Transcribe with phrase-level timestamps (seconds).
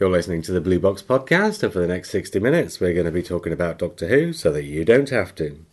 [0.00, 3.06] You're listening to the Blue Box Podcast, and for the next 60 minutes, we're going
[3.06, 5.64] to be talking about Doctor Who so that you don't have to.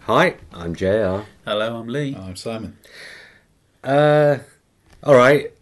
[0.00, 1.20] Hi, I'm JR.
[1.44, 2.16] Hello, I'm Lee.
[2.16, 2.76] I'm Simon.
[3.84, 4.38] Uh,
[5.04, 5.52] all right.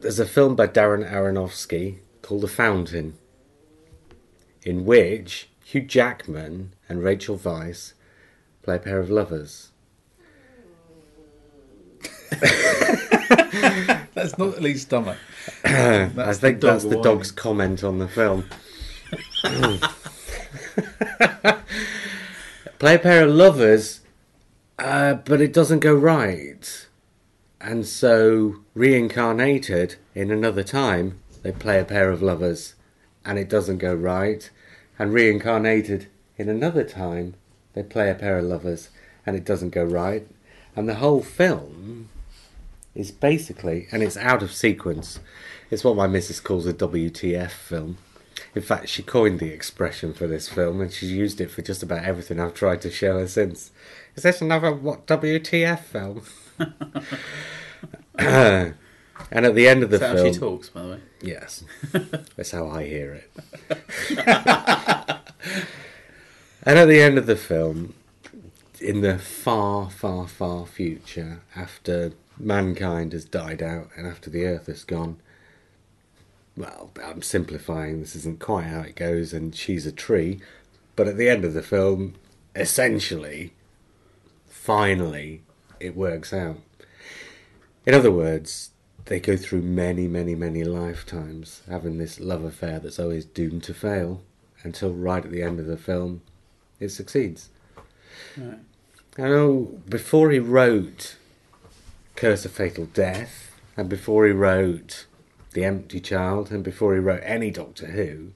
[0.00, 3.18] There's a film by Darren Aronofsky called The Fountain,
[4.62, 7.94] in which Hugh Jackman and Rachel Weisz
[8.62, 9.72] play a pair of lovers.
[14.14, 15.18] That's not Lee's stomach.
[15.64, 18.44] I think the that's the dog's comment on the film.
[22.78, 24.00] play a pair of lovers,
[24.78, 26.87] uh, but it doesn't go right.
[27.60, 32.74] And so, reincarnated in another time, they play a pair of lovers,
[33.24, 34.48] and it doesn't go right.
[34.98, 37.34] And reincarnated in another time,
[37.74, 38.90] they play a pair of lovers,
[39.26, 40.26] and it doesn't go right.
[40.76, 42.08] And the whole film
[42.94, 45.18] is basically, and it's out of sequence.
[45.70, 47.98] It's what my missus calls a WTF film.
[48.54, 51.82] In fact, she coined the expression for this film, and she's used it for just
[51.82, 53.72] about everything I've tried to show her since.
[54.14, 56.22] Is this another what WTF film?
[58.18, 58.74] and
[59.30, 61.00] at the end of the Is that how film, she talks, by the way?
[61.20, 61.64] yes,
[62.36, 63.30] that's how I hear it.
[66.64, 67.94] and at the end of the film,
[68.80, 74.66] in the far, far, far future, after mankind has died out and after the Earth
[74.66, 75.18] has gone,
[76.56, 78.00] well, I'm simplifying.
[78.00, 80.40] This isn't quite how it goes, and she's a tree.
[80.96, 82.14] But at the end of the film,
[82.56, 83.52] essentially,
[84.48, 85.42] finally,
[85.80, 86.58] it works out.
[87.86, 88.70] In other words,
[89.06, 93.74] they go through many, many, many lifetimes having this love affair that's always doomed to
[93.74, 94.22] fail
[94.62, 96.20] until right at the end of the film,
[96.80, 97.48] it succeeds.
[98.36, 98.58] Right.
[99.16, 101.16] I know before he wrote
[102.16, 105.06] Curse of Fatal Death, and before he wrote
[105.52, 108.32] The Empty Child, and before he wrote any Doctor Who,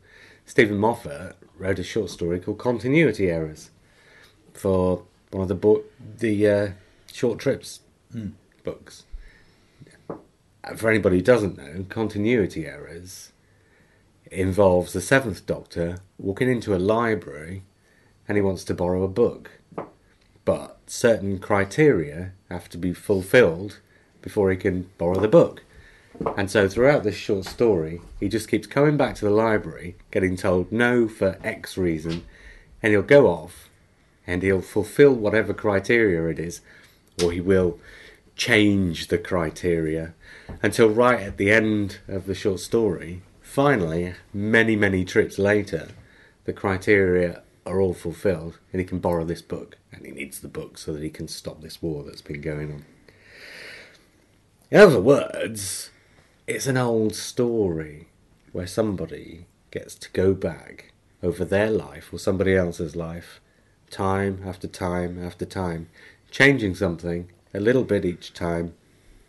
[0.47, 3.71] Steven Moffat wrote a short story called Continuity Errors
[4.55, 5.85] for one of the bo-
[6.19, 6.69] the uh,
[7.13, 7.81] short trips
[8.65, 9.05] books.
[10.09, 13.33] Uh, For anybody who doesn't know, Continuity Errors
[14.31, 17.63] involves the Seventh Doctor walking into a library
[18.29, 19.51] and he wants to borrow a book
[20.45, 23.79] but certain criteria have to be fulfilled
[24.21, 25.65] before he can borrow the book.
[26.37, 30.37] And so throughout this short story, he just keeps coming back to the library, getting
[30.37, 32.25] told no for X reason,
[32.83, 33.69] and he'll go off
[34.27, 36.61] and he'll fulfill whatever criteria it is,
[37.23, 37.79] or he will
[38.37, 40.15] change the criteria
[40.63, 45.89] until right at the end of the short story, finally, many, many trips later,
[46.45, 50.49] the criteria are all fulfilled and he can borrow this book and he needs the
[50.49, 52.85] book so that he can stop this war that's been going on.
[54.71, 55.91] In other words,
[56.47, 58.09] it's an old story
[58.53, 63.41] where somebody gets to go back over their life or somebody else's life,
[63.91, 65.89] time after time after time,
[66.33, 68.75] changing something a little bit each time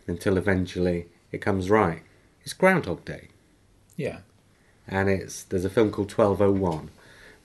[0.07, 2.01] until eventually it comes right.
[2.43, 3.27] It's Groundhog Day
[3.95, 4.19] Yeah.
[4.87, 6.89] and it's there's a film called 1201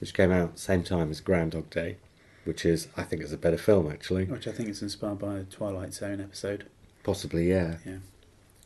[0.00, 1.96] which came out same time as Groundhog Day
[2.44, 5.38] which is I think is a better film actually Which I think is inspired by
[5.38, 6.64] a Twilight Zone episode.
[7.04, 7.98] possibly yeah Yeah.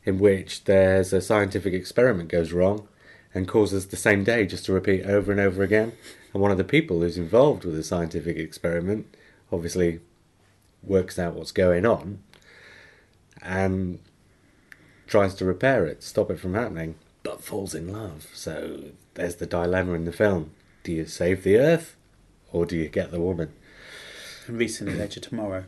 [0.04, 2.86] in which there's a scientific experiment goes wrong
[3.34, 5.92] and causes the same day just to repeat over and over again
[6.34, 9.06] and one of the people who's involved with the scientific experiment
[9.50, 10.00] obviously
[10.82, 12.18] works out what's going on
[13.42, 13.98] and
[15.06, 18.80] tries to repair it stop it from happening but falls in love so
[19.14, 20.50] there's the dilemma in the film
[20.84, 21.96] do you save the earth
[22.52, 23.52] or do you get the woman
[24.48, 25.64] And recently, Edge of Tomorrow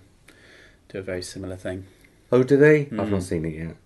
[0.88, 1.86] do a very similar thing.
[2.32, 2.80] Oh, do they?
[2.82, 3.10] I've Mm.
[3.10, 3.76] not seen it yet.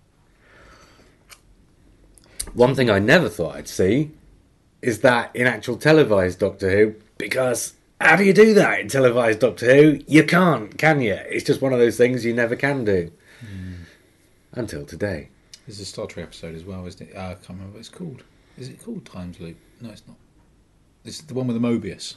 [2.53, 4.11] One thing I never thought I'd see
[4.81, 9.39] is that in actual televised Doctor Who, because how do you do that in televised
[9.39, 9.99] Doctor Who?
[10.07, 11.13] You can't, can you?
[11.13, 13.11] It's just one of those things you never can do.
[13.41, 13.73] Hmm.
[14.53, 15.29] Until today.
[15.67, 17.15] There's a Star Trek episode as well, isn't it?
[17.15, 18.23] Uh, I can't remember what it's called.
[18.57, 19.57] Is it called Times Loop?
[19.81, 20.17] No, it's not.
[21.05, 22.15] It's the one with the Mobius.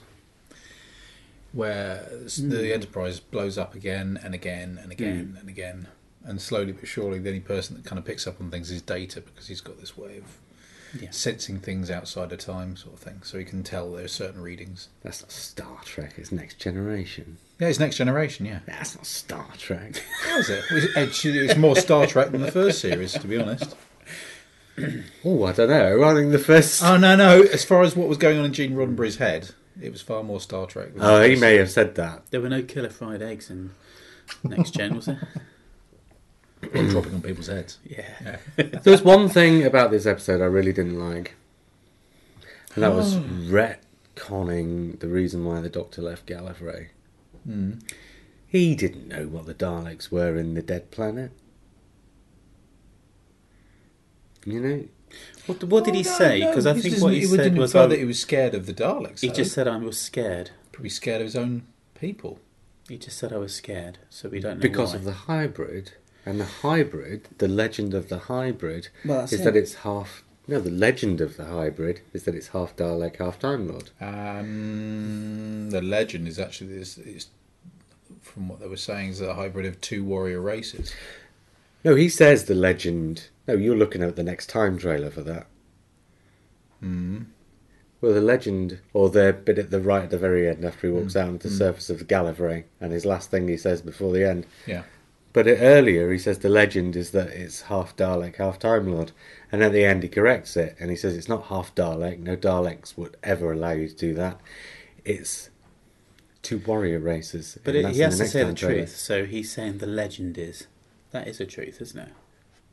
[1.52, 2.72] Where s- the hmm.
[2.72, 5.36] Enterprise blows up again and again and again hmm.
[5.36, 5.88] and again.
[6.24, 8.80] And slowly but surely, the only person that kind of picks up on things is
[8.80, 10.38] Data because he's got this way of
[11.00, 11.08] Yeah.
[11.10, 13.20] sensing things outside of time, sort of thing.
[13.22, 14.88] So he can tell there are certain readings.
[15.02, 17.38] That's not Star Trek, it's Next Generation.
[17.58, 18.58] Yeah, it's Next Generation, yeah.
[18.66, 20.02] That's not Star Trek.
[20.24, 20.64] How is it?
[20.70, 23.74] It's, it's- it's more Star Trek than the first series, to be honest.
[25.24, 26.02] Oh, I don't know.
[26.02, 26.82] I think the first.
[26.82, 27.42] Oh no, no.
[27.42, 29.50] As far as what was going on in Gene Roddenberry's head,
[29.80, 30.88] it was far more Star Trek.
[30.98, 32.22] Oh, he may have said that.
[32.30, 33.72] There were no killer fried eggs in
[34.42, 35.28] Next Gen, was there?
[36.74, 37.78] Or dropping on people's heads.
[37.84, 38.36] Yeah.
[38.56, 41.34] There was one thing about this episode I really didn't like,
[42.74, 46.88] and that was retconning the reason why the Doctor left Gallifrey.
[47.48, 47.82] Mm.
[48.46, 51.32] He didn't know what the Daleks were in the Dead Planet.
[54.44, 54.84] You know,
[55.46, 56.40] What, what did he Oh, no, say?
[56.40, 59.20] no, Because I think what he said was that he was scared of the Daleks.
[59.20, 59.34] he though.
[59.34, 60.50] just said I was scared.
[60.72, 61.62] probably scared of his own
[61.94, 62.38] people.
[62.88, 64.96] He just said I was scared, so we don't know because why.
[64.96, 65.92] of the hybrid,
[66.24, 69.44] and the hybrid, the legend of the hybrid, Well, is it.
[69.44, 70.22] that it's half.
[70.48, 73.90] No, the legend of the hybrid is that it's half Dalek, half Time Lord.
[74.00, 76.98] Um, the legend is actually this.
[76.98, 77.28] It's,
[78.20, 80.92] from what they were saying, is a hybrid of two warrior races.
[81.84, 83.28] No, he says the legend.
[83.48, 85.46] No, you're looking at the next time trailer for that.
[86.82, 87.26] Mm.
[88.00, 90.92] Well, the legend, or the bit at the right at the very end after he
[90.92, 91.00] Hmm.
[91.00, 94.28] walks out onto the surface of Gallifrey, and his last thing he says before the
[94.28, 94.46] end.
[94.66, 94.82] Yeah.
[95.32, 99.12] But earlier he says the legend is that it's half Dalek, half Time Lord,
[99.50, 102.18] and at the end he corrects it and he says it's not half Dalek.
[102.18, 104.40] No Daleks would ever allow you to do that.
[105.04, 105.50] It's
[106.42, 107.56] two warrior races.
[107.64, 108.74] But it, he has to say the trailer.
[108.80, 110.66] truth, so he's saying the legend is.
[111.12, 112.12] That is a truth, isn't it?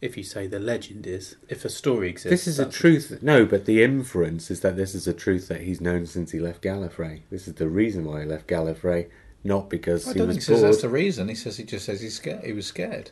[0.02, 2.30] If you say the legend is, if a story exists.
[2.30, 3.20] This is a truth.
[3.22, 6.40] No, but the inference is that this is a truth that he's known since he
[6.40, 7.22] left Gallifrey.
[7.30, 9.10] This is the reason why he left Gallifrey,
[9.44, 10.74] not because I he don't was think he says bored.
[10.74, 11.28] that's the reason.
[11.30, 12.44] He says he just says he's scared.
[12.44, 13.12] He was scared.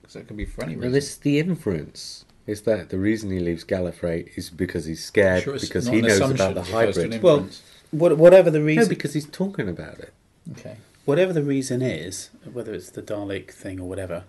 [0.00, 0.92] Because that could be for any No, reason.
[0.92, 2.24] this is the inference.
[2.46, 5.92] Is that the reason he leaves Gallifrey is because he's scared Sure, it's because not
[5.94, 7.22] he an knows assumption about the as opposed to an hybrid.
[7.22, 7.62] Well, inference.
[7.90, 8.88] What, whatever the No, reason.
[8.88, 10.12] because he's talking about it.
[10.52, 10.76] okay.
[11.04, 14.24] whatever the reason is, whether it's the Dalek thing or whatever,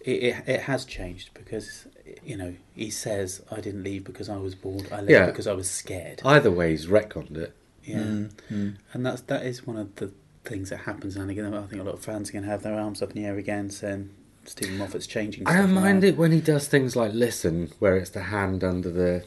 [0.00, 1.86] it, it, it has changed because
[2.22, 4.88] you know he says I didn't leave because I was bored.
[4.92, 5.26] I left Yeah.
[5.26, 6.20] because I was scared.
[6.24, 7.54] Either way, he's retconned it.
[7.82, 8.76] yeah, Mm, mm.
[8.92, 10.12] and that's that is one of the
[10.44, 11.16] things that happens.
[11.16, 13.10] And again, I think a lot of fans are going to have their arms up
[13.10, 14.10] in the air again, saying
[14.44, 15.46] Steven Moffat's changing.
[15.46, 18.90] I don't mind it when he does things like listen, where it's the hand under
[18.90, 19.24] the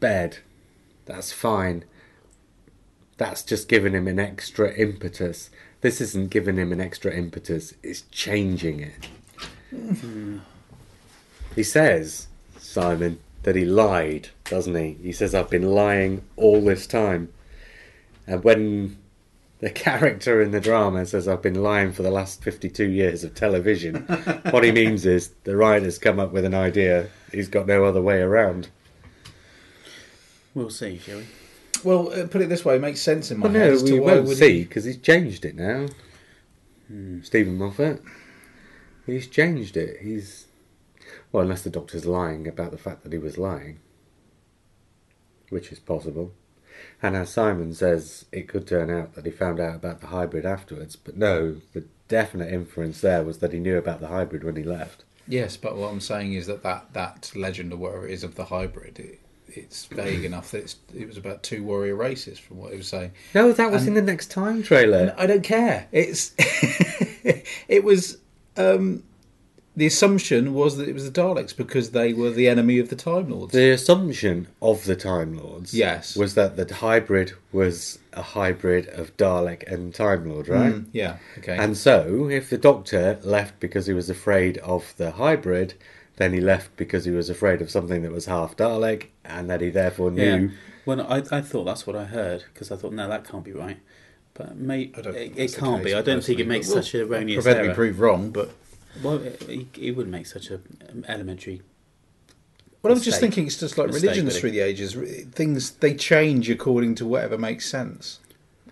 [0.00, 0.38] bed.
[1.04, 1.84] That's fine.
[3.18, 5.50] That's just giving him an extra impetus.
[5.80, 9.08] This isn't giving him an extra impetus, it's changing it.
[9.70, 10.38] Hmm.
[11.54, 12.28] He says,
[12.58, 14.98] Simon, that he lied, doesn't he?
[15.02, 17.32] He says, I've been lying all this time.
[18.26, 18.98] And when
[19.60, 23.34] the character in the drama says, I've been lying for the last 52 years of
[23.34, 24.02] television,
[24.50, 28.02] what he means is the writer's come up with an idea, he's got no other
[28.02, 28.68] way around.
[30.54, 31.26] We'll see, shall we?
[31.84, 33.82] Well, uh, put it this way, it makes sense in my Well, head no, as
[33.84, 35.86] to we won't see because he's changed it now.
[36.88, 37.22] Hmm.
[37.22, 38.02] Steven Moffat.
[39.06, 40.00] He's changed it.
[40.00, 40.46] He's
[41.30, 43.78] well, unless the doctor's lying about the fact that he was lying,
[45.50, 46.32] which is possible.
[47.02, 50.46] And as Simon says, it could turn out that he found out about the hybrid
[50.46, 50.96] afterwards.
[50.96, 54.62] But no, the definite inference there was that he knew about the hybrid when he
[54.62, 55.04] left.
[55.28, 58.36] Yes, but what I'm saying is that that, that legend or whatever it is of
[58.36, 62.58] the hybrid, it, it's vague enough that it's, it was about two warrior races from
[62.58, 63.10] what he was saying.
[63.34, 65.14] No, that was And- in the next time trailer.
[65.18, 65.88] I don't care.
[65.92, 66.32] It's
[67.68, 68.18] it was
[68.56, 69.02] um,
[69.76, 72.96] the assumption was that it was the Daleks because they were the enemy of the
[72.96, 73.52] Time Lords.
[73.52, 76.16] The assumption of the Time Lords, Yes.
[76.16, 80.72] was that the hybrid was a hybrid of Dalek and Time Lord, right?
[80.74, 81.18] Mm, yeah.
[81.38, 81.56] Okay.
[81.58, 85.74] And so, if the Doctor left because he was afraid of the hybrid,
[86.16, 89.60] then he left because he was afraid of something that was half Dalek, and that
[89.60, 90.38] he therefore Yeah.
[90.38, 90.50] knew.
[90.86, 93.52] Well, I, I thought that's what I heard because I thought no, that can't be
[93.52, 93.78] right.
[94.32, 95.94] But may, I don't it, it can't be.
[95.94, 98.50] I don't think it makes we'll such an erroneous prevent me prove wrong, but
[99.02, 100.54] Well, it, it, it would make such a
[100.90, 101.62] um, elementary.
[102.82, 104.40] well, I was just thinking it's just like Mistake, religions really.
[104.40, 104.94] through the ages.
[105.32, 108.20] Things they change according to whatever makes sense.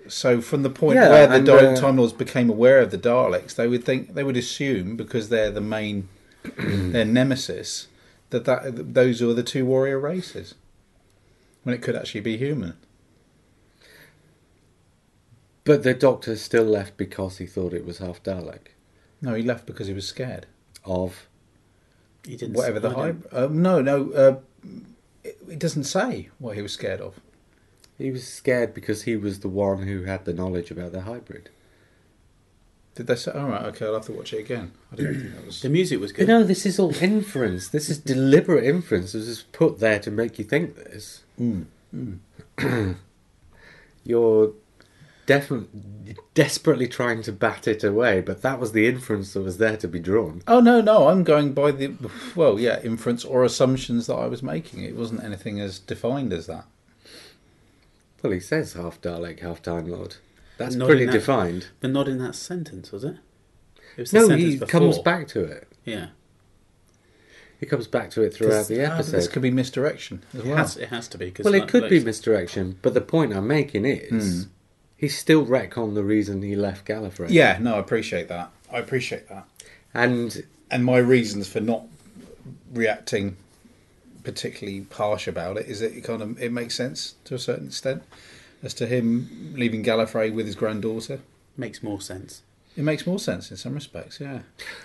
[0.08, 2.90] So from the point Yeah, where the and, Dalek uh, Time Lords became aware of
[2.90, 6.08] the Daleks, they would think they would assume because they're the main
[6.58, 7.88] their nemesis
[8.30, 10.54] that, that those are the two warrior races
[11.62, 12.76] when it could actually be human.
[15.64, 18.73] But the Doctor still left because he thought it was half Dalek.
[19.24, 20.46] No, he left because he was scared.
[20.84, 21.26] Of.
[22.26, 22.54] He didn't.
[22.56, 23.34] Whatever the I don't- hype.
[23.34, 24.10] Um, no, no.
[24.12, 24.36] Uh,
[25.24, 27.18] it, it doesn't say what he was scared of.
[27.96, 31.48] He was scared because he was the one who had the knowledge about the hybrid.
[32.96, 33.32] Did they say?
[33.32, 34.72] All right, okay, I'll have to watch it again.
[34.92, 35.60] I didn't think that was.
[35.62, 36.28] The music was You good.
[36.28, 37.68] know, this is all inference.
[37.68, 39.12] This is deliberate inference.
[39.12, 41.22] This is put there to make you think this.
[41.94, 42.96] Mm.
[44.04, 44.52] You're
[45.26, 49.76] definitely desperately trying to bat it away, but that was the inference that was there
[49.78, 50.42] to be drawn.
[50.46, 51.94] Oh no, no, I'm going by the
[52.36, 54.82] well, yeah, inference or assumptions that I was making.
[54.84, 56.66] It wasn't anything as defined as that.
[58.22, 60.16] Well, he says half Dalek, half Time Lord.
[60.56, 61.66] That's Not pretty that- defined.
[61.80, 63.16] But not in that sentence, was it?
[63.96, 64.68] It was the No, sentence he before.
[64.80, 65.68] comes back to it.
[65.84, 66.08] Yeah,
[67.60, 69.12] He comes back to it throughout the but episode.
[69.12, 70.56] this could be misdirection as it well.
[70.56, 71.30] has, it has to be.
[71.30, 74.50] Cause well, like- it could be misdirection, but the point I'm making is Hmm.
[75.04, 77.26] He still retconned the reason he left Gallifrey.
[77.30, 78.50] Yeah, no, I appreciate that.
[78.72, 79.44] I appreciate that.
[79.92, 81.82] And And my reasons for not
[82.72, 83.36] reacting
[84.22, 87.66] particularly harsh about it is that it kind of it makes sense to a certain
[87.66, 88.02] extent
[88.62, 91.20] as to him leaving Gallifrey with his granddaughter.
[91.56, 92.42] makes more sense.
[92.76, 94.40] It makes more sense in some respects, yeah.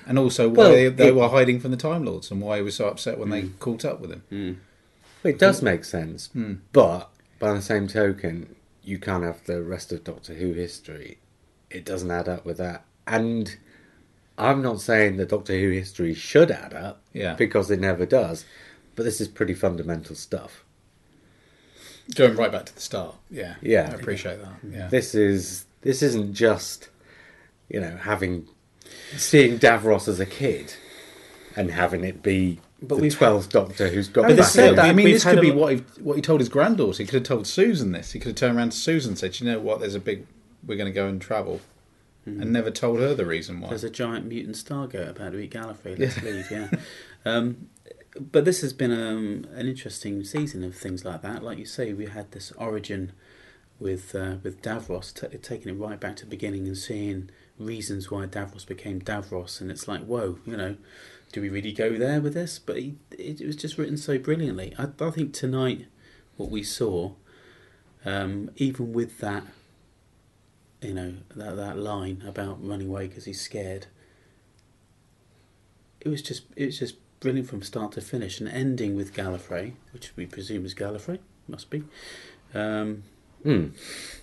[0.06, 2.58] And also why Well, they, they it- were hiding from the Time Lords and why
[2.58, 4.62] he was so upset when they caught up with him.
[5.24, 6.28] it does make sense.
[6.34, 6.56] Hmm.
[6.74, 7.10] But
[7.40, 8.54] by the same token,
[8.90, 11.20] you can't have the rest of Doctor Who history.
[11.70, 12.84] It doesn't add up with that.
[13.06, 13.56] And
[14.38, 17.36] I'm not saying that Doctor Who history should add up, Yeah.
[17.36, 18.46] because it never does.
[18.96, 20.64] But this is pretty fundamental stuff.
[22.16, 23.90] Going right back to the start, yeah, Yeah.
[23.92, 24.54] I appreciate that.
[24.68, 26.90] Yeah, This is this isn't just
[27.70, 28.48] you know having
[29.16, 30.74] seeing Davros as a kid
[31.56, 34.76] and having it be But the twelfth Doctor who's got back said in.
[34.78, 34.86] that.
[34.86, 37.04] I mean, We've this could be what he what he told his granddaughter.
[37.04, 38.14] He could have told Susan this.
[38.14, 39.80] He could have turned around to Susan and said, "You know what?
[39.80, 40.26] There's a big.
[40.66, 41.62] We're going to go and travel,"
[42.26, 43.70] and never told her the reason why.
[43.70, 46.00] There's a giant mutant stargoat about to eat Gallifrey.
[46.00, 46.50] Let's leave.
[46.52, 46.70] Yeah.
[47.26, 47.68] Um,
[48.18, 51.44] but this has been um, an interesting season of things like that.
[51.44, 53.12] Like you say, we had this origin
[53.78, 58.10] with uh, with Davros, t- taking it right back to the beginning and seeing reasons
[58.10, 60.78] why Davros became Davros, and it's like, whoa, you know,
[61.32, 62.60] do we really go there with this?
[62.60, 64.74] But he, it, it was just written so brilliantly.
[64.78, 65.86] I, I think tonight,
[66.38, 67.12] what we saw,
[68.06, 69.44] um, even with that,
[70.82, 73.88] you know, that that line about running away because he's scared,
[76.02, 79.74] it was just it was just brilliant from start to finish, and ending with Gallifrey,
[79.92, 81.84] which we presume is Gallifrey, must be.
[82.54, 83.04] Um,
[83.44, 83.68] Hmm.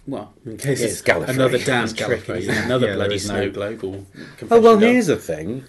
[0.06, 1.28] well, in case It's it's Gallifrey.
[1.30, 2.56] another damn trick, Gallifrey, isn't it?
[2.58, 2.64] yeah.
[2.66, 3.82] another Yeah, bloody snow no- globe.
[3.84, 4.04] Or
[4.50, 5.64] Oh well, here's the thing.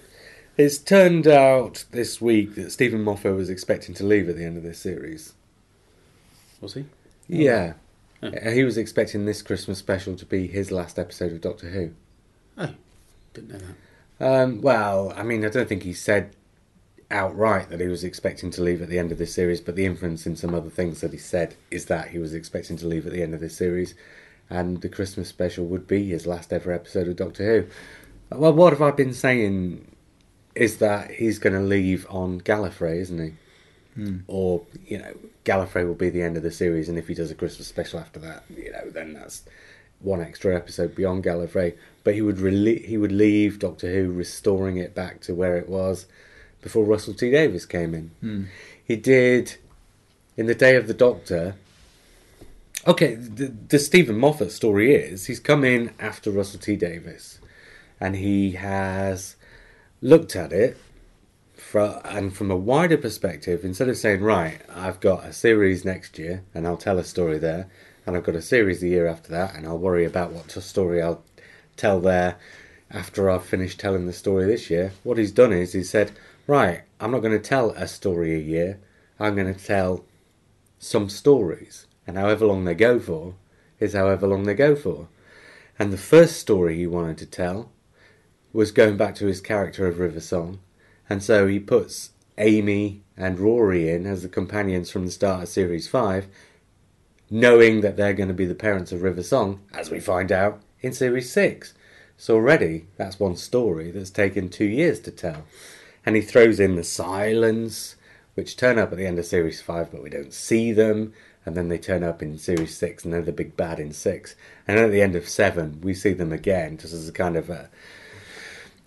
[0.57, 4.57] It's turned out this week that Steven Moffat was expecting to leave at the end
[4.57, 5.33] of this series.
[6.59, 6.85] was he?
[7.27, 7.73] Yeah.
[8.23, 8.29] Oh.
[8.29, 11.91] Uh, He was expecting this Christmas special to be his last episode of Doctor Who.
[12.57, 12.73] Oh,
[13.33, 13.59] didn't know
[14.19, 14.41] that.
[14.41, 16.35] Um, well, I mean, I don't think he said
[17.11, 19.85] outright that he was expecting to leave at the end of this series, but the
[19.85, 23.05] inference in some other things that he said is that he was expecting to leave
[23.05, 23.93] at the end of this series,
[24.49, 28.35] and the Christmas special would be his last ever episode of Doctor Who.
[28.35, 29.91] Well, what have I been saying?
[30.57, 33.33] Is that he's going to leave on Gallifrey, isn't he?
[33.93, 34.17] Hmm.
[34.27, 35.13] Or you know,
[35.45, 37.99] Gallifrey will be the end of the series, and if he does a Christmas special
[37.99, 39.43] after that, you know, then that's
[39.99, 41.75] one extra episode beyond Gallifrey.
[42.03, 45.69] But he would rele- he would leave Doctor Who, restoring it back to where it
[45.69, 46.05] was
[46.61, 48.11] before Russell T Davies came in.
[48.19, 48.43] Hmm.
[48.83, 49.57] He did
[50.35, 51.55] in the Day of the Doctor.
[52.85, 57.39] Okay, the, the Steven Moffat story is he's come in after Russell T Davies,
[57.99, 59.36] and he has
[60.01, 60.77] looked at it
[61.55, 63.65] from and from a wider perspective.
[63.65, 67.39] Instead of saying, "Right, I've got a series next year, and I'll tell a story
[67.39, 67.67] there,"
[68.05, 71.01] and I've got a series the year after that, and I'll worry about what story
[71.01, 71.23] I'll
[71.75, 72.35] tell there
[72.91, 74.91] after I've finished telling the story this year.
[75.03, 76.11] What he's done is he said,
[76.45, 78.77] "Right, I'm not going to tell a story a year.
[79.19, 80.05] I'm going to tell
[80.79, 83.33] some stories, and however long they go for
[83.79, 85.07] is however long they go for."
[85.79, 87.71] And the first story he wanted to tell
[88.57, 90.57] was going back to his character of River Song,
[91.07, 92.09] and so he puts
[92.39, 96.25] Amy and Rory in as the companions from the start of Series 5,
[97.29, 100.59] knowing that they're going to be the parents of River Song, as we find out
[100.81, 101.75] in Series 6.
[102.17, 105.43] So already, that's one story that's taken two years to tell.
[106.03, 107.95] And he throws in the Silence,
[108.33, 111.13] which turn up at the end of Series 5, but we don't see them.
[111.45, 114.35] And then they turn up in Series 6, and they're the big bad in 6.
[114.67, 117.51] And at the end of 7, we see them again, just as a kind of
[117.51, 117.69] a,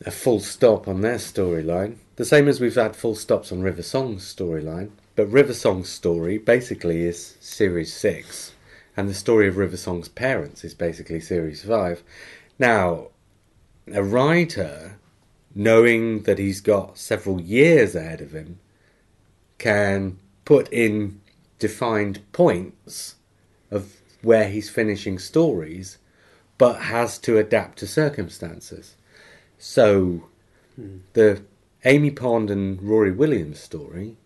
[0.04, 1.96] a full stop on their storyline.
[2.16, 4.90] The same as we've had full stops on River Song's storyline.
[5.16, 8.52] But River Song's story basically is Series 6,
[8.96, 12.02] and the story of River Song's parents is basically Series 5.
[12.58, 13.08] Now,
[13.92, 14.98] a writer,
[15.54, 18.58] knowing that he's got several years ahead of him,
[19.58, 21.20] can put in
[21.58, 23.16] defined points
[23.70, 25.98] of where he's finishing stories,
[26.56, 28.96] but has to adapt to circumstances.
[29.62, 30.24] So,
[30.74, 31.00] hmm.
[31.12, 31.42] the
[31.84, 34.16] Amy Pond and Rory Williams story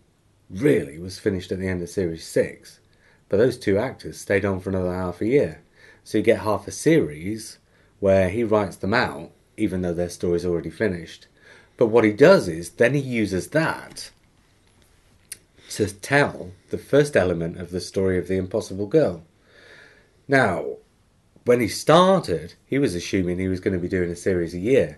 [0.49, 2.79] really was finished at the end of series six,
[3.27, 5.61] but those two actors stayed on for another half a year.
[6.05, 7.59] So you get half a series
[7.99, 11.27] where he writes them out, even though their story's already finished.
[11.75, 14.11] But what he does is then he uses that
[15.71, 19.25] to tell the first element of the story of the Impossible Girl.
[20.29, 20.77] Now,
[21.43, 24.59] when he started, he was assuming he was going to be doing a series a
[24.59, 24.97] year,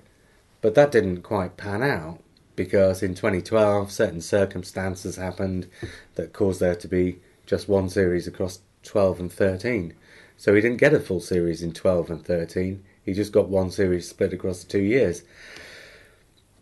[0.61, 2.19] but that didn't quite pan out
[2.55, 5.67] because in 2012 certain circumstances happened
[6.15, 9.93] that caused there to be just one series across 12 and 13.
[10.37, 12.83] So he didn't get a full series in 12 and 13.
[13.03, 15.23] He just got one series split across the two years.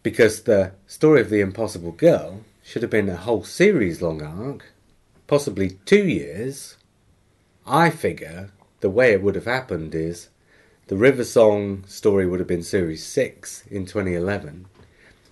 [0.04, 4.66] Because the story of the Impossible Girl should have been a whole series long arc,
[5.28, 6.78] possibly two years.
[7.66, 10.30] I figure the way it would have happened is
[10.88, 14.68] the River Song story would have been series 6 in 2011.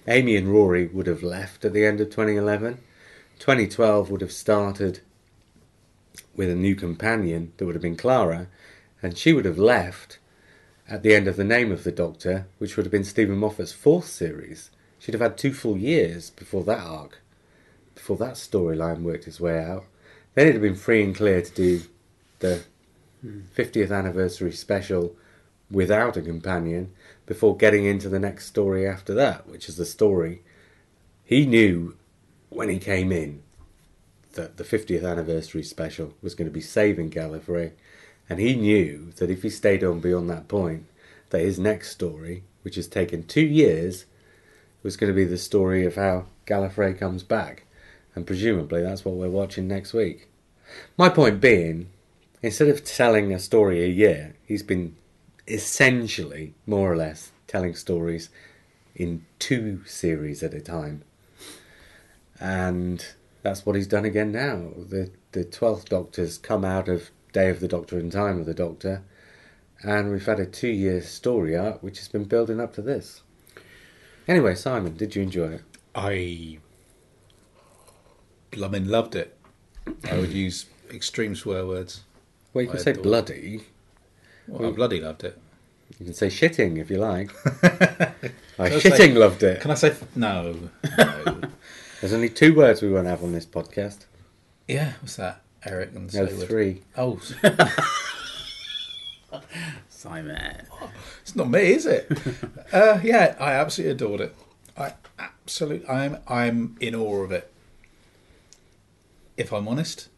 [0.08, 2.80] Amy and Rory would have left at the end of 2011.
[3.38, 5.02] 2012 would have started
[6.36, 8.48] with a new companion that would have been Clara,
[9.04, 10.18] and she would have left
[10.90, 13.72] at the end of The Name of the Doctor, which would have been Steven Moffat's
[13.72, 14.72] fourth series.
[14.98, 17.20] She'd have had two full years before that arc,
[17.94, 19.86] before that storyline worked its way out.
[20.34, 21.82] Then it'd have been free and clear to do
[22.40, 22.64] the
[23.22, 23.42] hmm.
[23.56, 25.16] 50th anniversary special
[25.74, 26.94] without a companion
[27.25, 30.42] before getting into the next story after that, which is the story
[31.25, 31.98] he knew
[32.50, 33.42] when he came in
[34.34, 37.72] that the 50th anniversary special was going to be saving Gallifrey,
[38.30, 40.86] and he knew that if he stayed on beyond that point,
[41.30, 44.06] that his next story, which has taken two years,
[44.82, 47.65] was going to be the story of how Gallifrey comes back,
[48.15, 50.30] and presumably that's what we're watching next week.
[50.98, 51.89] My point being,
[52.42, 54.96] instead of telling a story a year, he's been
[55.48, 58.30] essentially, more or less, telling stories
[58.96, 61.04] in two series at a time.
[62.40, 63.06] And
[63.42, 64.70] that's what he's done again now.
[64.78, 68.54] The the twelfth Doctor's come out of Day of the Doctor and Time of the
[68.54, 69.04] Doctor,
[69.82, 73.22] and we've had a two year story arc which has been building up to this.
[74.28, 75.62] Anyway, Simon, did you enjoy it?
[75.94, 76.60] I
[78.52, 79.38] blooming loved it.
[80.10, 82.04] I would use extreme swear words.
[82.54, 83.62] Well, you can I say bloody.
[84.48, 85.39] Well, I bloody loved it.
[85.99, 87.32] You can say shitting if you like.
[87.63, 89.62] I Can I shitting say- loved it.
[89.62, 90.69] Can I say no?
[90.97, 91.41] No.
[92.01, 94.06] There's only two words we won't have on this podcast.
[94.67, 95.41] yeah, what's that?
[95.65, 96.47] Eric and No, Saward.
[96.47, 96.82] three.
[96.97, 97.17] Oh,
[99.89, 100.67] Simon.
[101.21, 102.12] it's not me, is it?
[102.73, 104.36] uh, yeah, I absolutely adored it.
[104.77, 107.49] I absolutely, I'm, I'm in awe of it.
[109.38, 110.10] If I'm honest,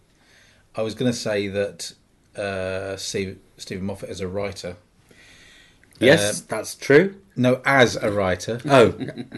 [0.75, 1.93] I was going to say that
[2.35, 4.75] uh, Steve, Steven Moffat as a writer.
[5.99, 7.15] Yes, Um, that's true.
[7.36, 8.93] No, as a writer Oh,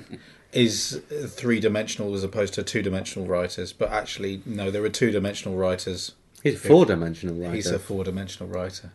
[0.54, 3.74] is three dimensional as opposed to two dimensional writers.
[3.74, 6.14] But actually, no, there are two dimensional writers.
[6.44, 7.56] he's a four-dimensional writer.
[7.56, 8.92] He's a four dimensional writer.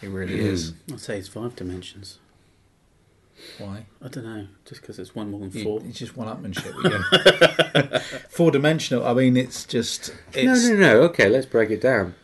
[0.00, 0.74] He really is.
[0.90, 2.18] I'd say it's five dimensions.
[3.58, 3.84] Why?
[4.02, 5.82] I don't know, just because it's one more than You- four.
[5.86, 8.00] It's just one upmanship again.
[8.30, 9.06] Four dimensional.
[9.06, 10.14] I mean, it's just.
[10.32, 11.00] It's, No, no, no.
[11.04, 12.14] Okay, let's break it down.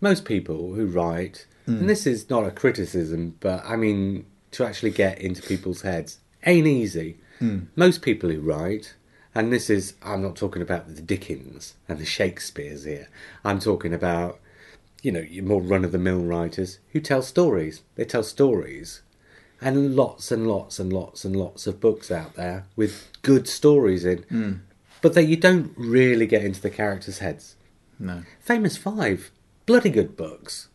[0.00, 1.78] Most people who write, Hmm.
[1.78, 6.18] and this is not a criticism, but I mean to actually get into people's heads
[6.44, 7.18] ain't easy.
[7.38, 7.60] Hmm.
[7.76, 8.94] Most people who write,
[9.34, 13.08] and this is, I'm not talking about the Dickens and the Shakespeares here.
[13.44, 14.38] I'm talking about,
[15.02, 17.82] you know, your more run-of-the-mill writers who tell stories.
[17.94, 19.02] They tell stories,
[19.60, 24.04] and lots and lots and lots and lots of books out there with good stories
[24.04, 24.52] in, Hmm.
[25.00, 27.56] but that you don't really get into the characters' heads.
[27.98, 28.24] No.
[28.40, 29.30] Famous Five,
[29.64, 30.68] bloody good books.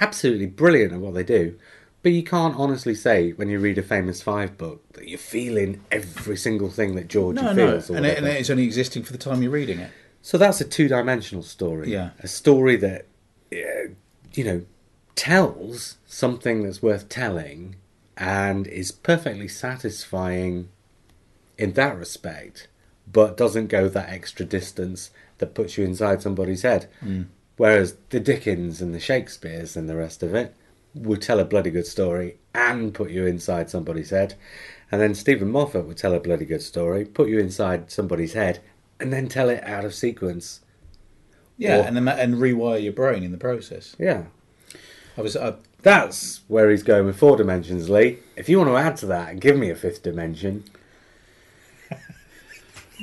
[0.00, 1.56] Absolutely brilliant at what they do.
[2.02, 5.84] But you can't honestly say when you read a Famous Five book that you're feeling
[5.90, 7.72] every single thing that Georgie No, no.
[7.72, 7.90] feels.
[7.90, 9.90] Or And, it, and it's only existing for the time you're reading it.
[10.22, 11.92] So that's a two dimensional story.
[11.92, 12.10] Yeah.
[12.20, 13.06] A story that,
[13.50, 14.64] you know,
[15.14, 17.76] tells something that's worth telling
[18.16, 20.70] and is perfectly satisfying
[21.58, 22.68] in that respect,
[23.10, 26.88] but doesn't go that extra distance that puts you inside somebody's head.
[27.04, 27.26] Mm.
[27.60, 30.54] Whereas the Dickens and the Shakespeares and the rest of it
[30.94, 34.32] would tell a bloody good story and put you inside somebody's head.
[34.90, 38.60] And then Steven Moffat would tell a bloody good story, put you inside somebody's head,
[38.98, 40.60] and then tell it out of sequence.
[41.58, 43.94] Yeah, Or- and then and rewire your brain in the process.
[43.98, 44.22] Yeah.
[45.18, 45.36] I was.
[45.36, 48.20] I, That's where he's going with four dimensions, Lee.
[48.36, 50.64] If you want to add to that and give me a fifth dimension,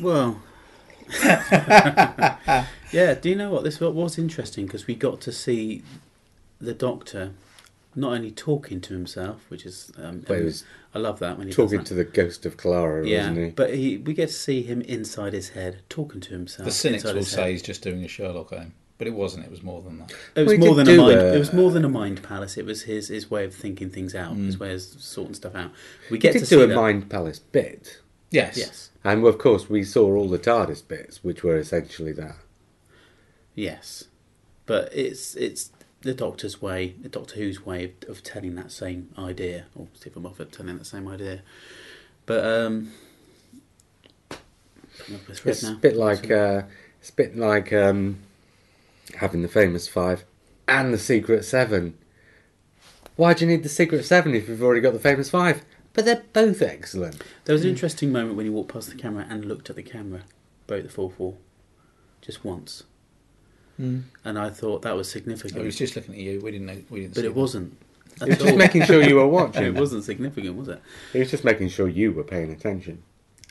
[0.02, 0.41] Well,
[2.91, 3.13] yeah.
[3.13, 5.82] Do you know what this was interesting because we got to see
[6.60, 7.32] the Doctor
[7.95, 11.47] not only talking to himself, which is um, But he was I love that when
[11.47, 13.50] he talking does to the ghost of Clara, yeah, wasn't he?
[13.52, 16.65] but he we get to see him inside his head talking to himself.
[16.65, 17.52] the cynics will say head.
[17.52, 18.73] he's just doing a Sherlock game.
[18.97, 19.45] but it wasn't.
[19.45, 20.12] It was more than that.
[20.36, 21.19] It was We more than a mind.
[21.19, 22.58] a- It was more than a mind palace.
[22.58, 24.36] It was his his way of thinking things out.
[24.36, 24.45] Mm.
[24.45, 25.71] His way of sorting stuff out.
[26.10, 26.76] We We get did to do see a that.
[26.76, 28.00] Mind Palace bit.
[28.30, 28.58] Yes.
[28.58, 32.36] Yes, And of course, we saw all the TARDIS bits, which were essentially that.
[33.58, 34.04] Yes,
[34.67, 39.10] but it's it's the Doctor's way, the Doctor Who's way of, of telling that same
[39.17, 41.41] idea, or Steven Moffat telling that same idea.
[42.28, 42.91] But um,
[44.30, 45.72] putting up a thread It's now.
[45.74, 46.62] a bit like uh,
[47.00, 48.20] it's a bit like um,
[49.15, 50.24] having the famous five
[50.67, 51.98] and the secret seven.
[53.15, 55.65] Why do you need the secret seven if you've already got the famous five?
[55.93, 57.24] But they're both excellent.
[57.46, 59.82] There was an interesting moment when he walked past the camera and looked at the
[59.82, 60.26] camera,
[60.67, 61.39] both the fourth wall,
[62.22, 62.84] just once,
[63.80, 64.04] Mm.
[64.26, 65.63] and I thought that was I significant.
[65.63, 66.40] was just looking at you.
[66.42, 66.82] We didn't know.
[66.90, 67.13] We didn't.
[67.16, 67.40] but see it that.
[67.40, 67.78] wasn't.
[68.22, 69.63] It was just making sure you were watching.
[69.72, 70.82] it wasn't significant, was it?
[71.13, 73.04] It was just making sure you were paying attention.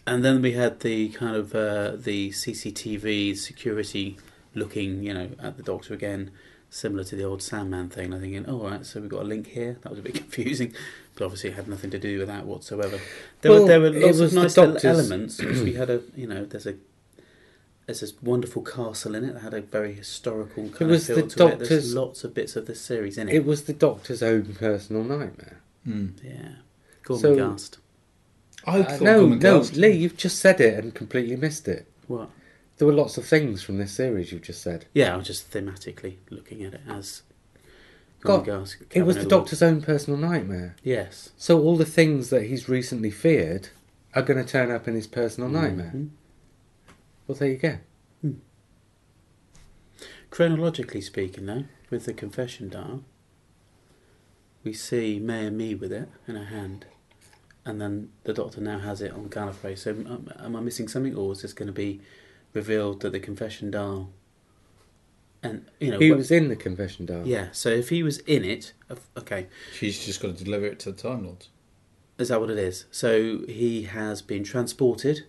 [0.08, 4.16] And then we had the kind of uh, the CCTV security
[4.54, 6.30] looking, you know, at the Doctor again,
[6.70, 8.12] similar to the old Sandman thing.
[8.12, 9.78] I'm thinking, oh, all right, so we've got a link here.
[9.82, 10.72] That was a bit confusing,
[11.14, 12.98] but obviously it had nothing to do with that whatsoever.
[13.42, 15.40] There Well, were there were lots of the nice little Doctor's- elements.
[15.40, 16.74] 'cause we had a, you know, there's a
[17.86, 21.22] there's this wonderful castle in it that had a very historical kind was of the
[21.22, 21.68] feel to it.
[21.68, 23.34] There's lots of bits of this series in it.
[23.34, 25.60] It was the Doctor's own personal nightmare.
[25.86, 26.12] Mm.
[26.22, 26.48] yeah,
[27.04, 27.78] Gorman So- Gast.
[28.64, 31.86] I Uh, thought no, Gorman no, Lee, you've just said it and completely missed it.
[32.08, 32.30] What?
[32.78, 34.86] There were lots of things from this series you've just said.
[34.92, 37.22] Yeah, I was just thematically looking at it as.
[38.20, 40.74] God, Gorman It was the Cabin Doctor's own personal nightmare.
[40.82, 41.30] Yes.
[41.36, 43.68] So all the things that he's recently feared
[44.14, 45.94] are going to turn up in his personal nightmare.
[47.26, 47.78] Well, there you go.
[50.30, 53.04] Chronologically speaking, though, with the confession dial,
[54.64, 56.86] we see Mayor Me with it in her hand,
[57.64, 59.78] and then the Doctor now has it on Gallifrey.
[59.78, 62.00] So, um, am I missing something, or is this going to be
[62.52, 64.10] revealed that the confession dial?
[65.42, 67.26] And you know, He was in the confession dial.
[67.26, 67.48] yeah.
[67.52, 68.72] So if he was in it,
[69.16, 71.48] okay, She's just got to deliver it to the Time Lords.
[72.18, 72.86] is that what it is?
[72.90, 75.26] So he has been transported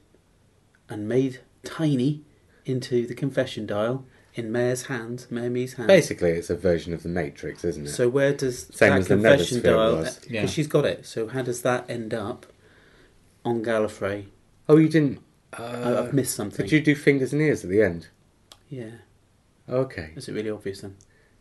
[0.89, 2.21] and made tiny
[2.65, 5.88] into the confession dial in Mayor's hand, Mayor Me's hand.
[5.88, 7.89] Basically, it's a version of the Matrix, isn't it?
[7.89, 9.97] So where does Same that as confession Nethersphere dial?
[10.03, 10.45] Because Yeah.
[10.45, 11.06] she's got it.
[11.06, 12.45] So how does that end up
[13.45, 14.25] on Gallifrey?
[14.69, 15.19] oh, you didn't.
[15.53, 16.65] I- Uh, I've missed something.
[16.65, 18.08] did you do fingers and ears at the end?
[18.69, 18.91] Yeah.
[19.69, 20.12] Okay.
[20.15, 20.95] Is it really obvious then?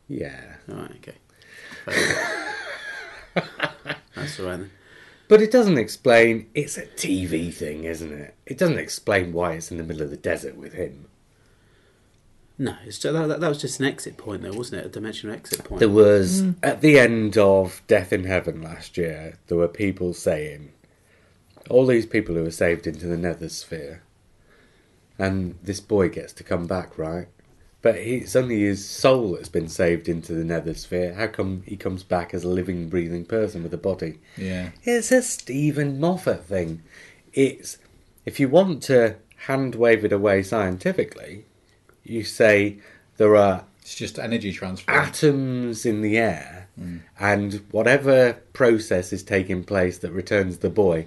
[0.09, 0.57] Yeah.
[0.71, 0.93] All right.
[0.93, 1.17] Okay.
[4.15, 4.71] That's all right then.
[5.29, 6.49] But it doesn't explain.
[6.55, 8.35] It's a TV thing, isn't it?
[8.47, 11.07] It doesn't explain why it's in the middle of the desert with him.
[12.59, 14.87] No, it's just, that, that, that was just an exit point, though, wasn't it?
[14.87, 15.81] A dimensional exit point.
[15.81, 16.55] There was mm.
[16.63, 19.39] at the end of Death in Heaven last year.
[19.49, 20.73] There were people saying,
[21.69, 24.03] all these people who were saved into the Nether Sphere,
[25.19, 27.29] and this boy gets to come back, right?
[27.83, 31.15] But he, it's only his soul that's been saved into the Nether Sphere.
[31.15, 34.19] How come he comes back as a living, breathing person with a body?
[34.37, 34.71] Yeah.
[34.83, 36.83] It's a Steven Moffat thing.
[37.33, 37.79] It's
[38.25, 41.45] if you want to hand wave it away scientifically,
[42.03, 42.79] you say
[43.19, 44.91] there are It's just energy transfer.
[44.91, 47.01] atoms in the air, mm.
[47.21, 51.07] and whatever process is taking place that returns the boy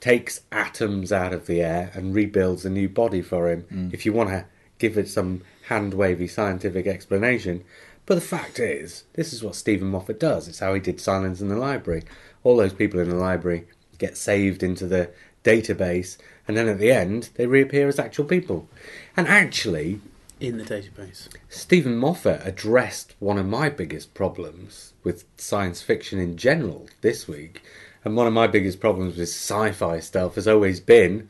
[0.00, 3.64] takes atoms out of the air and rebuilds a new body for him.
[3.72, 3.92] Mm.
[3.92, 4.44] If you want to
[4.78, 7.64] give it some hand wavy scientific explanation.
[8.04, 10.48] But the fact is, this is what Steven Moffat does.
[10.48, 12.02] It's how he did Silence in the Library.
[12.42, 13.66] All those people in the library
[13.98, 15.10] get saved into the
[15.44, 18.68] database, and then at the end, they reappear as actual people.
[19.16, 20.00] And actually,
[20.40, 21.28] in the database.
[21.48, 27.62] Steven Moffat addressed one of my biggest problems with science fiction in general this week,
[28.04, 31.28] and one of my biggest problems with sci fi stuff has always been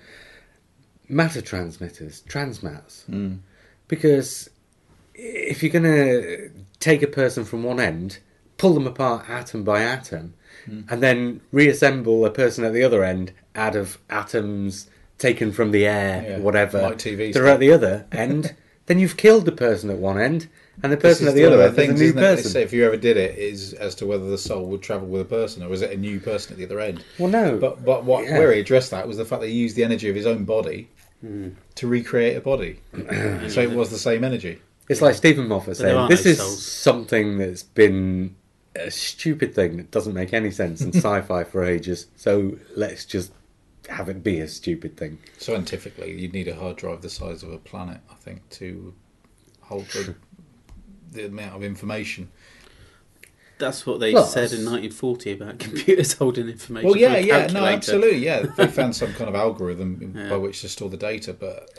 [1.08, 3.04] matter transmitters, transmats.
[3.04, 3.34] Hmm.
[3.90, 4.48] Because
[5.14, 8.18] if you're going to take a person from one end,
[8.56, 10.82] pull them apart atom by atom, hmm.
[10.88, 15.86] and then reassemble a person at the other end out of atoms taken from the
[15.86, 17.54] air, Yeah, whatever, like TV they're stuff.
[17.54, 18.54] at the other end,
[18.86, 20.48] then you've killed the person at one end,
[20.84, 22.14] and the person at the one other end the is a new it?
[22.14, 22.50] Person.
[22.50, 25.20] say if you ever did it, is as to whether the soul would travel with
[25.20, 27.04] a person, or was it a new person at the other end?
[27.18, 28.38] Well, no, But but what Yeah.
[28.38, 30.44] where he addressed that was the fact that he used the energy of his own
[30.44, 30.88] body
[31.22, 32.80] to recreate a body,
[33.48, 34.60] so it was the same energy.
[34.88, 38.36] It's like Steven Moffat saying, "This no is souls." something that's been
[38.74, 42.06] a stupid thing that doesn't make any sense in sci-fi for ages.
[42.16, 43.32] So let's just
[43.88, 47.52] have it be a stupid thing." Scientifically, you'd need a hard drive the size of
[47.52, 48.94] a planet, I think, to
[49.60, 50.14] hold the,
[51.12, 52.30] the amount of information.
[53.60, 56.88] That's what they Plus- said in 1940 about computers holding information.
[56.88, 58.40] Well, yeah, from a yeah, no, absolutely, yeah.
[58.56, 60.28] They found some kind of algorithm Yeah.
[60.30, 61.70] by which to store the data, but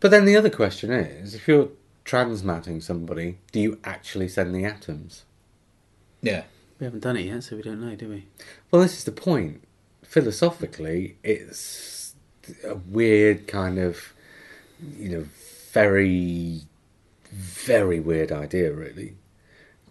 [0.00, 1.68] But then the other question is, if you're
[2.04, 5.24] transmatting somebody, do you actually send the atoms?
[6.22, 6.44] Yeah.
[6.80, 8.26] We haven't done it yet, so we don't know, do we?
[8.70, 9.62] Well, this is the point.
[10.04, 12.14] Philosophically, it's
[12.64, 14.12] a weird kind of,
[14.98, 15.24] you know,
[15.72, 16.60] very,
[17.32, 19.16] very weird idea, really.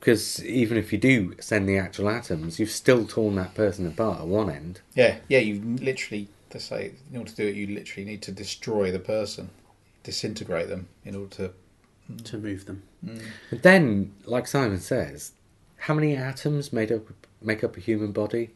[0.05, 4.19] Because even if you do send the actual atoms, you've still torn that person apart
[4.19, 4.81] at one end.
[4.93, 5.39] Yeah, yeah.
[5.39, 8.99] You literally, to say, in order to do it, you literally need to destroy the
[8.99, 9.49] person,
[10.03, 11.53] disintegrate them in order to.
[12.11, 12.23] Mm.
[12.23, 12.83] To move them.
[13.03, 13.23] Mm.
[13.49, 15.31] And then, like Simon says,
[15.77, 17.07] how many atoms made up
[17.41, 18.51] make up a human body?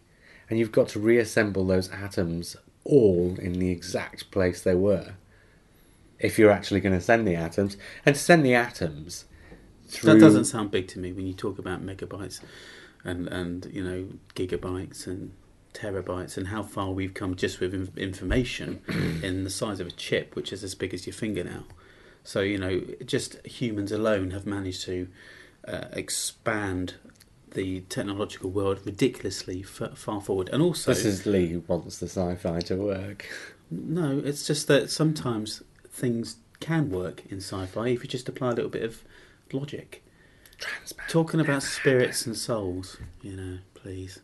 [0.51, 5.13] And you've got to reassemble those atoms all in the exact place they were.
[6.19, 9.25] If you're actually going to send the atoms, and to send the atoms
[9.89, 12.41] through That doesn't sound big to me when you talk about megabytes
[13.03, 15.31] and, and you know, gigabytes and
[15.73, 18.81] terabytes and how far we've come just with in- information
[19.23, 21.63] in the size of a chip, which is as big as your fingernail.
[22.23, 25.07] So, you know, just humans alone have managed to
[25.67, 26.95] uh, expand
[27.51, 30.49] the technological world ridiculously f- far forward.
[30.51, 33.25] And also, This is Lee who wants the sci-fi to work.
[33.71, 38.53] no, it's just that sometimes things can work in sci-fi if you just apply a
[38.53, 39.01] little bit of
[39.53, 40.03] logic.
[40.59, 41.07] Transmat.
[41.07, 44.19] Talking about spirits and souls, you know, please.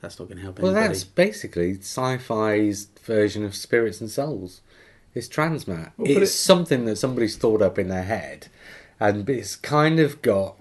[0.00, 0.88] That's not going to help Well, anybody.
[0.88, 4.60] that's basically sci-fi's version of spirits and souls.
[5.14, 5.92] It's transmat.
[5.96, 8.48] Well, it's it- something that somebody's thought up in their head,
[9.00, 10.56] and it's kind of got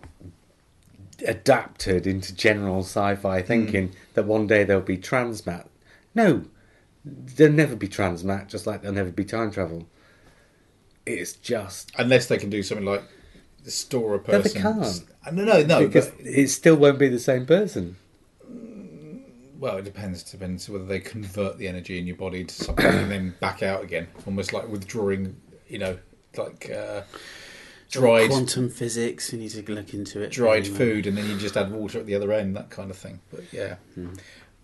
[1.28, 3.48] adapted into general sci-fi Hmm.
[3.48, 5.68] thinking that one day there'll be transmat.
[6.14, 6.46] No,
[7.04, 8.48] there'll never be transmat.
[8.48, 9.88] Just like there'll never be time travel.
[11.06, 13.04] It's just Unless they can do something like
[13.72, 14.40] store a person.
[14.40, 15.04] No, they can't.
[15.26, 15.88] Uh, No, no, no.
[15.88, 17.96] because but- it still won't be the same person.
[19.60, 20.24] well, it depends.
[20.24, 23.84] Depends whether they convert the energy in your body into something and then back out
[23.84, 25.36] again, almost like withdrawing.
[25.68, 25.98] You know,
[26.38, 27.02] like uh,
[27.90, 30.32] dried Quantum physics, you need to look into it.
[30.32, 32.92] dried Um, food, and then you just add water at the other end, that kind
[32.92, 33.20] of thing.
[33.32, 33.76] But yeah.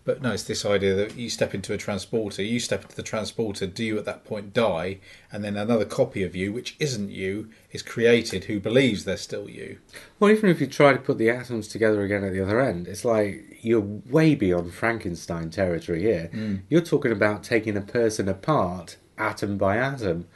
[0.04, 3.04] But no, it's this idea that you step into a transporter, you step into the
[3.04, 4.98] transporter, do you at that point die,
[5.32, 9.48] and then another copy of you, which isn't you, is created who believes they're still
[9.48, 9.78] you.
[10.20, 12.88] Well, even if you try to put the atoms together again at the other end,
[12.88, 16.32] it's like you're way beyond Frankenstein territory here.
[16.34, 16.62] Mm.
[16.68, 20.28] You're talking about taking a person apart atom by atom.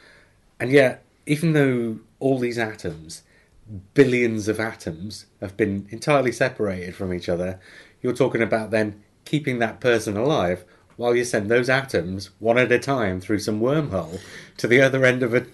[0.60, 3.24] And yet, even though all these atoms,
[3.94, 7.58] billions of atoms, have been entirely separated from each other,
[8.00, 10.64] you're talking about then keeping that person alive
[10.96, 14.18] while you send those atoms one at a time through some wormhole
[14.56, 15.44] to the other end of a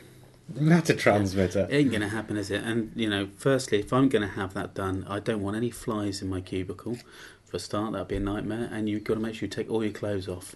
[0.54, 1.66] matter transmitter.
[1.68, 2.62] It ain't going to happen, is it?
[2.62, 5.70] And, you know, firstly, if I'm going to have that done, I don't want any
[5.70, 6.98] flies in my cubicle.
[7.44, 8.68] For a start, that'd be a nightmare.
[8.72, 10.54] And you've got to make sure you take all your clothes off.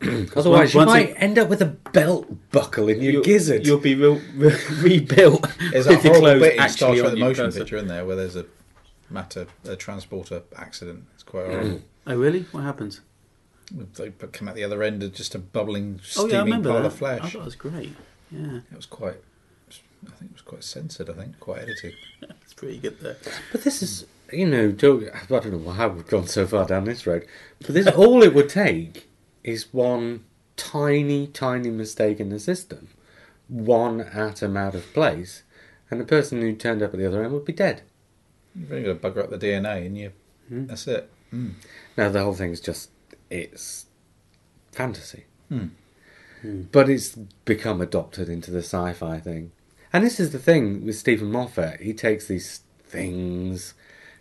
[0.36, 3.66] Otherwise, you might it- end up with a belt buckle in your gizzard.
[3.66, 7.46] You'll be re- re- rebuilt There's a your horrible bit in Star Trek the motion
[7.46, 7.60] person.
[7.62, 8.44] picture in there where there's a
[9.10, 11.04] matter a transporter accident.
[11.14, 11.50] It's quite mm.
[11.50, 11.82] horrible.
[12.06, 12.42] Oh, really?
[12.52, 13.00] What happens?
[13.72, 16.62] they put- come out the other end of just a bubbling, Oh, steaming yeah, I
[16.62, 16.84] pile that.
[16.84, 17.96] of I thought it was great.
[18.30, 19.16] Yeah, It was quite.
[20.06, 21.10] I think it was quite censored.
[21.10, 21.94] I think quite edited.
[22.42, 23.16] it's pretty good there.
[23.50, 26.84] But this is, you know, Joe, I don't know how we've gone so far down
[26.84, 27.26] this road.
[27.60, 29.08] But this, all it would take
[29.42, 30.24] is one
[30.56, 32.88] tiny, tiny mistake in the system,
[33.48, 35.42] one atom out of place,
[35.90, 37.82] and the person who turned up at the other end would be dead.
[38.58, 40.12] You've only got to bugger up the DNA, and you.
[40.48, 40.66] Hmm.
[40.66, 41.10] That's it.
[41.96, 42.90] Now the whole thing's just
[43.30, 43.86] it's
[44.72, 45.66] fantasy, Hmm.
[46.72, 49.50] but it's become adopted into the sci-fi thing.
[49.92, 51.80] And this is the thing with Steven Moffat.
[51.80, 53.74] He takes these things,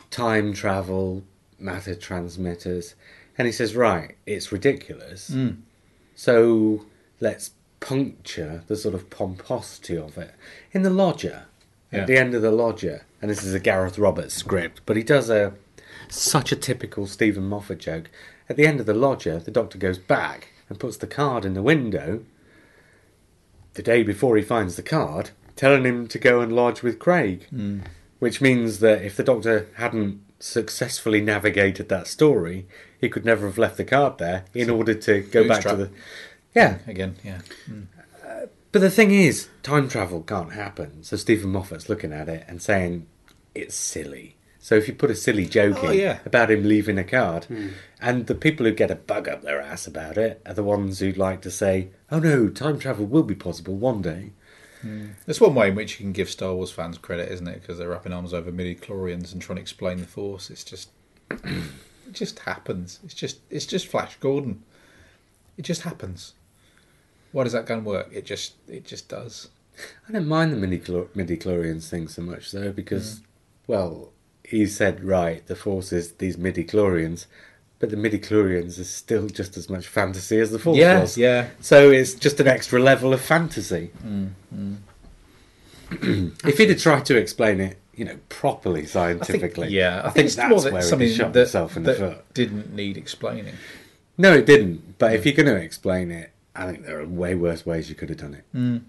[0.10, 1.24] time travel,
[1.60, 2.96] matter transmitters,
[3.38, 5.30] and he says, "Right, it's ridiculous.
[5.30, 5.58] Mm.
[6.16, 6.86] So
[7.20, 10.34] let's puncture the sort of pomposity of it
[10.72, 11.46] in the lodger."
[11.96, 12.02] Yeah.
[12.02, 15.04] At the end of the lodger, and this is a Gareth Roberts script, but he
[15.04, 15.54] does a
[16.08, 18.10] such a typical Steven Moffat joke.
[18.50, 21.54] At the end of the lodger, the doctor goes back and puts the card in
[21.54, 22.24] the window.
[23.74, 27.48] The day before he finds the card, telling him to go and lodge with Craig,
[27.50, 27.80] hmm.
[28.20, 32.68] which means that if the doctor hadn't successfully navigated that story,
[33.00, 35.78] he could never have left the card there in order to go back Bootstrap.
[35.78, 35.92] to the.
[36.54, 37.40] Yeah, Again, yeah.
[37.66, 37.82] Hmm.
[38.76, 41.02] But the thing is, time travel can't happen.
[41.02, 43.08] So Steven Moffat's looking at it and saying
[43.54, 44.36] it's silly.
[44.60, 46.20] So if you put a silly joke Oh, in yeah.
[46.26, 47.70] about him leaving a card, hmm.
[48.02, 51.00] and the people who get a bug up their ass about it are the ones
[51.00, 54.34] who'd like to say, "Oh no, time travel will be possible one day."
[54.82, 55.12] Hmm.
[55.26, 57.62] That's one way in which you can give Star Wars fans credit, isn't it?
[57.62, 60.50] Because they're wrapping arms over midi-chlorians and trying to explain the Force.
[60.50, 60.90] It's just,
[61.32, 63.00] it just happens.
[63.06, 64.64] It's just, it's just Flash Gordon.
[65.58, 66.34] It just happens.
[67.36, 68.08] Why does that gun work?
[68.14, 69.50] It just, it just does.
[70.08, 73.20] I don't mind the midi chlorians thing so much though because,
[73.68, 74.14] well,
[74.46, 77.26] he said right the Force is these midi chlorians,
[77.80, 81.18] but the midi chlorians is still just as much fantasy as the Force yeah, was.
[81.18, 81.50] yeah.
[81.60, 83.92] So it's just an extra level of fantasy.
[84.02, 84.78] Mm,
[86.46, 90.08] if he'd have tried to explain it, you know, properly I think, scientifically, yeah, I,
[90.08, 92.34] I think, think that's that where he something shot that, himself in the foot.
[92.34, 93.56] didn't need explaining.
[94.18, 94.98] No, it didn't.
[94.98, 97.96] But if you're going to explain it, I think there are way worse ways you
[97.96, 98.46] could have done it.
[98.56, 98.84] Mm.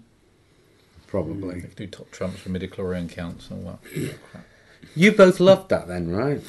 [1.05, 1.55] Probably.
[1.55, 4.19] They could do top trumps for midichlorian counts and all that.
[4.31, 4.45] crap.
[4.95, 6.41] You both loved that then, right?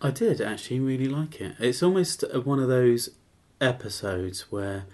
[0.00, 1.56] I did actually really like it.
[1.58, 3.10] It's almost uh, one of those
[3.60, 4.86] episodes where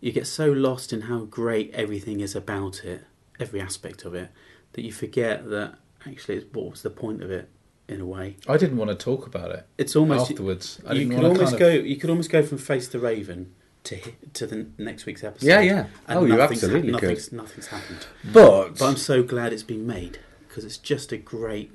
[0.00, 3.04] you get so lost in how great everything is about it,
[3.40, 4.30] every aspect of it,
[4.72, 7.48] that you forget that actually it's, what was the point of it
[7.88, 8.36] in a way.
[8.48, 10.80] I didn't want to talk about it It's almost afterwards.
[10.86, 11.88] I you didn't could want to almost kind of- go.
[11.88, 13.54] You could almost go from Face the Raven
[13.88, 14.00] to
[14.34, 15.46] to the next week's episode.
[15.46, 15.86] Yeah, yeah.
[16.06, 17.02] And Oh, you nothing's absolutely could.
[17.02, 18.06] nothing's, Nothing's happened.
[18.32, 21.70] But, But I'm so glad it's been made because it's just a great,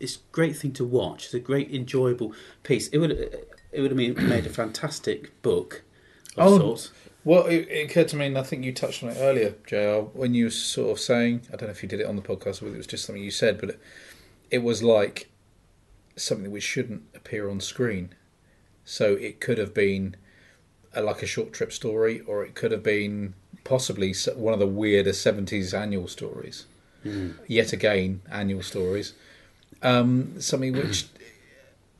[0.00, 1.26] it's a great thing to watch.
[1.26, 2.88] It's a great enjoyable piece.
[2.88, 5.82] It would it would have been made a fantastic book
[6.36, 6.92] of Oh, sorts.
[7.24, 10.06] Well, it, it occurred to me, and I think you touched on it earlier, JR,
[10.16, 12.22] when you were sort of saying, I don't know if you did it on the
[12.22, 13.80] podcast or whether it was just something you said, but it,
[14.50, 15.28] it was like
[16.16, 18.14] something which shouldn't appear on screen.
[18.84, 20.16] So it could have been
[20.94, 24.66] a, like a short trip story, or it could have been possibly one of the
[24.66, 26.66] weirder 70s annual stories.
[27.04, 27.34] Mm.
[27.46, 29.14] Yet again, annual stories.
[29.82, 31.06] Um, something which,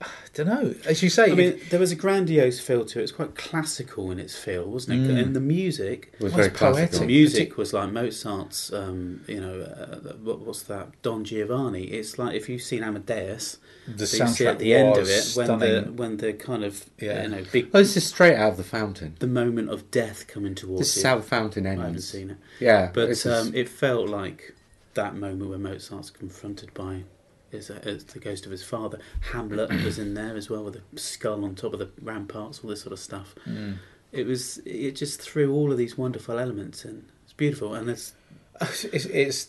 [0.02, 3.02] I don't know, as you say, I mean, there was a grandiose feel to it.
[3.04, 5.10] It's quite classical in its feel, wasn't it?
[5.12, 5.22] Mm.
[5.22, 6.74] And the music, it was Well, very poetic.
[6.90, 7.00] classical.
[7.00, 8.72] the music was like Mozart's.
[8.72, 11.00] Um, you know, uh, what, what's that?
[11.02, 11.84] Don Giovanni.
[11.84, 15.08] It's like if you've seen Amadeus, the that you see soundtrack at the end of
[15.08, 15.58] it when stunning.
[15.84, 17.22] the when the kind of Yeah.
[17.22, 19.16] you know big Oh, this is straight out of the fountain.
[19.18, 21.08] the moment of death coming towards This is you.
[21.08, 22.36] how the fountain I haven't seen it.
[22.60, 24.54] Yeah, But is- um, it felt like
[24.94, 27.04] that moment where Mozart's confronted by
[27.50, 28.98] his, uh, the ghost of his father.
[29.32, 32.68] Hamlet was in there as well with a skull on top of the ramparts, all
[32.70, 33.34] this sort of stuff.
[33.46, 33.78] Mm.
[34.12, 37.04] It was it just threw all of these wonderful elements in.
[37.24, 38.12] It's beautiful, and it's
[38.60, 39.48] it's, it's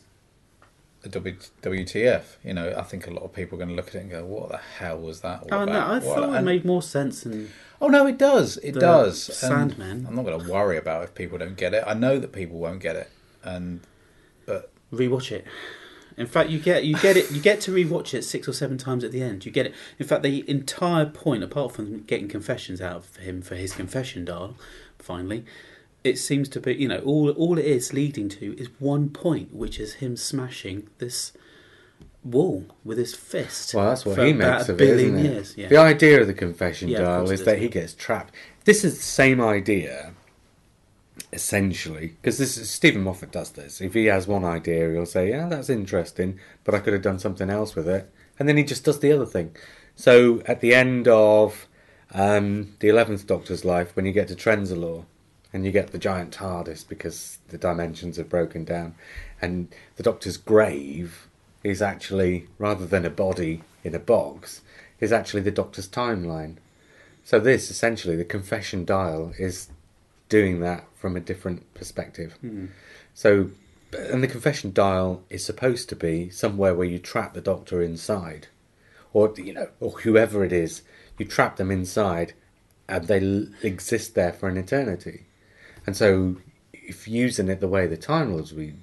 [1.05, 2.23] a W- WTF.
[2.43, 4.11] You know, I think a lot of people are going to look at it and
[4.11, 5.89] go, "What the hell was that?" All oh no, about?
[5.89, 7.49] I What- thought it and- made more sense than
[7.81, 8.57] Oh no, it does.
[8.57, 9.27] It does.
[9.29, 10.05] And Sandman.
[10.07, 11.83] I'm not going to worry about if people don't get it.
[11.87, 13.09] I know that people won't get it,
[13.43, 13.79] and
[14.45, 15.45] but rewatch it.
[16.17, 18.77] In fact, you get you get it you get to rewatch it six or seven
[18.77, 19.45] times at the end.
[19.45, 19.73] You get it.
[19.97, 24.25] In fact, the entire point, apart from getting confessions out of him for his confession
[24.25, 24.57] dial,
[24.97, 25.45] finally,
[26.03, 29.53] it seems to be you know all all it is leading to is one point,
[29.53, 31.33] which is him smashing this
[32.23, 33.73] wall with his fist.
[33.73, 35.23] Well, that's what he makes of it, isn't it?
[35.23, 35.57] years.
[35.57, 35.67] Yeah.
[35.69, 37.61] The idea of the confession Yeah, dial is that is.
[37.61, 38.33] he gets trapped.
[38.65, 40.13] This is the same idea,
[41.31, 43.81] essentially, because this is, Steven Moffat does this.
[43.81, 47.19] If he has one idea, he'll say, "Yeah, that's interesting, but I could have done
[47.19, 49.55] something else with it," and then he just does the other thing.
[49.95, 51.67] So at the end of
[52.13, 55.05] um, the Eleventh Doctor's life, when you get to Trenzalore,
[55.51, 58.95] and you get the giant TARDIS because the dimensions have broken down,
[59.41, 61.27] and the Doctor's grave
[61.63, 64.61] is actually rather than a body in a box,
[64.99, 66.57] is actually the Doctor's timeline.
[67.23, 69.69] So this essentially the confession dial is
[70.29, 72.33] doing that from a different perspective.
[72.41, 72.67] Hmm.
[73.13, 73.49] So,
[73.91, 78.47] and the confession dial is supposed to be somewhere where you trap the Doctor inside,
[79.13, 80.83] or you know, or whoever it is,
[81.17, 82.33] you trap them inside,
[82.87, 85.25] and they l- exist there for an eternity.
[85.89, 86.35] And so,
[86.71, 88.73] if using it the way the Time Lords were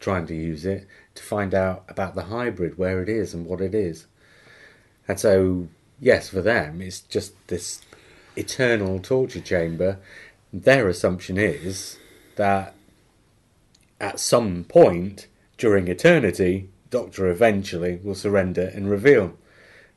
[0.00, 3.60] trying to use it to find out about the hybrid, where it is and what
[3.60, 4.06] it is.
[5.06, 5.68] And so,
[6.00, 7.82] yes, for them, it's just this
[8.34, 9.98] eternal torture chamber.
[10.52, 11.98] Their assumption is
[12.34, 12.74] that
[14.00, 19.38] at some point during eternity, Doctor eventually will surrender and reveal.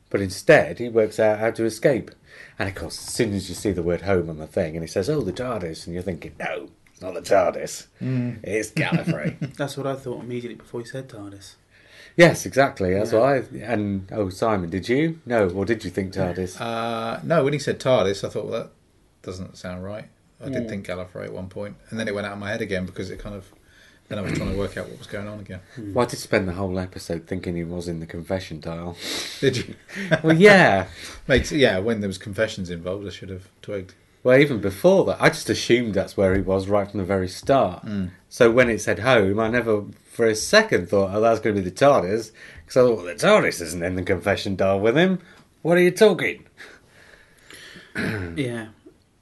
[0.08, 2.12] But instead, he works out how to escape.
[2.58, 4.82] And of course, as soon as you see the word home on the thing, and
[4.82, 7.86] he says, "Oh, the TARDIS," and you're thinking, "No, it's not the TARDIS.
[8.42, 11.54] It's Gallifrey." That's what I thought immediately before he said TARDIS.
[12.16, 12.92] yes, exactly.
[12.94, 13.18] That's Yeah.
[13.20, 13.36] what I.
[13.72, 15.20] And oh, Simon, did you?
[15.24, 16.60] No, or did you think TARDIS?
[16.60, 18.70] uh, no, when he said TARDIS, I thought well, that
[19.22, 20.06] doesn't sound right.
[20.42, 20.68] I did Mm.
[20.70, 23.10] think Gallifrey at one point, and then it went out of my head again because
[23.10, 23.52] it kind of.
[24.10, 25.60] Then I was trying to work out what was going on again.
[25.78, 28.96] Well, I did spend the whole episode thinking he was in the confession dial.
[29.40, 29.74] Did you?
[30.24, 30.88] well, yeah.
[31.28, 33.94] Mate, yeah, when there was confessions involved, I should have twigged.
[34.24, 37.28] Well, even before that, I just assumed that's where he was right from the very
[37.28, 37.86] start.
[37.86, 38.10] Mm.
[38.28, 41.62] So when it said home, I never for a second thought, oh, that's going to
[41.62, 42.32] be the TARDIS.
[42.64, 45.20] Because I thought, well, the TARDIS isn't in the confession dial with him.
[45.62, 46.46] What are you talking?
[48.36, 48.68] Yeah,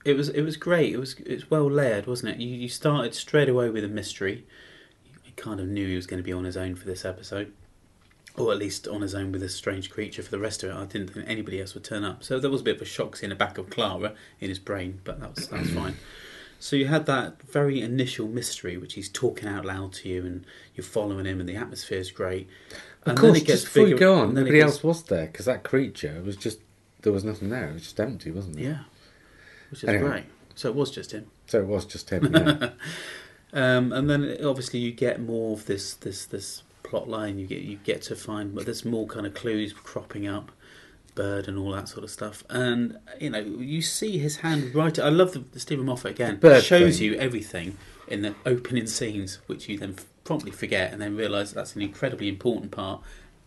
[0.05, 0.93] it was it was great.
[0.93, 2.41] It was it's well layered, wasn't it?
[2.41, 4.47] You you started straight away with a mystery.
[5.39, 7.53] Kind of knew he was going to be on his own for this episode,
[8.37, 10.75] or at least on his own with this strange creature for the rest of it.
[10.75, 12.85] I didn't think anybody else would turn up, so there was a bit of a
[12.85, 15.97] shock in the back of Clara in his brain, but that was that's fine.
[16.61, 20.45] So you had that very initial mystery, which he's talking out loud to you, and
[20.75, 22.49] you're following him, and the atmosphere's great.
[23.03, 25.05] Of And course, it gets just before you go on, then nobody gets- else was
[25.05, 26.59] there because that creature was just
[27.03, 27.69] there was nothing there.
[27.71, 28.65] It was just empty, wasn't it?
[28.65, 28.79] Yeah,
[29.71, 30.09] which is Anyway.
[30.09, 30.25] great.
[30.57, 31.31] So it was just him.
[31.47, 32.25] So it was just him.
[32.35, 32.71] Yeah.
[33.53, 37.39] Um, and then obviously you get more of this this this plot line.
[37.39, 40.53] You get you get to find, but there's more kind of clues cropping up,
[41.15, 42.45] bird and all that sort of stuff.
[42.51, 44.99] And you know you see his hand right.
[44.99, 46.35] I love the, the Steven Moffat again.
[46.35, 47.13] The bird shows thing.
[47.13, 47.77] you everything
[48.07, 52.29] in the opening scenes, which you then promptly forget, and then realise that's an incredibly
[52.29, 53.01] important part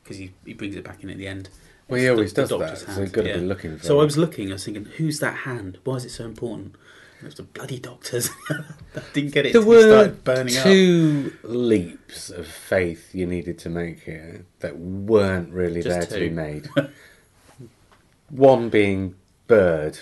[0.04, 1.50] because he he brings it back in at the end.
[1.88, 3.84] Well, he always the does that, doctor's so hand, you've got to be looking for
[3.86, 4.02] So it.
[4.02, 4.50] I was looking.
[4.50, 5.78] I was thinking, who's that hand?
[5.84, 6.76] Why is it so important?
[7.22, 8.32] And it was the bloody doctors.
[8.50, 9.54] I didn't get it.
[9.54, 10.64] there till were started burning up.
[10.64, 16.26] two leaps of faith you needed to make here that weren't really Just there to
[16.26, 16.68] be made.
[18.30, 19.16] One being
[19.48, 20.00] bird.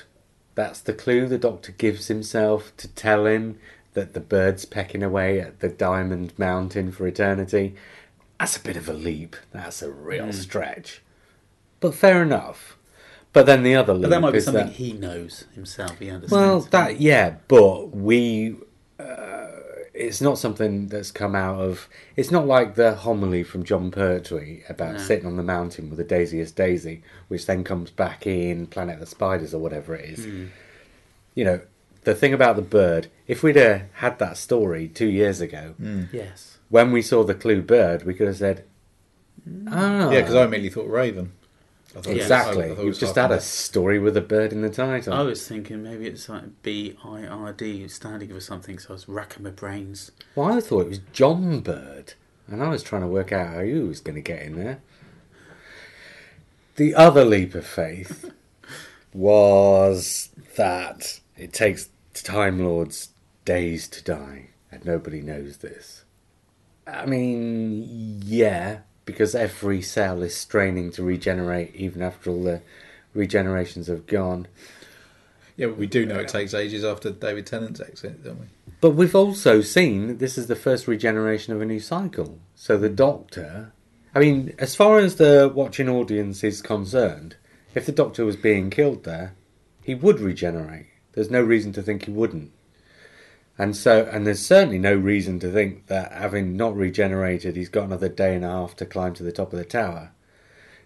[0.56, 3.60] That's the clue the doctor gives himself to tell him
[3.94, 7.76] that the bird's pecking away at the diamond mountain for eternity.
[8.40, 9.36] That's a bit of a leap.
[9.52, 10.32] That's a real Hmm.
[10.32, 11.02] stretch.
[11.82, 12.78] But fair enough.
[13.32, 16.00] But then the other leap But that might be is something that he knows himself.
[16.00, 16.32] He understands.
[16.32, 18.56] well, that yeah, but we.
[19.00, 19.46] Uh,
[19.94, 21.88] it's not something that's come out of.
[22.16, 25.00] It's not like the homily from John Pertwee about No.
[25.00, 29.00] sitting on the mountain with a daisiest daisy, which then comes back in Planet of
[29.02, 30.26] the Spiders or whatever it is.
[30.26, 30.46] Hmm.
[31.36, 31.62] You know,
[32.06, 33.08] the thing about the bird.
[33.28, 35.76] If we'd have had that story two years ago,
[36.12, 36.58] yes.
[36.70, 38.64] when we saw the clue bird, we could have said,
[39.68, 41.34] "Ah, Yeah, because I immediately thought Raven.
[41.96, 44.54] I was- exactly." I it You've was just half had a story with a bird
[44.54, 45.14] in the title.
[45.14, 48.78] I was thinking maybe it's like B I R D standing for something.
[48.80, 50.12] So I was racking my brains.
[50.36, 52.14] Well, I thought it was John Bird,
[52.48, 54.82] and I was trying to work out how you was going to get in there.
[56.76, 58.32] The other leap of faith
[59.14, 63.10] was that it takes Time Lords
[63.46, 66.04] days to die, and nobody knows this.
[66.86, 68.80] I mean, yeah,
[69.10, 72.62] because every cell is straining to regenerate even after all the
[73.16, 74.48] regenerations have gone.
[75.58, 78.46] Yeah, but we do know it takes ages after David Tennant's exit, don't we?
[78.82, 82.40] But we've also seen that this is the first regeneration of a new cycle.
[82.56, 83.74] So the Doctor,
[84.16, 87.36] I mean, as far as the watching audience is concerned,
[87.76, 89.36] if the Doctor was being killed there,
[89.84, 90.88] he would regenerate.
[91.14, 92.52] There's no reason to think he wouldn't.
[93.60, 97.84] And so, and there's certainly no reason to think that having not regenerated, he's got
[97.84, 100.12] another day and a half to climb to the top of the tower.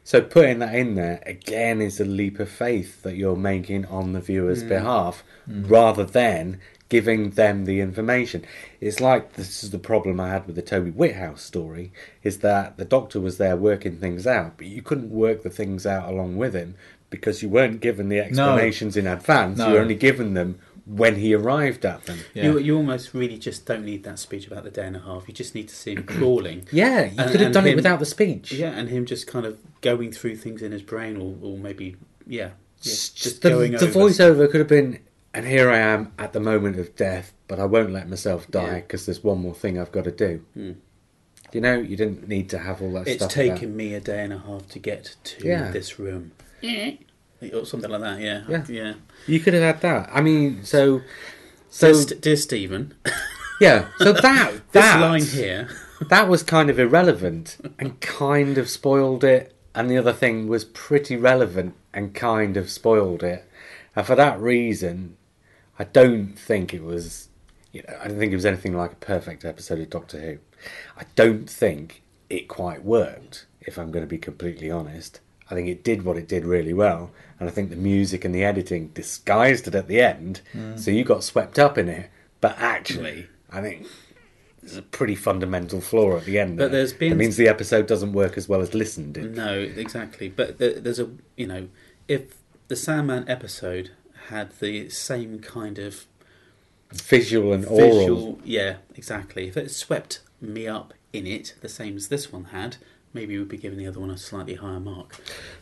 [0.03, 4.13] So putting that in there again is a leap of faith that you're making on
[4.13, 4.69] the viewer's hmm.
[4.69, 5.67] behalf, hmm.
[5.67, 6.59] rather than
[6.89, 8.43] giving them the information.
[8.81, 11.93] It's like this is the problem I had with the Toby Whithouse story:
[12.23, 15.85] is that the Doctor was there working things out, but you couldn't work the things
[15.85, 16.75] out along with him
[17.11, 19.59] because you weren't given the explanations in advance.
[19.59, 19.73] You No.
[19.73, 22.19] were only given them when he arrived at them.
[22.33, 22.43] Yeah.
[22.43, 25.27] You, you almost really just don't need that speech about the day and a half.
[25.27, 26.67] You just need to see him crawling.
[26.71, 28.51] Yeah, you And- could have and done it without the speech.
[28.51, 31.95] Yeah, and him just kind of going through things in his brain, or, or maybe
[32.27, 32.49] yeah, yeah
[32.81, 33.99] just the, going the over.
[33.99, 34.99] voiceover could have been,
[35.33, 38.65] and here I am at the moment of death, but I won't let myself die
[38.65, 38.73] Yeah.
[38.81, 40.43] because there's one more thing I've got to do.
[40.53, 40.71] Hmm.
[41.53, 43.31] You know, you didn't need to have all that It's stuff.
[43.31, 45.71] taken about- me a day and a half to get to Yeah.
[45.71, 46.31] this room.
[47.51, 48.43] Or something like that, yeah.
[48.47, 48.65] Yeah.
[48.67, 48.93] yeah.
[49.27, 50.09] You could have had that.
[50.13, 51.01] I mean, so,
[51.69, 52.93] so Dear, St- dear Stephen,
[53.61, 55.69] yeah, so that this that line here.
[56.09, 60.65] that was kind of irrelevant and kind of spoiled it, and the other thing was
[60.65, 63.49] pretty relevant and kind of spoiled it.
[63.95, 65.17] And for that reason,
[65.79, 67.29] I don't think it was.
[67.71, 70.37] You know, I don't think it was anything like a perfect episode of Doctor Who.
[70.95, 73.47] I don't think it quite worked.
[73.61, 75.21] If I'm going to be completely honest,
[75.53, 78.33] I think it did what it did really well, and I think the music and
[78.33, 80.79] the editing disguised it at the end, mm.
[80.79, 82.09] so you got swept up in it.
[82.41, 83.85] But actually, I think
[84.63, 86.57] there's a pretty fundamental flaw at the end.
[86.57, 86.79] But there.
[86.79, 89.35] there's been- It means the episode doesn't work as well as listened did.
[89.35, 90.27] No, exactly.
[90.27, 91.67] But there's a you know,
[92.07, 92.35] if
[92.67, 93.91] the Sandman episode
[94.29, 96.07] had the same kind of
[96.91, 98.39] Visual and aural.
[98.43, 99.47] yeah, exactly.
[99.47, 102.77] If it swept me up in it, the same as this one had,
[103.13, 105.15] maybe we'd be giving the other one a slightly higher mark.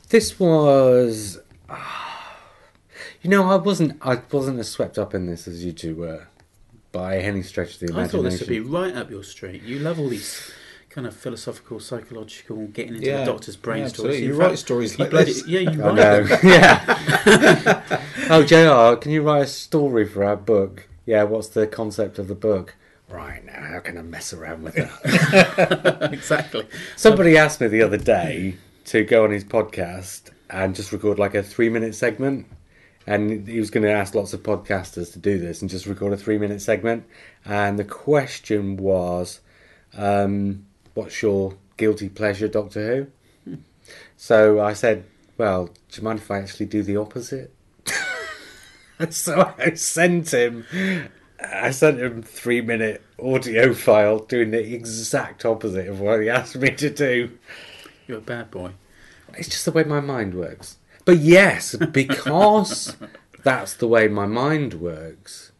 [0.10, 1.39] This was,
[3.22, 6.28] you know, I wasn't, I wasn't as swept up in this as you two were,
[6.91, 7.97] by any stretch of the imagination.
[7.97, 8.24] I imagination.
[8.24, 9.64] thought this would be right up your street.
[9.64, 10.52] You love all these
[10.89, 14.16] kind of philosophical, psychological, getting into Yeah, the doctor's brain yeah, stories.
[14.16, 14.24] absolutely.
[14.26, 15.47] In You fact, write stories like bloody- this.
[15.47, 16.39] Yeah, you I write know, them.
[16.43, 18.04] yeah.
[18.30, 20.88] oh, JR, can you write a story for our book?
[21.06, 22.76] Yeah, what's the concept of the book?
[23.12, 26.09] Right now, how can I mess around with that?
[26.14, 26.68] exactly.
[26.95, 31.36] Somebody asked me the other day to go on his podcast and just record like
[31.36, 32.47] a three minute segment.
[33.07, 36.14] And he was going to ask lots of podcasters to do this and just record
[36.14, 37.05] a three minute segment.
[37.45, 39.41] And the question was,
[39.95, 43.09] um, what's your guilty pleasure, Doctor
[43.45, 43.57] Who?
[44.18, 45.05] So I said,
[45.38, 47.53] well, do you mind if I actually do the opposite?
[49.09, 50.66] so I sent him
[51.43, 56.57] I sent him three minute audio file doing the exact opposite of what he asked
[56.57, 57.37] me to do.
[58.07, 58.71] You're a bad boy.
[59.37, 60.77] It's just the way my mind works.
[61.05, 62.95] But yes, because
[63.43, 65.51] that's the way my mind works,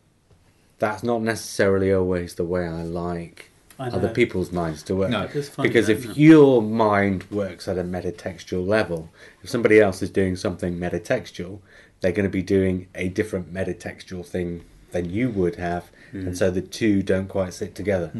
[0.79, 5.09] that's not necessarily always the way I like I other people's minds to work.
[5.09, 5.27] No.
[5.27, 9.09] Funny, because if your mind works at a metatextual level,
[9.43, 11.59] if somebody else is doing something metatextual,
[12.01, 16.28] they're going to be doing a different metatextual thing than you would have, Hmm.
[16.28, 18.12] and so the two don't quite sit together.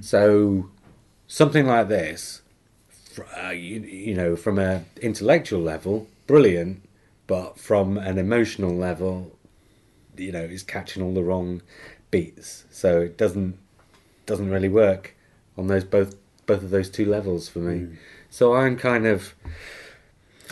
[0.00, 0.68] So
[1.26, 2.42] something like this,
[3.42, 6.82] uh, you, you know, from an intellectual level, brilliant,
[7.26, 9.36] but from an emotional level,
[10.16, 11.62] you know, is catching all the wrong
[12.10, 12.64] beats.
[12.70, 13.58] So it doesn't
[14.26, 15.14] doesn't really work
[15.56, 17.78] on those both both of those two levels for me.
[17.86, 17.94] Hmm.
[18.30, 19.34] So I'm kind of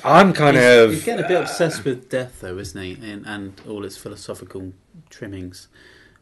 [0.04, 2.94] I'm kind he's, of he's getting a bit obsessed with death, though, isn't he?
[2.94, 4.72] And, and all its philosophical
[5.12, 5.68] trimmings.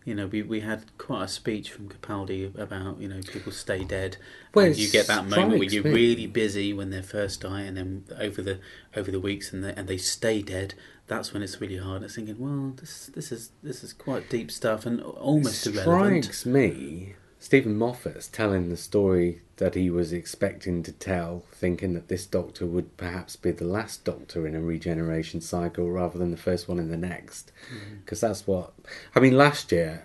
[0.04, 3.84] You know, we, we had quite a speech from Capaldi about you know people stay
[3.84, 4.16] dead.
[4.54, 7.76] Well, and you get that moment where you're really busy when they first die, and
[7.76, 8.60] then over the
[8.96, 10.74] over the weeks and they, and they stay dead.
[11.06, 12.02] That's when it's really hard.
[12.02, 16.24] It's thinking, well, this this is this is quite deep stuff and almost it irrelevant.
[16.24, 22.08] strikes me Steven Moffat's telling the story that he was expecting to tell, thinking that
[22.08, 26.36] this doctor would perhaps be the last doctor in a regeneration cycle rather than the
[26.36, 27.50] first one in the next.
[27.74, 27.96] Mm-hmm.
[28.04, 28.74] Because that's what.
[29.14, 30.04] I mean, last year,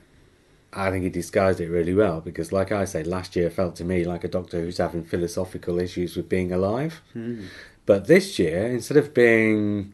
[0.71, 3.83] I think he disguised it really well because, like I say, last year felt to
[3.83, 7.01] me like a doctor who's having philosophical issues with being alive.
[7.13, 7.47] Mm-hmm.
[7.85, 9.93] But this year, instead of being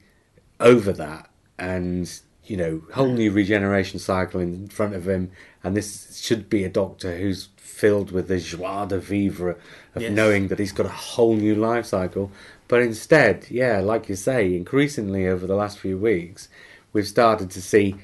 [0.60, 2.22] over that and
[2.52, 5.32] you know whole new regeneration cycle in front of him.
[5.64, 9.56] And this should be a doctor who's filled with the joie de vivre
[9.96, 10.12] of Yes.
[10.12, 12.26] knowing that he's got a whole new life cycle.
[12.68, 16.48] But instead yeah like you say increasingly over the last few weeks
[16.94, 17.96] we've started to see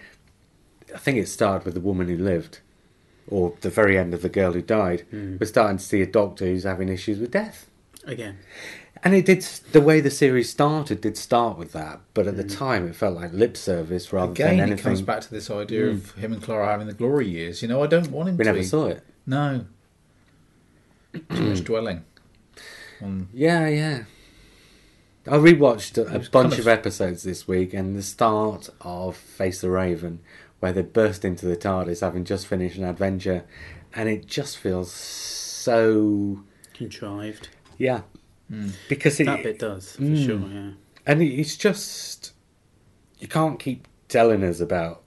[0.93, 2.60] i think it started with the woman who lived
[3.30, 5.02] or the very end of the girl who died.
[5.12, 5.36] Hmm.
[5.39, 7.60] We're starting to see a doctor who's having issues with death.
[8.06, 8.38] Again,
[9.04, 9.41] and it did
[9.72, 12.58] the way the series started did start with that, but at the mm.
[12.58, 14.80] time it felt like lip service rather than Again, anything.
[14.80, 16.20] it comes back to this idea of mm.
[16.20, 17.62] him and Clara having the glory years.
[17.62, 18.50] You know, I don't want him to we to.
[18.50, 19.04] never be- saw it.
[19.26, 19.66] No.
[21.14, 21.66] Too much mm.
[21.66, 22.06] dwelling.
[23.02, 24.04] On, Yeah, yeah.
[25.28, 26.60] I rewatched a, a bunch kind of...
[26.60, 30.20] of- episodes this week, and the start of Face the Raven,
[30.60, 33.43] where they burst into the TARDIS having just finished an adventure,
[33.93, 36.43] and it just feels so
[36.74, 37.50] contrived.
[37.78, 38.02] yeah,
[38.52, 38.72] Mm.
[38.89, 40.26] because it That bit does for Mm.
[40.26, 40.39] sure.
[40.50, 40.72] Yeah.
[41.06, 42.32] and it's just
[43.20, 45.04] you can't keep telling us about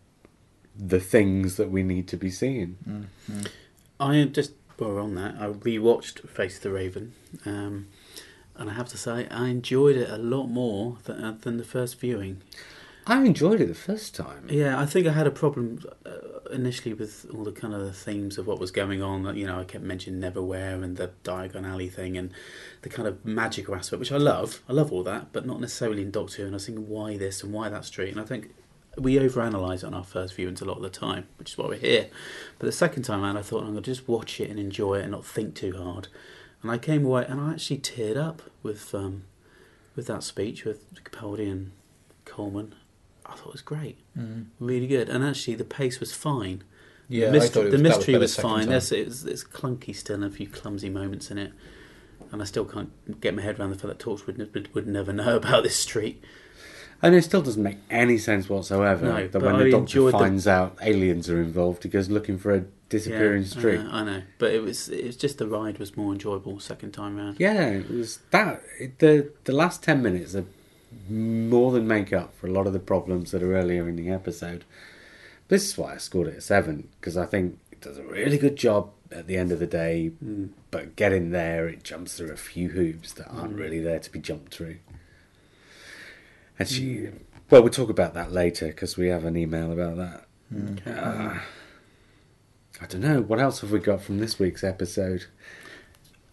[0.77, 2.77] the things that we need to be seeing.
[3.99, 5.35] I just well on that.
[5.39, 7.13] I rewatched Face the Raven,
[7.45, 7.87] um,
[8.57, 11.65] and I have to say I enjoyed it a lot more than, uh, than the
[11.65, 12.43] first viewing.
[13.11, 14.47] I enjoyed it the first time.
[14.49, 17.93] Yeah, I think I had a problem uh, initially with all the kind of the
[17.93, 19.37] themes of what was going on.
[19.37, 22.31] You know, I kept mentioning Neverwhere and the Diagon Alley thing and
[22.83, 24.63] the kind of magical aspect, which I love.
[24.69, 26.45] I love all that, but not necessarily in Doctor Who.
[26.45, 28.13] And I was thinking, why this and why that street?
[28.13, 28.55] And I think
[28.97, 31.67] we overanalyze it on our first viewings a lot of the time, which is why
[31.67, 32.11] we're here.
[32.61, 35.01] But the second time around, I thought I'm going to just watch it and enjoy
[35.01, 36.07] it and not think too hard.
[36.63, 39.25] And I came away and I actually teared up with um,
[39.97, 41.73] with that speech with Capaldi and
[42.25, 42.77] Coleman.
[43.31, 43.99] I thought it was great
[44.59, 45.09] really good.
[45.09, 46.63] And actually, the pace was fine.
[47.09, 48.69] yeah, the, I myst- thought it the was, that mystery better was, fine.
[48.69, 51.53] There's, it's, it's clunky still, and a few clumsy moments in it.
[52.33, 55.13] And I still can't get my head around the fact that Torchwood would, would never
[55.13, 56.23] know about this street.
[57.03, 60.13] And it still doesn't make any sense whatsoever No, that when I the doctor enjoyed
[60.15, 63.79] the- finds out aliens are involved, he goes looking for a disappearing Yeah, street.
[63.81, 66.61] I know, I know, but it was it was just the ride was more enjoyable
[66.61, 67.41] second time round.
[67.41, 68.63] Yeah, it was that.
[68.79, 70.45] It, the The last ten minutes are
[71.09, 74.11] more than make up for a lot of the problems that are earlier in the
[74.11, 74.65] episode.
[75.49, 78.39] This is why I scored it a seven because I think it does a really
[78.39, 80.13] good job at the end of the day.
[80.25, 80.51] Mm.
[80.71, 83.59] But getting there, it jumps through a few hoops that aren't Mm.
[83.61, 84.77] really there to be jumped through.
[86.59, 87.19] And she, Mm.
[87.51, 90.27] well, we'll talk about that later because we have an email about that.
[90.87, 91.39] Uh,
[92.81, 93.21] I don't know.
[93.23, 95.27] What else have we got from this week's episode?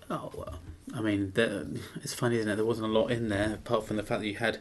[0.10, 0.60] Oh well,
[0.94, 1.66] I mean, there,
[2.02, 2.56] it's funny, isn't it?
[2.56, 4.60] There wasn't a lot in there apart from the fact that you had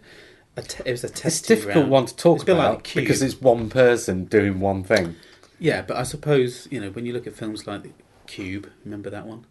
[0.57, 1.91] a te- it was a It's a testing difficult round.
[1.91, 5.15] one to talk It's a bit like about because it's one person doing one thing.
[5.59, 7.93] Yeah, but I suppose you know when you look at films like
[8.27, 9.47] Cube, remember that one?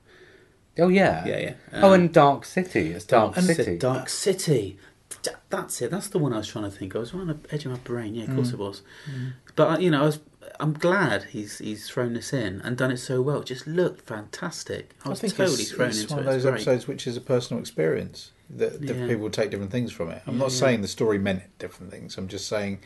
[0.77, 1.53] Oh yeah, Yeah, yeah.
[1.73, 2.91] oh, Um, and Dark City.
[2.91, 3.77] It's Dark and City.
[3.77, 4.77] Dark City.
[5.49, 5.89] That's it.
[5.91, 6.95] That's the one I was trying to think.
[6.95, 8.13] I was on the edge of my brain.
[8.15, 8.81] Yeah, of course it was.
[9.55, 10.19] But uh, you know, I was.
[10.59, 13.41] I'm glad he's he's thrown this in and done it so well.
[13.41, 14.91] It just looked fantastic.
[15.03, 17.59] I was totally it's, thrown it's into one of those episodes which is a personal
[17.59, 19.07] experience that Yeah.
[19.07, 20.21] people take different things from it.
[20.27, 20.57] I'm Yeah, not yeah.
[20.57, 22.17] saying the story meant different things.
[22.17, 22.79] I'm just saying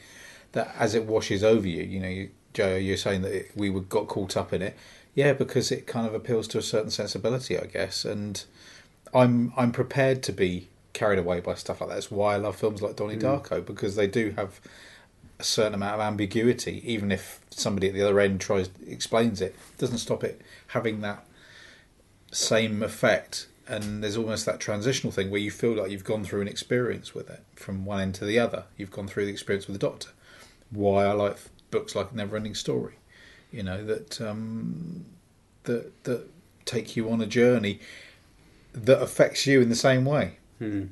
[0.54, 3.70] that as it washes over you, you know, you, Joe, you're saying that it, we
[3.70, 4.78] were, got caught up in it.
[5.14, 8.44] Yeah, because it kind of appeals to a certain sensibility, I guess, and
[9.14, 11.96] I'm I'm prepared to be carried away by stuff like that.
[11.96, 13.22] That's why I love films like Donnie mm.
[13.22, 14.60] Darko because they do have
[15.40, 19.56] a certain amount of ambiguity, even if somebody at the other end tries explains it,
[19.78, 21.26] doesn't stop it having that
[22.32, 23.48] same effect.
[23.68, 27.14] And there's almost that transitional thing where you feel like you've gone through an experience
[27.14, 28.66] with it from one end to the other.
[28.78, 30.10] You've gone through the experience with the Doctor.
[30.72, 31.38] Why I like
[31.72, 32.96] books like Never Ending Story,
[33.52, 35.06] you know that um,
[35.64, 36.28] that that
[36.66, 37.80] take you on a journey
[38.74, 40.86] that affects you in the same way, Hmm.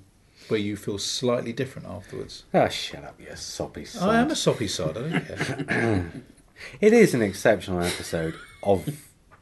[0.50, 2.44] Where you feel slightly different afterwards.
[2.54, 4.10] Oh, shut up, you soppy sod.
[4.10, 4.98] I am a soppy sod.
[4.98, 6.12] I don't care.
[6.82, 8.34] It is an exceptional episode
[8.64, 8.90] of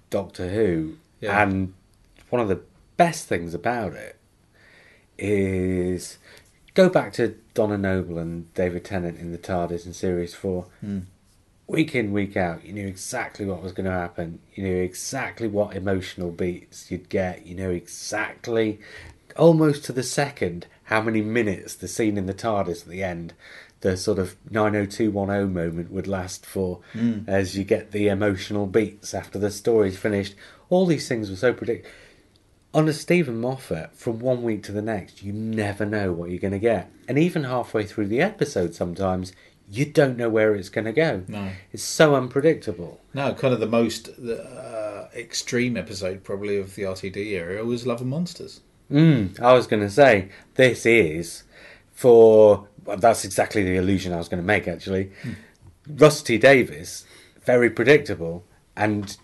[0.10, 1.42] Doctor Who, Yeah.
[1.44, 1.74] and
[2.30, 2.60] one of the
[2.98, 4.18] best things about it
[5.18, 6.18] is
[6.74, 10.66] go back to Donna Noble and David Tennant in the TARDIS in Series Four.
[10.82, 11.00] Hmm.
[11.68, 14.40] Week in, week out, you knew exactly what was going to happen.
[14.54, 17.46] You knew exactly what emotional beats you'd get.
[17.46, 18.80] You knew exactly,
[19.36, 23.34] almost to the second, how many minutes the scene in the TARDIS at the end,
[23.82, 26.80] the sort of 90210 moment would last for
[27.28, 30.36] as you get the emotional beats after the story's finished.
[30.70, 31.92] All these things were so predictable.
[32.74, 36.40] On a Steven Moffat, from one week to the next, you never know what you're
[36.40, 36.92] going to get.
[37.08, 39.32] And even halfway through the episode, sometimes,
[39.70, 41.24] you don't know where it's going to go.
[41.28, 41.52] No.
[41.72, 43.00] It's so unpredictable.
[43.14, 48.02] No, kind of the most uh, extreme episode probably of the RTD era was Love
[48.02, 48.60] and Monsters.
[48.92, 51.44] Mm, I was going to say, this is
[51.94, 52.68] for.
[52.84, 55.12] Well, that's exactly the illusion I was going to make, actually.
[55.24, 55.32] Hmm.
[55.88, 57.06] Russell T Davies,
[57.44, 58.44] very predictable.
[58.76, 59.18] And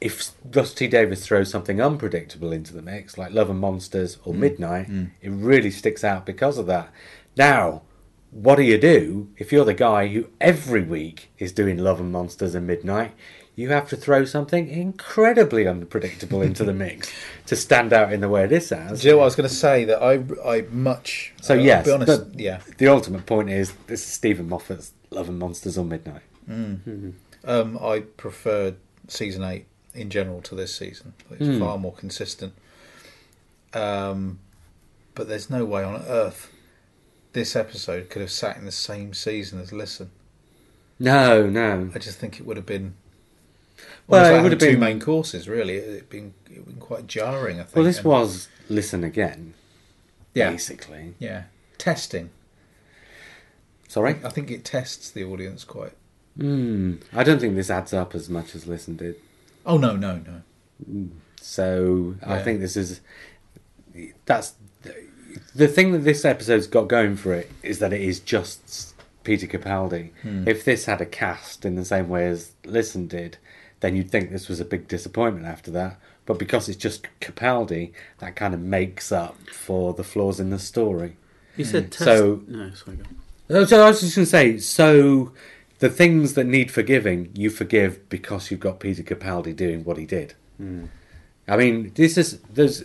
[0.00, 4.34] if Russell T Davies throws something unpredictable into the mix, like Love and Monsters or
[4.34, 4.40] hmm.
[4.40, 5.06] Midnight, hmm.
[5.22, 6.92] it really sticks out because of that.
[7.36, 7.82] Now,
[8.30, 12.12] what do you do if you're the guy who every week is doing Love and
[12.12, 13.12] Monsters and Midnight?
[13.58, 17.12] You have to throw something incredibly unpredictable into the mix
[17.46, 19.00] to stand out in the way this has.
[19.02, 19.84] Do you know what I was going to say?
[19.84, 21.32] That I, I much.
[21.42, 22.30] So I'll yes, be honest.
[22.30, 26.22] but- yeah, The ultimate point is this is Steven Moffat's Love and Monsters on Midnight.
[26.48, 28.76] um, I preferred
[29.08, 31.14] season eight in general to this season.
[31.32, 31.58] It's Hmm.
[31.58, 32.52] far more consistent.
[33.74, 34.38] Um,
[35.16, 36.50] but there's no way on earth
[37.32, 40.10] this episode could have sat in the same season as Listen.
[41.00, 41.90] No, no.
[41.94, 42.94] I just think it would have been.
[44.08, 45.48] Well, Well, it would have two been- main courses.
[45.48, 47.60] Really, it been it been quite jarring.
[47.60, 47.76] I think.
[47.76, 49.54] Well, this and- was Listen Again,
[50.34, 51.14] yeah, basically.
[51.18, 51.44] yeah,
[51.76, 52.30] testing.
[53.86, 54.16] Sorry?
[54.24, 55.92] I think it tests the audience quite.
[56.38, 56.96] Hmm.
[57.12, 59.16] I don't think this adds up as much as Listen did.
[59.66, 61.08] Oh no, no, no.
[61.40, 63.00] So I think this is
[64.26, 64.54] that's
[65.54, 68.94] the thing that this episode's got going for it is that it is just
[69.24, 70.10] Peter Capaldi.
[70.46, 73.36] If this had a cast in the same way as Listen did,
[73.80, 76.00] then you'd think this was a big disappointment after that.
[76.26, 80.58] But because it's just Capaldi, that kind of makes up for the flaws in the
[80.58, 81.16] story.
[81.56, 81.90] You said hmm.
[81.90, 82.04] test.
[82.04, 82.96] So- no, sorry.
[83.48, 83.64] Go.
[83.64, 85.32] So I was just going to say, so
[85.78, 90.04] the things that need forgiving, you forgive because you've got Peter Capaldi doing what he
[90.04, 90.34] did.
[90.58, 90.86] Hmm.
[91.46, 92.84] I mean, this is there's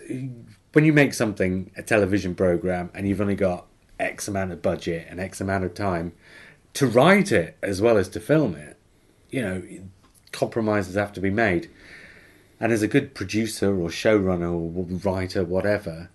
[0.72, 3.66] when you make something a television program and you've only got
[4.00, 6.14] X amount of budget and X amount of time
[6.76, 8.78] to write it as well as to film it.
[9.30, 9.64] You know,
[10.34, 11.70] compromises have to be made.
[12.60, 16.10] And as a good producer or showrunner or writer, whatever,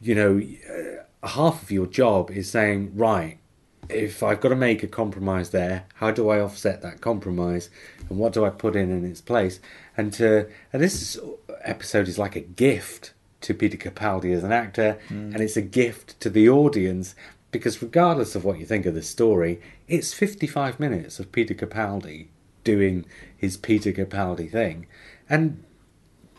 [0.00, 3.38] you know, uh, half of your job is saying, right,
[3.88, 7.70] if I've got to make a compromise there, how do I offset that compromise,
[8.08, 9.60] and what do I put in in its place?
[9.96, 11.18] And to and this
[11.62, 13.12] episode is like a gift
[13.42, 14.98] to Peter Capaldi as an actor,
[15.34, 17.14] and it's a gift to the audience
[17.50, 22.26] because regardless of what you think of the story, it's 55 minutes of Peter Capaldi
[22.64, 23.04] doing
[23.36, 24.86] his Peter Capaldi thing,
[25.28, 25.62] and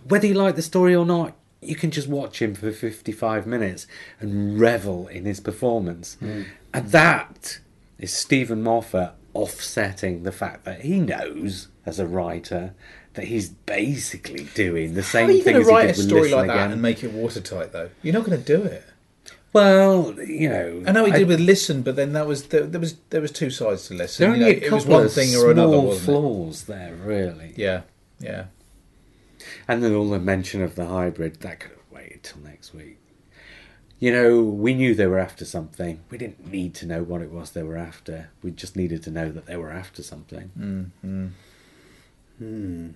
[0.07, 3.87] whether you like the story or not, you can just watch him for 55 minutes
[4.19, 6.15] and revel in his performance.
[6.19, 6.43] Hmm.
[6.73, 7.59] And that
[7.97, 12.73] is Steven Moffat offsetting the fact that he knows, as a writer,
[13.13, 15.97] that he's basically doing the How same are you thing as he write a did
[15.97, 16.71] with story like that Again.
[16.73, 17.89] and make it watertight though?
[18.01, 18.83] You're not going to do it.
[19.55, 22.81] Well, you know, I know he did with listen, but then that was there, there
[22.81, 24.21] was there was two sides to listen.
[24.21, 25.79] There are you only know, a it couple was one of thing small or another,
[25.79, 26.05] wasn't it?
[26.11, 27.53] flaws there, really.
[27.55, 27.83] Yeah,
[28.19, 28.47] yeah.
[29.65, 32.97] And then all the mention of the hybrid that could have waited till next week.
[33.97, 36.01] You know, we knew they were after something.
[36.09, 38.31] We didn't need to know what it was they were after.
[38.43, 40.51] We just needed to know that they were after something.
[40.59, 41.31] Mm, mm.
[42.39, 42.89] Hmm.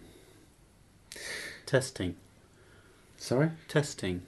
[1.65, 2.17] Testing.
[3.15, 3.51] Sorry.
[3.69, 4.23] Testing.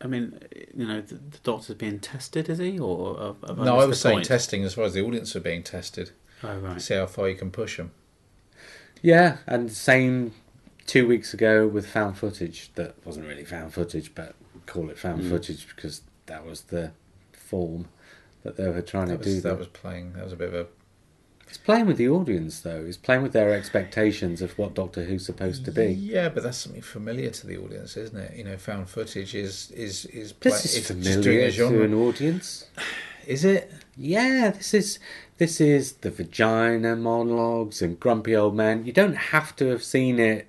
[0.00, 0.38] I mean,
[0.76, 2.78] you know, the, the doctor's being tested, is he?
[2.78, 4.26] Or have- have No, missed I was saying point?
[4.26, 6.10] testing as far as the audience are being tested.
[6.42, 6.80] Oh right.
[6.80, 7.92] See how far you can push them.
[9.02, 10.32] Yeah, and same
[10.86, 14.34] two weeks ago with found footage that wasn't really found footage, but
[14.66, 15.30] call it found Mm.
[15.30, 16.92] footage because that was the
[17.32, 17.86] form
[18.42, 19.34] that they were trying That to do.
[19.36, 20.12] was, that was playing.
[20.14, 20.66] That was a bit of a
[21.48, 22.84] It's playing with the audience, though.
[22.86, 25.86] It's playing with their expectations of what Doctor Who's supposed to be.
[25.86, 28.36] Yeah, but that's something familiar to the audience, isn't it?
[28.36, 30.88] You know, found footage is is is This play- is it's just
[31.22, 32.66] doing familiar to an audience.
[33.26, 33.72] Is it?
[33.96, 35.00] Yeah, this is
[35.38, 38.86] this is the vagina monologues and grumpy old man.
[38.86, 40.46] You don't have to have seen it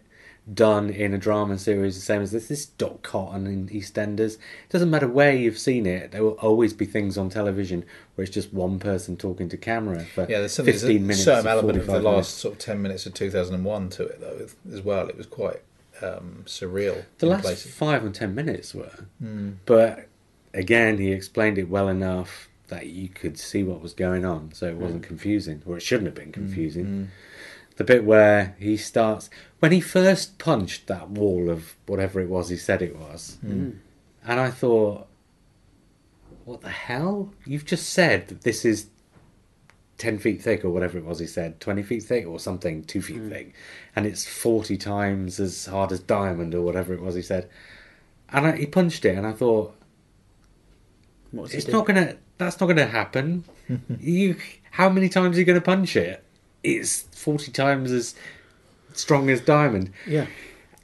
[0.54, 2.48] done in a drama series the same as this.
[2.48, 4.36] This is Dot Cotton in EastEnders.
[4.36, 6.12] It doesn't matter where you've seen it.
[6.12, 7.84] There will always be things on television
[8.16, 10.72] where it's just one person talking to camera for Yeah, there's something.
[10.72, 11.24] There's fifteen a minutes.
[11.24, 12.30] certain element of the 45 last minutes.
[12.30, 15.08] sort of ten minutes of 2001 to it, though, as well.
[15.10, 15.62] It was quite
[16.02, 17.04] um, surreal.
[17.18, 17.74] The last places.
[17.74, 19.52] five and ten minutes were, Hmm.
[19.66, 20.08] but
[20.54, 24.68] again, he explained it well enough that you could see what was going on, so
[24.68, 27.10] it wasn't confusing, or it shouldn't have been confusing.
[27.78, 32.50] The bit where he starts when he first punched that wall of whatever it was
[32.50, 33.72] he said it was, Hmm.
[34.26, 35.08] and I thought,
[36.46, 37.34] what the hell?
[37.46, 38.88] You've just said that this is.
[40.00, 43.02] 10 feet thick or whatever it was he said 20 feet thick or something 2
[43.02, 43.56] feet thick.
[43.96, 47.50] And it's 40 times as hard as diamond or whatever it was he said.
[48.30, 49.74] And I, he punched it and i thought
[51.32, 53.44] What it's not gonna that's not gonna happen.
[54.00, 54.36] You
[54.70, 56.24] how many times are you gonna punch it
[56.76, 58.16] it's 40 times as
[58.94, 60.28] strong as diamond Yeah.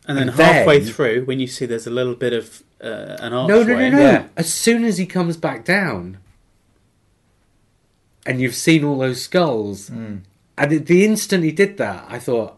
[0.08, 3.16] And then And halfway then- through, when you see there's a little bit of uh,
[3.20, 3.56] an archway.
[3.56, 4.26] no no no no Yeah.
[4.36, 6.18] as soon as he comes back down
[8.26, 10.20] and you've seen all those skulls Mm.
[10.58, 12.58] and the instant he did that i thought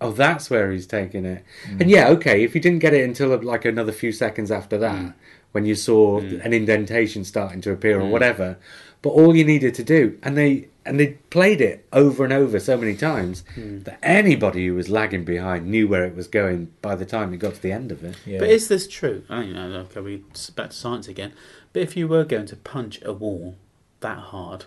[0.00, 1.42] oh that's where he's taking it
[1.80, 5.14] and yeah okay if you didn't get it until like another few seconds after that
[5.52, 8.56] when you saw an indentation starting to appear or whatever
[9.02, 12.58] but all you needed to do and they and they played it over and over
[12.58, 13.80] so many times hmm.
[13.80, 17.38] that anybody who was lagging behind knew where it was going by the time it
[17.38, 18.40] got to the end of it Yeah.
[18.40, 19.24] But is this true?
[19.30, 20.24] Oh, you know, okay, we
[20.54, 21.32] back to science again.
[21.72, 23.56] But if you were going to punch a wall
[24.00, 24.66] that hard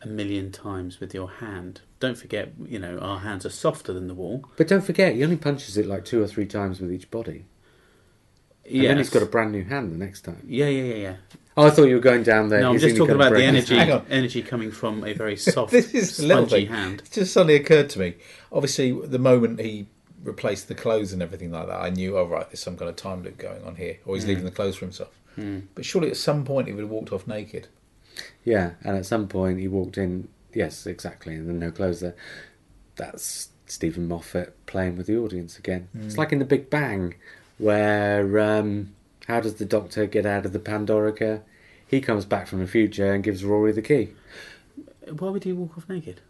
[0.00, 4.08] a million times with your hand, don't forget, you know, our hands are softer than
[4.08, 4.44] the wall.
[4.56, 7.44] But don't forget, he only punches it like two or three times with each body.
[8.64, 10.42] And then he's got a brand new hand the next time.
[10.46, 11.16] Yeah, yeah, yeah, yeah.
[11.56, 12.60] Oh, I thought you were going down there.
[12.60, 13.90] no, I'm He's just talking about the energy, hand.
[13.90, 14.06] Hang on.
[14.08, 16.74] energy coming from a very soft, this is a little spongy thing.
[16.74, 17.02] hand.
[17.04, 18.14] It just suddenly occurred to me.
[18.50, 19.86] Obviously, the moment he
[20.22, 22.96] replaced the clothes and everything like that, I knew, oh right, there's some kind of
[22.96, 24.30] time loop going on here, or he's hmm.
[24.30, 25.10] leaving the clothes for himself.
[25.34, 25.60] Hmm.
[25.74, 27.68] But surely, at some point, he would have walked off naked.
[28.44, 30.28] Yeah, and at some point he walked in.
[30.54, 32.14] Yes, exactly, and then no clothes there.
[32.96, 35.88] That's Steven Moffat playing with the audience again.
[35.94, 36.20] It's hmm.
[36.20, 37.14] like in The Big Bang,
[37.58, 38.94] where um,
[39.28, 41.40] how does the Doctor get out of the Pandorica?
[41.86, 44.10] He comes back from the future and gives Rory the key
[45.10, 46.20] Why would he walk off naked?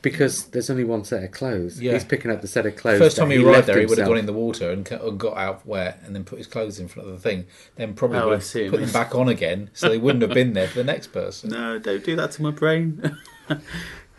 [0.00, 1.80] because there's only one set of clothes.
[1.80, 1.92] Yeah.
[1.92, 2.98] He's picking up the set of clothes.
[2.98, 5.36] First time he arrived left there, he would have gone in the water and got
[5.36, 7.46] out wet, and then put his clothes in front of the thing.
[7.76, 8.92] Then probably Oh, would have see put them mean.
[8.92, 11.50] back on again, so they wouldn't have been there for the next person.
[11.52, 13.16] No, don't do that to my brain.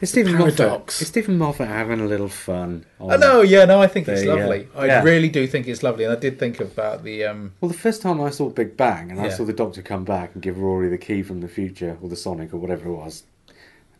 [0.03, 0.57] Is Steven Moffat?
[0.57, 1.01] paradox.
[1.01, 2.85] Is Steven Moffat having a little fun?
[3.01, 4.41] I know, yeah, no, I think it's There, yeah.
[4.45, 4.67] lovely.
[4.75, 5.01] I Yeah.
[5.03, 7.23] really do think it's lovely, and I did think about the.
[7.23, 10.03] Um, Well, the first time I saw Big Bang and I saw the Doctor come
[10.03, 12.93] back and give Rory the key from the future or the Sonic or whatever it
[12.93, 13.23] was,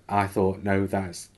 [0.09, 1.29] I thought, no, that's.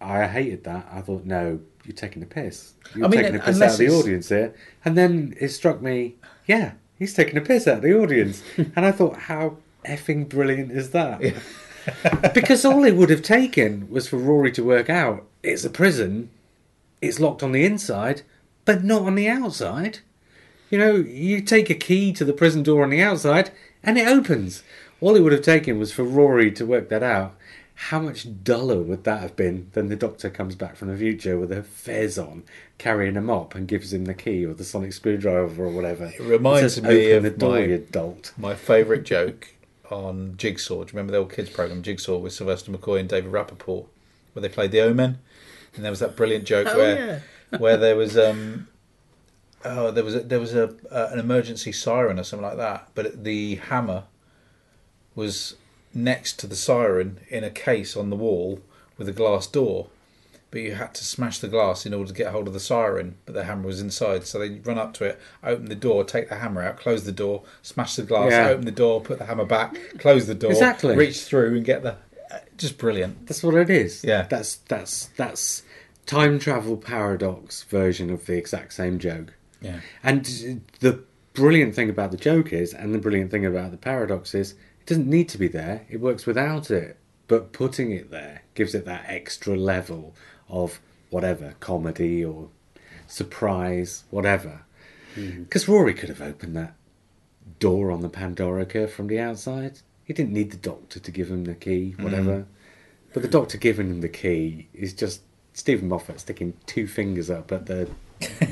[0.00, 0.88] I hated that.
[0.92, 2.74] I thought, no, you're taking the piss.
[2.94, 4.54] You're I mean, taking the piss out of the it's- audience here.
[4.84, 6.14] And then it struck me,
[6.46, 8.42] yeah, he's taking the piss out of the audience.
[8.56, 11.20] and I thought, how effing brilliant is that?
[12.34, 16.30] Because all it would have taken was for Rory to work out it's a prison,
[17.00, 18.22] it's locked on the inside,
[18.64, 19.98] but not on the outside.
[20.70, 23.50] You know, you take a key to the prison door on the outside
[23.82, 24.62] and it opens.
[25.00, 27.34] All it would have taken was for Rory to work that out.
[27.74, 31.36] How much duller would that have been than the doctor comes back from the future
[31.38, 32.44] with a fez on,
[32.78, 36.06] carrying a mop and gives him the key or the sonic screwdriver or whatever?
[36.06, 38.32] It reminds says, me of the door, my- you dolt.
[38.38, 39.48] my favourite joke
[39.92, 40.74] on Jigsaw.
[40.74, 43.86] Do you remember the old kids program Jigsaw with Sylvester McCoy and David Rappaport,
[44.32, 45.18] where they played the O-Men?
[45.74, 47.22] And there was that brilliant joke Oh, where
[47.58, 48.68] where there was um
[49.64, 52.88] oh there was a, there was a uh, an emergency siren or something like that,
[52.94, 54.04] but the hammer
[55.14, 55.56] was
[55.94, 58.60] next to the siren in a case on the wall
[58.96, 59.88] with a glass door.
[60.52, 63.16] But you had to smash the glass in order to get hold of the siren,
[63.26, 64.24] but the hammer was inside.
[64.26, 67.10] So they run up to it, open the door, take the hammer out, close the
[67.10, 68.48] door, smash the glass, Yeah.
[68.50, 70.94] open the door, put the hammer back, close the door, Exactly.
[70.94, 71.96] reach through and get the.
[72.30, 73.26] Uh, just brilliant.
[73.26, 74.04] That's what it is.
[74.04, 74.26] Yeah.
[74.28, 75.62] That's that's that's
[76.06, 79.32] time travel paradox version of the exact same joke.
[79.62, 79.80] Yeah.
[80.02, 81.00] And the
[81.32, 84.86] brilliant thing about the joke is, and the brilliant thing about the paradox is, it
[84.86, 85.86] doesn't need to be there.
[85.88, 86.98] It works without it.
[87.28, 90.14] But putting it there gives it that extra level
[90.52, 90.78] of
[91.10, 92.48] whatever comedy or
[93.08, 94.62] surprise, whatever.
[95.14, 95.42] Hmm.
[95.42, 96.74] Because Rory could have opened that
[97.58, 99.80] door on the Pandorica from the outside.
[100.04, 102.04] He didn't need the doctor to give him the key, hmm.
[102.04, 102.46] whatever.
[103.12, 105.22] But the doctor giving him the key is just
[105.54, 107.88] Steven Moffat sticking two fingers up at the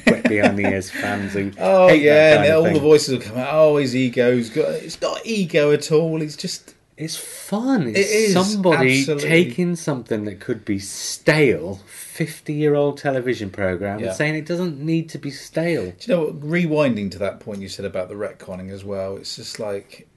[0.07, 3.49] wet behind the ears fans who Oh yeah, and all the voices will come out.
[3.53, 4.75] Oh, his ego's got.
[4.75, 6.21] It's not ego at all.
[6.21, 7.89] It's just It's fun.
[7.89, 9.29] It's It is, somebody absolutely.
[9.29, 14.09] taking something that could be stale, fifty-year-old television program Yeah.
[14.09, 15.87] and saying it doesn't need to be stale.
[15.87, 16.41] Do you know what?
[16.41, 20.09] Rewinding to that point you said about the retconning as well, it's just like,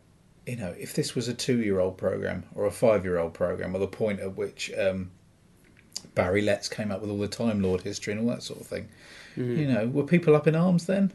[0.46, 4.20] you know, if this was a two-year-old program or a five-year-old program, or the point
[4.20, 5.12] at which um,
[6.16, 8.68] Barry Letts came up with all the Time Lord history and all that sort of
[8.68, 8.90] thing,
[9.38, 11.12] you know, were people up in arms then?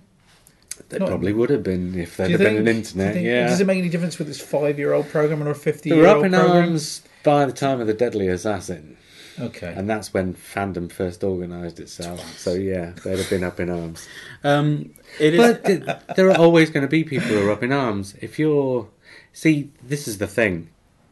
[0.88, 2.70] They Not- probably would have been if Do there'd you have been an think- do
[2.70, 3.14] you internet.
[3.14, 5.54] think- yeah, Does it make any difference with this five-year-old program or a they were
[5.54, 6.68] fifty-year-old You were up in program?
[6.68, 8.96] arms by the time of the Deadly Assassin,
[9.40, 9.72] Okay.
[9.76, 12.38] and that's when fandom first organised itself.
[12.38, 14.06] So yeah, they'd have been up in arms.
[14.44, 15.38] Um, it is.
[15.38, 15.82] But th-
[16.16, 18.14] there are always going to be people who are up in arms.
[18.20, 18.88] If you're,
[19.32, 20.68] see, this is the thing.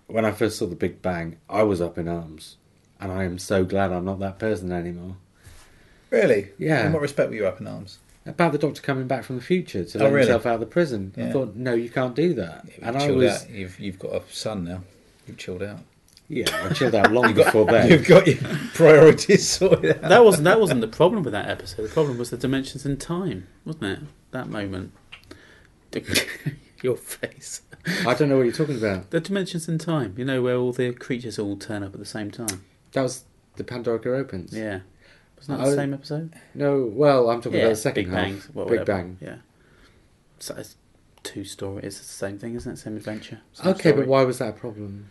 [0.09, 2.57] When I first saw the Big Bang, I was up in arms,
[3.01, 5.17] and I am so glad I'm not that person anymore.
[6.11, 6.51] really?
[6.59, 6.87] Yeah.
[6.87, 7.99] In what respect were you up in arms?
[8.27, 10.27] About the Doctor coming back from the future to Oh, let really?
[10.27, 11.13] himself out of the prison.
[11.17, 12.65] I thought, no, you can't do that.
[12.67, 13.51] You've and I was, out.
[13.51, 14.83] You've you've got a son now.
[15.27, 15.79] You've chilled out.
[16.29, 17.91] yeah, I chilled out long got, before then.
[17.91, 18.37] You've got your
[18.75, 20.09] priorities sorted out.
[20.11, 21.83] that wasn't that wasn't the problem with that episode.
[21.85, 23.99] The problem was the dimensions in time, wasn't it?
[24.33, 24.93] That moment.
[26.83, 27.63] Your face.
[28.07, 29.11] I don't know what you're talking about.
[29.11, 30.15] The dimensions in time.
[30.19, 32.65] You know where all the creatures all turn up at the same time.
[32.93, 33.25] That was
[33.57, 34.53] the Pandorica Opens.
[34.53, 34.81] Yeah.
[35.49, 36.33] Wasn't that Oh, the same episode?
[36.55, 37.65] No, well, I'm talking yeah.
[37.67, 38.25] about the second Big half.
[38.25, 38.43] Bang.
[38.55, 39.03] Well, Big whatever.
[39.03, 39.19] Bang.
[39.21, 39.37] Yeah.
[40.39, 40.77] So it's
[41.23, 41.83] two story.
[41.85, 42.77] It's the same thing, isn't it?
[42.79, 43.41] Same adventure.
[43.53, 43.97] Same Okay, story.
[44.03, 45.09] but why was that a problem?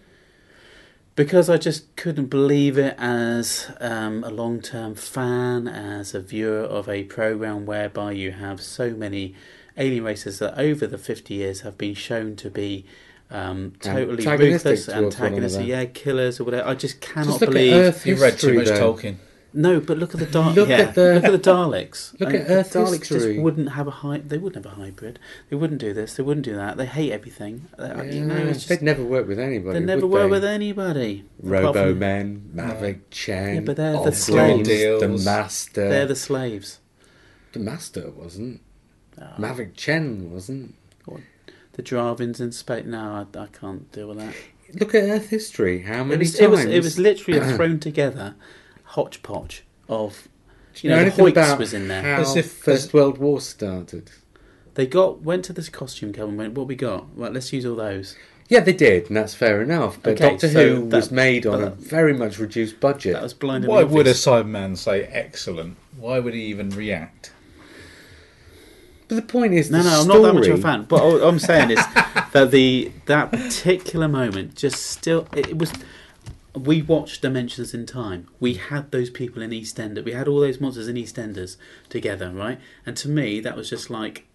[1.16, 6.60] Because I just couldn't believe it as um, a long term fan, as a viewer
[6.60, 9.34] of a program whereby you have so many
[9.78, 12.86] alien races that over the 50 years have been shown to be
[13.32, 15.84] um, totally Antagonistic ruthless, towards one antagonistic, another.
[15.84, 16.68] yeah, killers or whatever.
[16.68, 17.74] I just cannot Just look believe.
[17.74, 18.94] at Earth You've read too much though.
[18.94, 19.16] Tolkien.
[19.58, 20.56] No, but look at the Daleks.
[20.56, 22.12] Look yeah, at the- look at the Daleks.
[22.20, 23.20] Look And at Earth the Daleks history.
[23.36, 25.18] just wouldn't have a hy- They wouldn't have a hybrid.
[25.50, 26.16] They wouldn't do this.
[26.16, 26.76] They wouldn't do that.
[26.76, 27.68] They hate everything.
[27.80, 29.80] Uh, you know, Yeah, just, they'd never work with anybody.
[29.80, 30.30] they never would work they?
[30.32, 31.24] with anybody.
[31.42, 34.68] Robo from- Men, Mavic Chen, Yeah, but they're the Oblong, slaves.
[34.70, 35.90] the Master.
[35.90, 36.80] They're the slaves.
[37.54, 38.60] The Master wasn't.
[39.22, 40.76] Oh, Mavic Chen wasn't.
[41.74, 42.86] the Drahvins in space.
[42.86, 44.36] No, I, I can't deal with that.
[44.80, 45.84] Look at Earth history.
[45.84, 46.42] How It many was, times?
[46.44, 48.36] it was it was literally thrown together
[48.96, 50.28] hodgepodge of.
[50.82, 52.02] You know, the anything about was in there.
[52.02, 54.12] How As if- First as- World War started.
[54.74, 57.06] They got went to this costume club and went, "What we got?
[57.18, 58.18] Right, let's use all those."
[58.50, 59.98] Yeah, they did, and that's fair enough.
[60.04, 62.80] But Okay, Doctor so Who that- was made on but a that- very much reduced
[62.82, 63.14] budget.
[63.14, 64.26] That was blindingly Why would a obvious.
[64.26, 65.78] Cyberman say excellent?
[65.98, 67.32] Why would he even react?
[69.08, 70.86] But the point is, No, the no, I'm not that much of story- a fan.
[70.90, 71.78] But all I'm saying is
[72.34, 75.72] that the that particular moment just still it, it was.
[76.56, 78.28] We watched Dimensions in Time.
[78.40, 80.06] We had those people in EastEnders.
[80.06, 81.58] We had all those monsters in EastEnders
[81.90, 82.60] together, right?
[82.86, 84.26] And to me, that was just like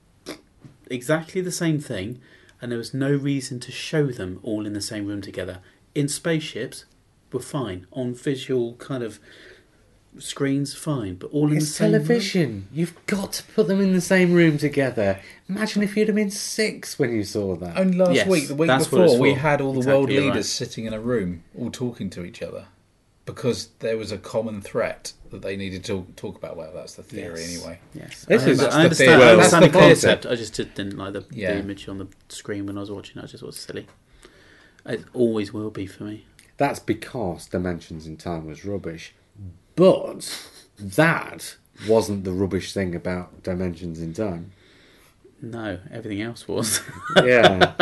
[0.90, 2.20] exactly the same thing,
[2.60, 5.60] and there was no reason to show them all in the same room together.
[5.94, 6.84] In spaceships,
[7.32, 7.86] were fine.
[7.92, 9.18] On visual kind of
[10.18, 11.14] screens, fine.
[11.14, 12.02] But all in the It's same room?
[12.02, 12.68] television.
[12.72, 15.20] You've got to put them in the same room together.
[15.48, 17.76] Imagine if you'd have been six when you saw that.
[17.78, 19.96] Only last Yes, week, the week that's what it's before, we had all the Exactly,
[19.98, 20.44] world leaders right.
[20.44, 22.66] sitting in a room, all talking to each other,
[23.24, 26.56] because there was a common threat that they needed to talk about.
[26.56, 27.56] Well, that's the theory, Yes.
[27.56, 27.78] anyway.
[27.94, 29.08] Yes, This I, is- under- that's I the understand.
[29.08, 29.14] theory.
[29.14, 30.26] I Well, understand that's the the concept.
[30.26, 31.52] I just did- didn't like the, Yeah.
[31.54, 33.18] the image on the screen when I was watching.
[33.18, 33.86] I just thought it was silly.
[34.86, 36.26] It always will be for me.
[36.56, 39.14] That's because Dimensions in Time was rubbish.
[39.76, 40.48] But
[40.78, 41.56] that
[41.88, 44.52] wasn't the rubbish thing about Dimensions in Time.
[45.42, 46.80] No, everything else was.
[47.16, 47.72] Yeah.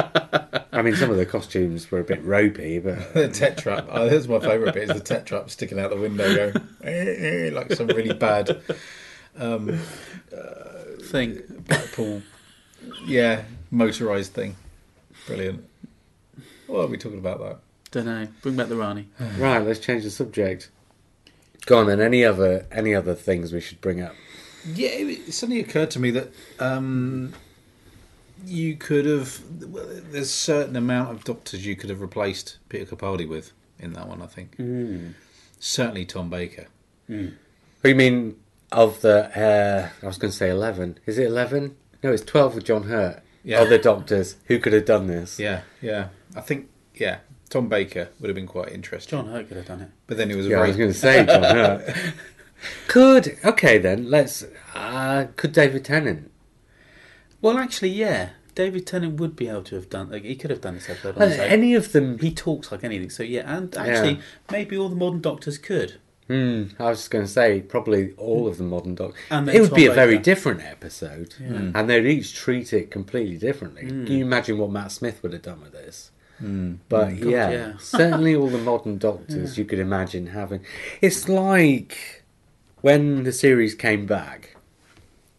[0.73, 3.87] I mean, some of the costumes were a bit ropey, but The tetrap.
[3.91, 4.91] Oh, that's my favourite bit.
[4.91, 8.61] Is the tetrap sticking out the window, going "Eh, eh," like some really bad
[9.37, 9.79] um,
[11.03, 11.43] thing.
[11.67, 12.23] Blackpool,
[13.07, 14.57] yeah, motorised thing.
[15.27, 15.65] Brilliant.
[16.69, 17.59] What are we talking about that?
[17.91, 18.29] Don't know.
[18.43, 19.09] Bring back the Rani.
[19.39, 20.71] Right, let's change the subject.
[21.69, 22.01] Go on then.
[22.01, 24.15] Any other any other things we should bring up?
[24.75, 27.35] Yeah, it, suddenly occurred to me that um,
[28.47, 29.43] you could have.
[29.67, 33.93] Well, there's a certain amount of doctors you could have replaced Peter Capaldi with in
[33.93, 34.23] that one.
[34.23, 35.13] I think Mm.
[35.59, 36.69] certainly Tom Baker.
[37.09, 37.33] Mm.
[37.33, 38.37] What do you mean
[38.73, 39.27] of the?
[39.39, 40.99] Uh, I was going to say eleven.
[41.05, 41.77] Is it eleven?
[42.03, 43.23] No, it's twelve with John Hurt.
[43.45, 43.61] Yeah.
[43.61, 45.39] Other doctors who could have done this.
[45.39, 46.09] Yeah, yeah.
[46.35, 47.19] I think yeah,
[47.49, 49.11] Tom Baker would have been quite interesting.
[49.19, 49.91] John Hurt could have done it.
[50.07, 51.97] But then it was a Yeah, I was going to say John Hurt.
[52.89, 54.11] Could okay then?
[54.11, 54.45] Let's.
[54.75, 56.31] Uh, could David Tennant?
[57.41, 58.31] Well, actually, yeah.
[58.57, 60.11] David Tennant would be able to have done.
[60.11, 61.47] Like, he could have done this episode on his own.
[61.47, 62.19] any of them?
[62.19, 63.11] He talks like anything.
[63.11, 64.21] So yeah, and actually, Yeah.
[64.51, 66.01] maybe all the modern doctors could.
[66.27, 69.21] Hmm, I was just going to say probably all of the modern doctors.
[69.31, 70.25] It would Tom be a very Baker.
[70.25, 71.71] different episode, Yeah.
[71.77, 73.83] and they'd each treat it completely differently.
[73.85, 74.07] Mm.
[74.07, 76.11] Can you imagine what Matt Smith would have done with this?
[76.43, 76.79] Mm.
[76.89, 77.73] But God, yeah, yeah.
[77.79, 80.61] certainly all the modern doctors you could imagine having.
[81.01, 82.25] It's like
[82.81, 84.57] when the series came back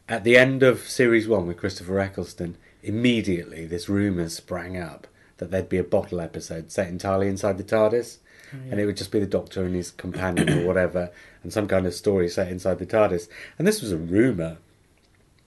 [0.09, 2.57] at the end of series one with Christopher Eccleston.
[2.81, 5.05] Immediately, this rumor sprang up
[5.37, 8.17] that there'd be a bottle episode set entirely inside the TARDIS,
[8.51, 11.11] and it would just be the Doctor and his companion or whatever,
[11.43, 13.27] and some kind of story set inside the TARDIS.
[13.57, 14.57] And this was a rumor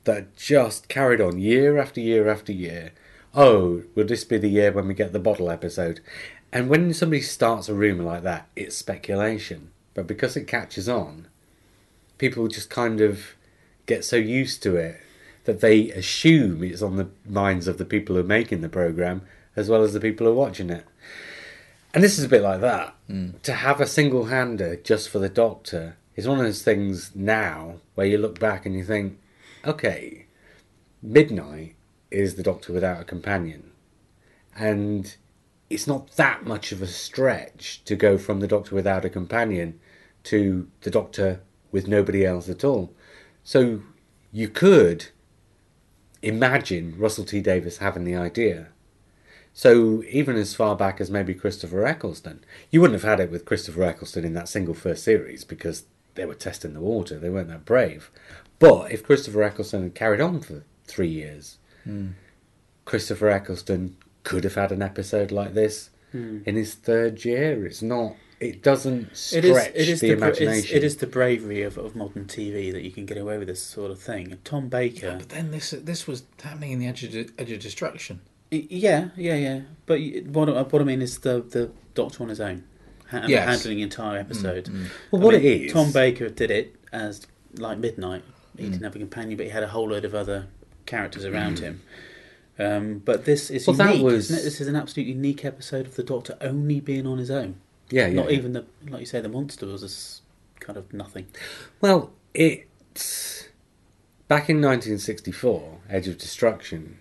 [0.04, 2.92] that just carried on year after year after year.
[3.34, 6.00] Oh, will this be the year when we get the bottle episode?
[6.52, 9.70] And when somebody starts a rumour like that, it's speculation.
[9.94, 11.28] But because it catches on,
[12.18, 13.34] people just kind of
[13.86, 15.00] get so used to it
[15.44, 19.22] that they assume it's on the minds of the people who are making the programme
[19.56, 20.84] as well as the people who are watching it.
[21.94, 22.94] And this is a bit like that.
[23.06, 23.30] Hmm.
[23.42, 27.76] To have a single hander just for the Doctor is one of those things now
[27.94, 29.18] where you look back and you think,
[29.64, 30.26] okay,
[31.02, 31.74] Midnight
[32.12, 33.72] is the Doctor without a companion.
[34.54, 35.16] And
[35.70, 39.80] it's not that much of a stretch to go from the Doctor without a companion
[40.24, 41.40] to the Doctor
[41.70, 42.92] with nobody else at all.
[43.42, 43.82] So
[44.30, 45.06] you could
[46.22, 48.68] imagine Russell T Davies having the idea.
[49.52, 53.44] So even as far back as maybe Christopher Eccleston, you wouldn't have had it with
[53.44, 55.84] Christopher Eccleston in that single first series because
[56.14, 57.18] they were testing the water.
[57.18, 58.10] They weren't that brave.
[58.58, 62.08] But if Christopher Eccleston had carried on for three years, Hmm.
[62.84, 66.38] Christopher Eccleston could have had an episode like this hmm.
[66.46, 67.64] in his third year.
[67.66, 68.14] It's not.
[68.40, 70.64] It doesn't stretch It is, it is the, the, imagination.
[70.64, 73.46] it's, it is the bravery of, of modern TV that you can get away with
[73.46, 74.36] this sort of thing.
[74.42, 78.20] Tom Baker, But then this this was happening in the edge of, edge of destruction.
[78.50, 79.60] Yeah, yeah, yeah.
[79.86, 82.64] But what, I- what I mean is the the Doctor on his own,
[83.10, 83.46] ha- Yes.
[83.46, 84.64] handling the entire mm, episode.
[84.64, 84.86] Mm.
[85.12, 87.24] Well, I what mean, it is- Tom Baker did it as
[87.56, 88.24] like Midnight.
[88.56, 88.70] He Mm.
[88.72, 90.48] didn't have a companion, but he had a whole load of other
[90.92, 91.80] characters around him.
[92.58, 94.04] Um, but this is Well, that unique.
[94.04, 94.42] was- isn't it?
[94.44, 97.56] This is an absolutely unique episode of the Doctor only being on his own.
[97.90, 98.14] yeah, yeah.
[98.22, 100.20] Not even the like you say, the monster was this
[100.60, 101.26] kind of nothing.
[101.80, 103.48] Well, it's
[104.28, 106.98] back in 1964, Edge of Destruction.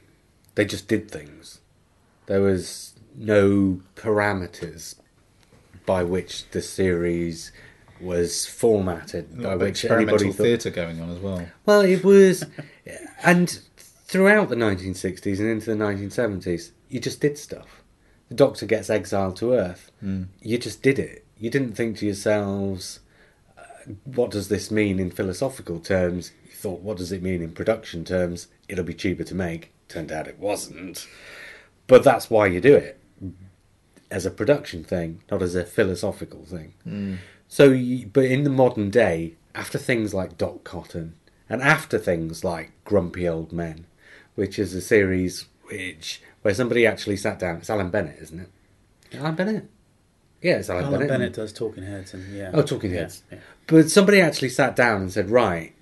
[0.55, 1.59] They just did things.
[2.27, 4.95] There was no parameters
[5.85, 7.51] by which the series
[7.99, 10.43] was formatted, by Not a bit which anybody thought.
[10.43, 11.45] theatre going on as well.
[11.65, 12.43] Well, it was,
[13.23, 13.59] and
[14.12, 17.82] throughout the 1960s and into the 1970s, you just did stuff.
[18.28, 19.89] The Doctor gets exiled to Earth.
[20.03, 20.28] Mm.
[20.41, 21.26] You just did it.
[21.38, 22.99] You didn't think to yourselves,
[23.57, 23.62] uh,
[24.03, 26.34] what does this mean in philosophical terms?
[26.43, 28.47] You thought, what does it mean in production terms?
[28.68, 29.72] It'll be cheaper to make.
[29.88, 31.07] Turned out it wasn't.
[31.88, 32.99] But that's why you do it.
[34.12, 36.74] As a production thing, not as a philosophical thing.
[37.47, 41.16] So, you, but in the modern day, after things like Dot Cotton
[41.47, 43.86] and after things like Grumpy Old Men,
[44.36, 47.57] which is a series which where somebody actually sat down.
[47.57, 49.17] It's Alan Bennett, isn't it?
[49.17, 49.69] Alan Bennett.
[50.41, 51.09] Yeah, it's Alan, Alan Bennett.
[51.09, 52.51] Bennett does Talking Heads, and yeah.
[52.53, 53.23] Oh, Talking Heads.
[53.32, 53.39] yeah.
[53.67, 55.73] But somebody actually sat down and said, right,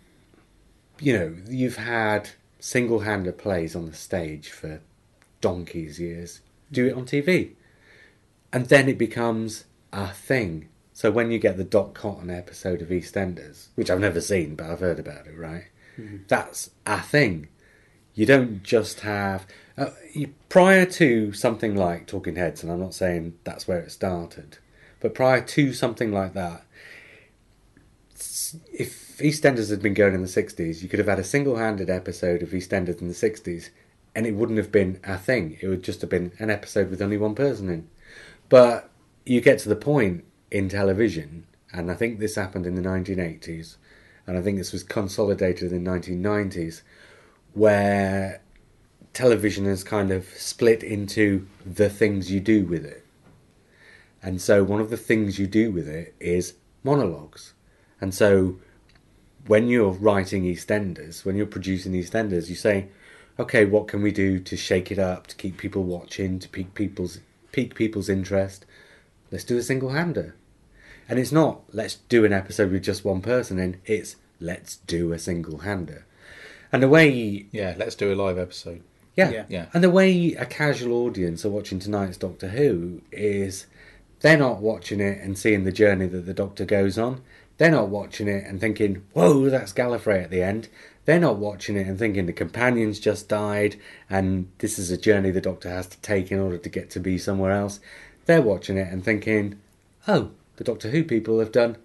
[0.99, 2.29] you know, you've had
[2.59, 4.81] single-handed plays on the stage for
[5.39, 6.41] donkey's years.
[6.71, 7.51] Do it on TV.
[8.51, 10.67] And then it becomes a thing.
[10.93, 14.69] So when you get the Dot Cotton episode of EastEnders, which I've never seen, but
[14.69, 15.65] I've heard about it, right?
[15.97, 16.17] Mm-hmm.
[16.27, 17.47] That's a thing.
[18.19, 19.47] You don't just have...
[19.77, 23.93] Uh, you, prior to something like Talking Heads, and I'm not saying that's where it
[23.93, 24.57] started,
[24.99, 26.65] but prior to something like that,
[28.73, 31.89] if EastEnders had been going in the 60s, you could have had a single handed
[31.89, 33.69] episode of EastEnders in the 60s
[34.13, 35.57] and it wouldn't have been a thing.
[35.61, 37.87] It would just have been an episode with only one person in.
[38.49, 38.89] But
[39.25, 43.77] you get to the point in television, and I think this happened in the 1980s,
[44.27, 46.81] and I think this was consolidated in the 1990s,
[47.53, 48.41] where
[49.13, 53.05] television is kind of split into the things you do with it.
[54.21, 57.53] And so one of the things you do with it is monologues.
[58.01, 58.59] And so
[59.47, 62.89] when you're writing EastEnders, when you're producing EastEnders, you say,
[63.39, 66.73] okay, what can we do to shake it up, to keep people watching, to pique
[66.73, 67.19] people's
[67.51, 68.65] pique people's interest?
[69.31, 70.35] Let's do a single hander.
[71.07, 75.13] And it's not let's do an episode with just one person in, it's let's do
[75.13, 76.05] a single hander.
[76.71, 78.81] And the way Yeah, let's do a live episode.
[79.15, 79.29] yeah.
[79.31, 79.45] Yeah.
[79.49, 79.65] Yeah.
[79.73, 83.65] And the way a casual audience are watching tonight's Doctor Who is
[84.21, 87.21] they're not watching it and seeing the journey that the Doctor goes on.
[87.57, 90.69] They're not watching it and thinking, whoa, that's Gallifrey at the end.
[91.05, 93.77] They're not watching it and thinking the companions just died
[94.09, 96.99] and this is a journey the Doctor has to take in order to get to
[96.99, 97.79] be somewhere else.
[98.25, 99.59] They're watching it and thinking,
[100.07, 101.77] oh, the Doctor Who people have done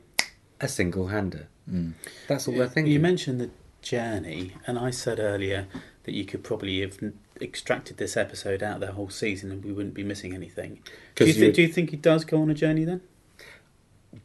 [0.61, 1.49] a single hander.
[1.71, 1.95] Mm.
[2.29, 2.93] That's all they're thinking.
[2.93, 3.51] You mentioned the
[3.85, 5.67] journey, and I said earlier
[6.03, 6.99] that you could probably have
[7.41, 10.81] extracted this episode out of the whole season and we wouldn't be missing anything.
[11.15, 13.01] Do you, you- do you think he does go on a journey then?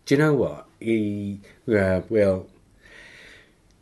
[0.05, 0.65] do you know what?
[0.79, 2.47] He, yeah, well,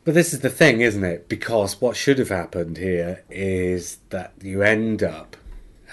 [0.04, 1.28] but this is the thing, isn't it?
[1.28, 5.36] Because what should have happened here is that you end up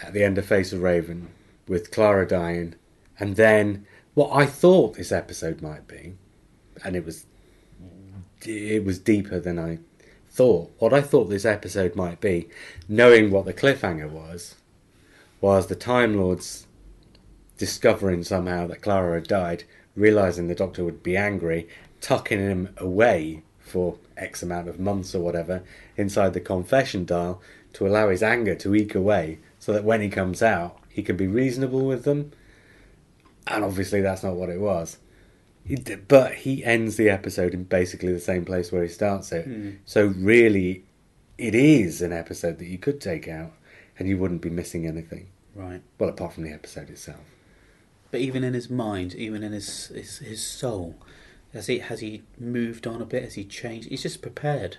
[0.03, 1.29] at the end of Face of Raven
[1.67, 2.75] with Clara dying,
[3.19, 6.15] and then what I thought this episode might be,
[6.85, 7.27] and it was,
[8.47, 9.79] it was deeper than I
[10.31, 10.73] thought.
[10.79, 12.49] What I thought this episode might be,
[12.89, 14.57] knowing what the cliffhanger was,
[15.41, 16.67] was the Time Lords
[17.57, 19.65] discovering somehow that Clara had died,
[19.95, 21.69] realizing the Doctor would be angry,
[22.01, 25.63] tucking him away for X amount of months or whatever
[25.97, 27.41] inside the confession dial
[27.73, 31.17] to allow his anger to eke away, so that when he comes out, he can
[31.17, 32.33] be reasonable with them.
[33.47, 34.99] And obviously, that's not what it was.
[35.67, 39.33] He d- But he ends the episode in basically the same place where he starts
[39.33, 39.47] it.
[39.47, 39.71] Hmm.
[39.87, 40.85] So, really,
[41.39, 43.53] it is an episode that you could take out
[43.99, 45.29] and you wouldn't be missing anything.
[45.55, 45.83] Right.
[45.99, 47.21] Well, apart from the episode itself.
[48.11, 50.97] But even in his mind, even in his his, his soul,
[51.53, 53.25] has he has he moved on a bit?
[53.25, 53.89] Has he changed?
[53.89, 54.79] He's just prepared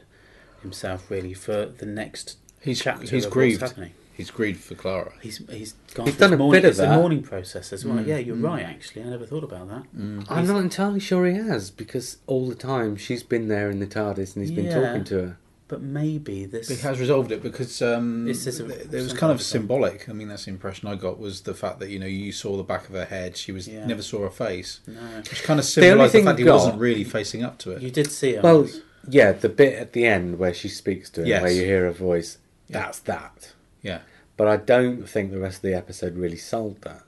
[0.62, 3.74] himself really for the next He's chapter he's of grieved.
[4.18, 4.48] What's happening.
[4.48, 5.14] He's grieved for Clara.
[5.22, 6.06] He's he's gone.
[6.08, 6.96] He's done a mourning, bit of it's the that.
[7.00, 7.98] mourning process as well.
[7.98, 8.44] Mm, yeah, you're mm.
[8.44, 8.64] right.
[8.66, 9.84] Actually, I never thought about that.
[9.98, 10.26] Mm.
[10.30, 13.88] I'm not entirely sure he has because all the time she's been there in the
[13.88, 14.82] TARDIS and he's been Yeah.
[14.82, 15.38] talking to her.
[15.68, 16.68] But maybe this.
[16.70, 20.08] He has resolved it because um, This is a- th- it was kind of symbolic.
[20.08, 22.56] I mean, that's the impression I got was the fact that you know you saw
[22.56, 23.36] the back of her head.
[23.36, 23.84] She was Yeah.
[23.88, 26.54] never saw her face, No, which kind of only symbolised the, thing fact he got-
[26.56, 27.82] wasn't really facing up to it.
[27.82, 28.44] you did see it.
[28.44, 28.68] Well,
[29.10, 31.42] yeah, the bit at the end where she speaks to him, Yes.
[31.42, 32.38] where you hear her voice,
[32.70, 32.82] Yeah.
[32.82, 33.54] that's that.
[33.86, 34.00] Yeah,
[34.36, 37.04] But I don't think the rest of the episode really sold that.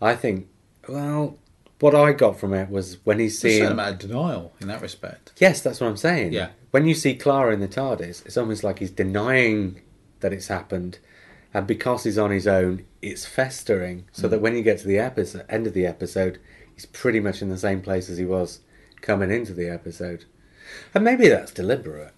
[0.00, 0.48] I think,
[0.88, 1.38] well,
[1.78, 3.60] what I got from it was when he's seeing.
[3.60, 5.32] certain amount of denial in that respect.
[5.38, 6.32] Yes, that's what I'm saying.
[6.32, 6.48] Yeah.
[6.72, 9.80] When you see Clara in the TARDIS, it's almost like he's denying
[10.20, 10.98] that it's happened,
[11.54, 14.06] and because he's on his own, it's festering.
[14.10, 14.42] So that mm.
[14.42, 16.40] when you get to the episode, end of the episode,
[16.74, 18.58] he's pretty much in the same place as he was
[19.02, 20.24] coming into the episode.
[20.94, 22.14] And maybe that's deliberate.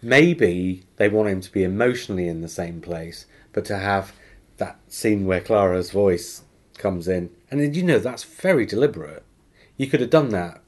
[0.00, 4.12] Maybe they want him to be emotionally in the same place, but to have
[4.58, 6.42] that scene where Clara's voice
[6.76, 9.24] comes in, and you know that's very deliberate.
[9.76, 10.60] You could have done that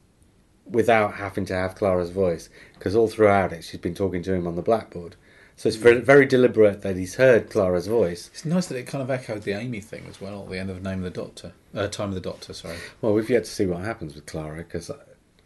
[0.64, 4.46] without having to have Clara's voice, because all throughout it she's been talking to him
[4.46, 5.16] on the blackboard.
[5.56, 8.30] So it's very, very deliberate that he's heard Clara's voice.
[8.32, 10.70] It's nice that it kind of echoed the Amy thing as well at the end
[10.70, 12.54] of Name of the Doctor, uh, Time of the Doctor.
[12.54, 12.78] Sorry.
[13.02, 14.90] Well, we've yet to see what happens with Clara, because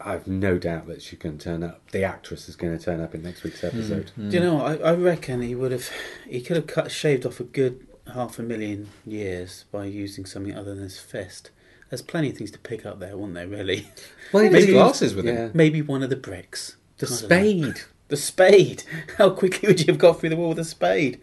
[0.04, 1.90] I've no doubt that she's going to turn up.
[1.90, 4.12] The actress is going to turn up in next week's episode.
[4.16, 4.60] Do you know?
[4.60, 5.88] I, I reckon he would have.
[6.28, 10.54] He could have cut shaved off a good half a million years by using something
[10.54, 11.50] other than his fist.
[11.88, 13.48] There's plenty of things to pick up there, weren't there?
[13.48, 13.88] Really.
[14.32, 15.52] Well, Maybe he- glasses with him.
[15.54, 16.76] Maybe one of the bricks.
[16.98, 17.80] The I spade.
[18.08, 18.82] The spade.
[19.18, 21.20] How quickly would you have got through the wall with a spade?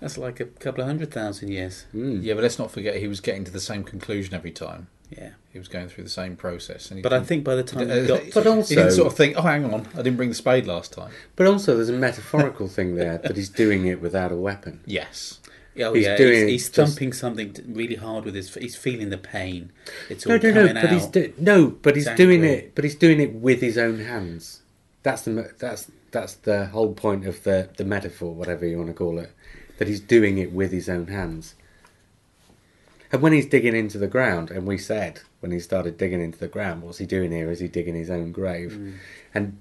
[0.00, 1.84] That's like a couple of hundred thousand years.
[1.94, 2.22] Mm.
[2.22, 4.88] Yeah, but let's not forget he was getting to the same conclusion every time.
[5.18, 5.30] Yeah.
[5.52, 6.90] He was going through the same process.
[6.90, 9.16] And But I think by the time he got, But he also- didn't sort of
[9.16, 11.92] think, "Oh, hang on, I didn't bring the spade last time." But also, there's a
[11.92, 14.80] metaphorical thing there that he's doing it without a weapon.
[14.86, 15.40] Yes,
[15.80, 18.54] oh he's yeah, doing he's, he's just- thumping something really hard with his.
[18.54, 19.72] He's feeling the pain.
[20.08, 20.80] It's all No, no, coming no.
[20.80, 20.84] out.
[20.86, 22.74] But he's do- no, but he's He's doing it.
[22.74, 24.62] But he's doing it with his own hands.
[25.02, 28.94] That's the that's that's the whole point of the the metaphor, whatever you want to
[28.94, 29.30] call it.
[29.78, 31.54] That he's doing it with his own hands.
[33.12, 36.38] And when he's digging into the ground, and we said when he started digging into
[36.38, 37.50] the ground, what's he doing here?
[37.50, 38.72] Is he digging his own grave?
[38.72, 38.94] Mm.
[39.34, 39.58] And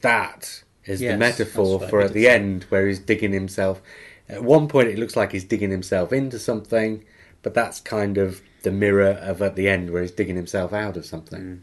[0.00, 2.30] that is Yes, the metaphor for at the say.
[2.34, 3.82] end where he's digging himself.
[4.28, 7.04] At one point, it looks like he's digging himself into something,
[7.42, 10.96] but that's kind of the mirror of at the end where he's digging himself out
[10.96, 11.40] of something.
[11.42, 11.60] Mm.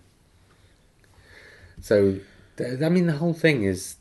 [1.82, 2.20] So,
[2.58, 3.96] th- I mean, the whole thing is.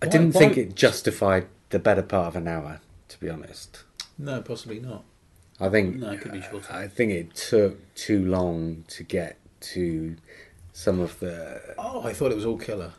[0.00, 3.28] I Why- didn't why- think it justified the better part of an hour, to be
[3.28, 3.82] honest.
[4.18, 5.04] No, possibly not.
[5.60, 6.72] I think No, it could be shorter.
[6.72, 10.16] I think it took too long to get to
[10.72, 11.74] some of the.
[11.78, 12.92] Oh, I thought it was all killer.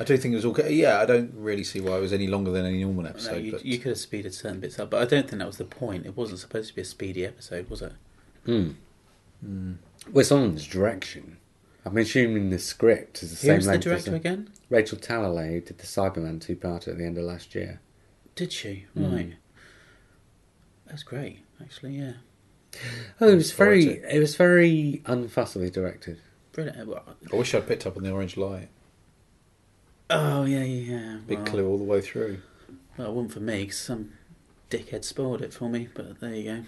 [0.00, 0.54] I do think it was all.
[0.54, 3.10] ki- Yeah, I don't really see why it was any longer than any normal No,
[3.10, 3.44] episode.
[3.44, 5.56] you, but you could have speeded certain bits up, but I don't think that was
[5.58, 6.06] the point.
[6.06, 7.92] It wasn't supposed to be a speedy episode, was it?
[8.44, 8.70] Hmm.
[9.44, 9.72] Hmm.
[10.12, 11.36] Well, it's on his direction.
[11.84, 14.50] I'm assuming the script is the Who same was the length as director again?
[14.68, 17.80] Rachel Talalay did the Cyberman two-part at the end of last year.
[18.34, 18.86] Did she?
[18.96, 19.34] Mm.
[20.88, 20.90] Right.
[20.90, 21.96] That's great, actually.
[21.98, 22.12] Yeah,
[23.20, 24.16] Oh, it was very, Authority.
[24.16, 26.20] it was very unfussily directed.
[26.52, 26.88] brilliant.
[26.88, 27.02] Well,
[27.32, 28.68] I wish I'd picked up on the orange light.
[30.10, 30.94] Oh yeah, yeah.
[30.96, 31.16] yeah.
[31.26, 32.38] Big well, clue all the way through.
[32.96, 34.12] Well, it wasn't for me 'cause some
[34.70, 35.88] dickhead spoiled it for me.
[35.92, 36.64] But there you go.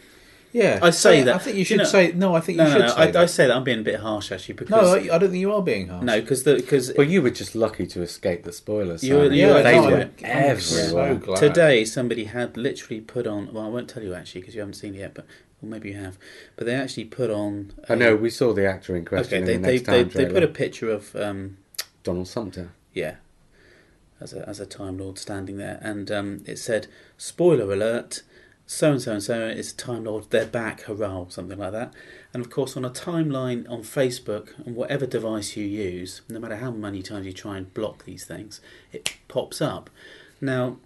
[0.53, 2.35] Yeah, I say that- I think you you should know- say no.
[2.35, 2.95] I think No, you no, should no.
[2.95, 3.17] say I, that.
[3.23, 5.41] I say that I'm being a bit harsh actually no, because I, I don't think
[5.41, 6.05] you are being harsh.
[6.05, 9.05] no, because because Well, you were just lucky to escape the spoilers.
[9.05, 9.39] You were- Simon.
[9.39, 11.39] you were- they were I'm- I'm so glad.
[11.39, 13.53] Today, somebody had literally put on.
[13.53, 15.25] Well, I won't tell you actually because you haven't seen it yet, but
[15.63, 16.19] well, maybe you have.
[16.57, 17.73] But they actually put on.
[17.89, 20.05] I know we saw the actor in question Okay, in they the they, next they,
[20.05, 21.59] time they put a picture of um,
[22.03, 22.71] Donald Sumpter.
[22.93, 23.17] yeah,
[24.21, 28.23] as a as a Time Lord standing there, and um, it said "Spoiler alert."
[28.73, 30.31] So and so and so is Time Lord.
[30.31, 31.93] They're back, hurrah, or something like that.
[32.33, 36.55] And of course, on a timeline on Facebook and whatever device you use, no matter
[36.55, 38.61] how many times you try and block these things,
[38.93, 39.91] it pops up.
[40.41, 40.77] Now,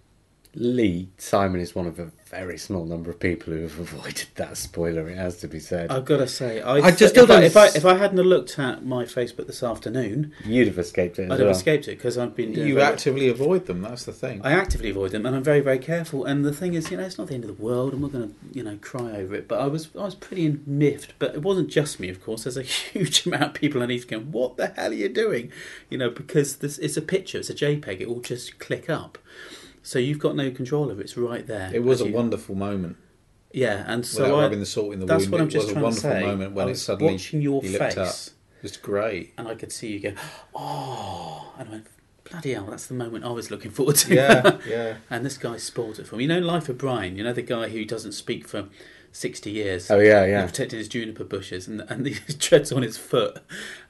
[0.55, 4.57] Lee Simon is one of a very small number of people who have avoided that
[4.57, 5.09] spoiler.
[5.09, 5.91] It has to be said.
[5.91, 7.85] I've got to say, I, I just if, still I, don't if I s- if
[7.85, 11.25] I hadn't looked at my Facebook this afternoon, You'd have escaped it.
[11.25, 12.67] As I'd have escaped it because I've been doing.
[12.69, 13.83] You very- actively avoid them.
[13.83, 14.41] That's the thing.
[14.45, 16.25] I actively avoid them, and I'm very very careful.
[16.25, 18.09] And the thing is, you know, it's not the end of the world, and we're
[18.09, 19.47] going to you know cry over it.
[19.49, 21.15] But I was I was pretty miffed.
[21.19, 22.45] But it wasn't just me, of course.
[22.45, 22.63] There's a
[22.93, 25.53] huge amount of people underneath going, "What the hell are you doing?"
[25.91, 28.01] You know, because this it's a picture, it's a JPEG.
[28.01, 29.19] It will just click up.
[29.85, 31.03] So you've got no control of it.
[31.05, 31.71] It's right there.
[31.73, 32.97] it was a you- wonderful moment.
[33.53, 35.33] Yeah, and so without I, rubbing the salt in the that's wound.
[35.33, 36.27] what I'm it just was a trying to wonderful say.
[36.27, 38.07] moment when I it suddenly watching your you looked up.
[38.09, 38.31] face.
[38.65, 39.33] It's great.
[39.39, 40.13] and I could see you go,
[40.57, 41.87] oh, and I went,
[42.29, 44.15] bloody hell, that's the moment I was looking forward to.
[44.15, 44.97] Yeah, yeah.
[45.11, 46.25] and this guy spoiled it for me.
[46.25, 48.67] You know, Life of Brian, you know, the guy who doesn't speak for
[49.13, 49.91] 60 years.
[49.91, 50.45] Oh yeah, yeah.
[50.47, 53.39] protecting his juniper bushes and, and he treads on his foot.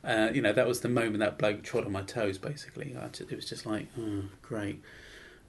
[0.02, 2.94] Uh, you know, that was the moment that bloke trod on my toes, basically.
[3.00, 4.82] I ju- it was just like, oh, great.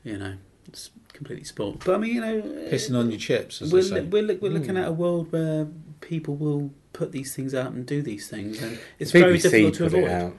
[0.05, 0.35] You know,
[0.67, 1.83] it's completely spoiled.
[1.83, 2.41] But I mean, you know,
[2.71, 4.01] Pissing on your chips, as we're, they say.
[4.03, 4.81] we're, li- we're looking Mm.
[4.83, 5.67] at a world where
[5.99, 9.73] people will put these things out and do these things, and it's BBC very difficult
[9.75, 10.03] to put avoid.
[10.03, 10.33] it out.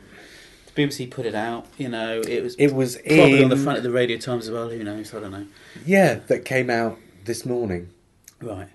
[0.74, 1.66] The BBC put it out.
[1.78, 4.46] You know, it was It was probably in on the front of the Radio Times
[4.46, 4.68] as well.
[4.70, 5.12] Who knows?
[5.12, 5.46] I don't know.
[5.84, 7.90] yeah that came out this morning.
[8.40, 8.68] Right.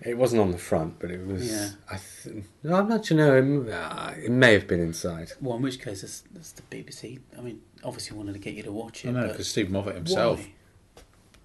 [0.00, 1.50] It wasn't on the front, but it was.
[1.50, 1.70] Yeah.
[1.90, 3.16] I th- no, I'm not sure.
[3.16, 3.34] No,
[3.66, 5.32] it, uh, it may have been inside.
[5.40, 7.18] Well, in which case, it's, it's the BBC.
[7.36, 9.08] I mean, obviously wanted to get you to watch it.
[9.08, 10.52] I know because Steve Moffat himself why?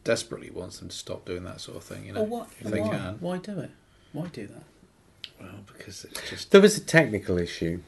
[0.03, 2.05] desperately wants them to stop doing that sort of thing.
[2.05, 2.89] You know, Well, what, if they why?
[2.89, 3.17] can.
[3.19, 3.71] Why do it?
[4.11, 4.63] Why do that?
[5.39, 7.79] Well, because it's just There was a technical issue.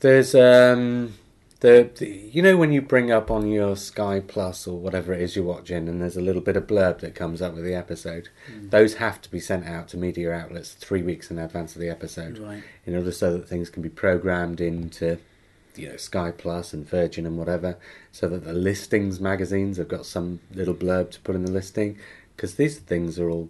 [0.00, 1.14] There's um
[1.60, 5.20] the, the you know when you bring up on your Sky Plus or whatever it
[5.20, 7.74] is you're watching, and there's a little bit of blurb that comes up with the
[7.74, 8.28] episode.
[8.52, 8.70] Mm.
[8.70, 11.88] Those have to be sent out to media outlets three weeks in advance of the
[11.88, 12.62] episode, Right.
[12.86, 15.18] in order so that things can be programmed into
[15.76, 17.76] you know Sky Plus and Virgin and whatever,
[18.12, 21.98] so that the listings magazines have got some little blurb to put in the listing,
[22.36, 23.48] because these things are all.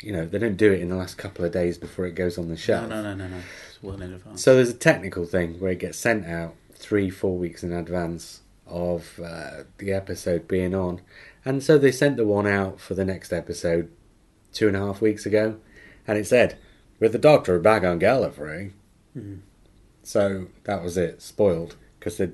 [0.00, 2.38] You know, they don't do it in the last couple of days before it goes
[2.38, 2.88] on the No, shelf.
[2.88, 3.38] no, no, no, no.
[3.68, 4.44] It's well in advance.
[4.44, 8.42] So there's a technical thing where it gets sent out three, four weeks in advance
[8.68, 11.00] of uh, the episode being on,
[11.44, 13.90] and so they sent the one out for the next episode
[14.52, 15.56] two and a half weeks ago,
[16.06, 16.56] and it said,
[17.00, 18.70] "With the Doctor back on Gallifrey."
[19.18, 19.38] Mhm.
[20.08, 21.76] So that was it, spoiled.
[21.98, 22.32] Because the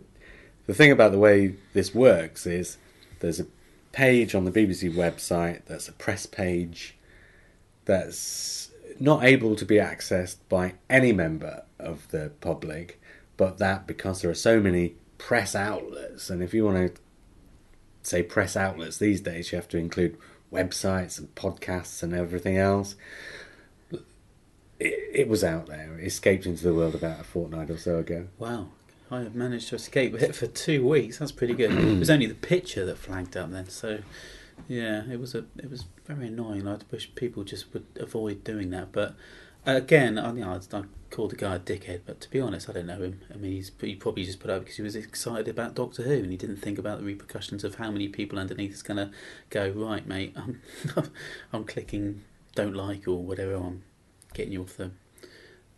[0.67, 2.79] the thing about the way this works is
[3.19, 3.47] there's a
[3.91, 6.95] page on the BBC website that's a press page
[7.85, 8.71] that's
[9.01, 13.01] not able to be accessed by any member of the public,
[13.37, 17.03] but that because there are so many press outlets, and if you want to
[18.03, 20.17] say press outlets these days, you have to include
[20.53, 22.95] websites and podcasts and everything else.
[24.79, 25.99] It, it was out there.
[25.99, 28.29] It escaped into the world about a fortnight or so ago.
[28.39, 28.69] Wow.
[29.11, 31.19] I have managed to escape it for two weeks.
[31.19, 31.73] That's pretty good.
[31.73, 33.99] it was only the picture that flagged up then, so
[34.69, 36.67] yeah, it was a it was very annoying.
[36.67, 38.93] I wish people just would avoid doing that.
[38.93, 39.15] But
[39.67, 42.73] again, I, you know, I, called the guy a dickhead, but to be honest, I
[42.73, 43.21] don't know him.
[43.33, 46.15] I mean, he's he probably just put up because he was excited about Doctor Who
[46.15, 49.11] and he didn't think about the repercussions of how many people underneath is going to
[49.51, 50.35] go right, mate.
[50.37, 50.61] I'm
[51.53, 52.23] I'm clicking
[52.55, 53.55] don't like or whatever.
[53.55, 53.83] I'm
[54.35, 54.91] getting you off the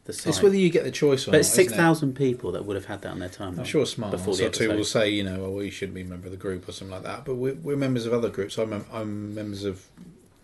[0.05, 1.41] the It's whether you get the choice or but not.
[1.41, 3.59] it's six thousand people that would have had that on their timeline.
[3.61, 6.03] I'm sure smart before or two will say, you know, oh, well, you shouldn't be
[6.03, 7.25] a member of the group or something like that.
[7.25, 8.57] But we're, we're members of other groups.
[8.59, 9.87] I'm, I'm members of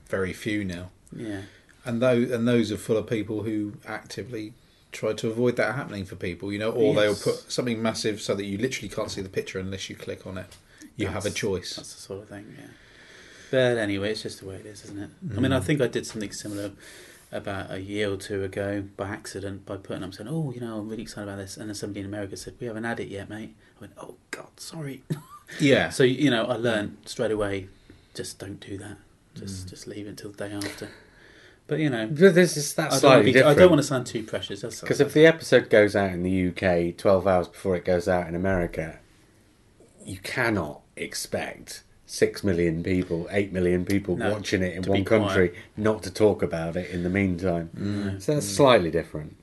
[0.09, 1.43] very few now, Yeah,
[1.85, 4.53] and those and those are full of people who actively
[4.91, 6.53] try to avoid that happening for people.
[6.53, 9.59] You know, or they'll put something massive so that you literally can't see the picture
[9.59, 10.57] unless you click on it.
[10.97, 11.77] You have a choice.
[11.77, 12.55] That's the sort of thing.
[12.59, 12.67] Yeah.
[13.53, 15.11] But anyway, it's just the way it is, isn't it?
[15.37, 15.65] I mean, I Mm.
[15.65, 16.73] think I did something similar
[17.33, 20.79] about a year or two ago by accident by putting up saying, "Oh, you know,
[20.79, 23.09] I'm really excited about this," and then somebody in America said, "We haven't had it
[23.09, 25.03] yet, mate." I went, "Oh God, sorry."
[25.61, 25.91] Yeah.
[25.91, 27.69] So you know, I learned straight away,
[28.15, 28.97] just don't do that.
[29.35, 29.41] Mm.
[29.41, 30.89] Just just leave it until the day after.
[31.67, 33.81] But you know, But this is I that's don't, wanna slightly be, I don't want
[33.83, 34.63] to sound too precious.
[34.81, 38.27] Because if the episode goes out in the UK 12 hours before it goes out
[38.27, 38.99] in America,
[40.05, 41.83] you cannot expect
[42.13, 46.43] 6 million people, 8 million people No, watching it in one country not to talk
[46.43, 47.71] about it in the meantime.
[47.75, 48.21] Mm.
[48.21, 49.35] So that's slightly different.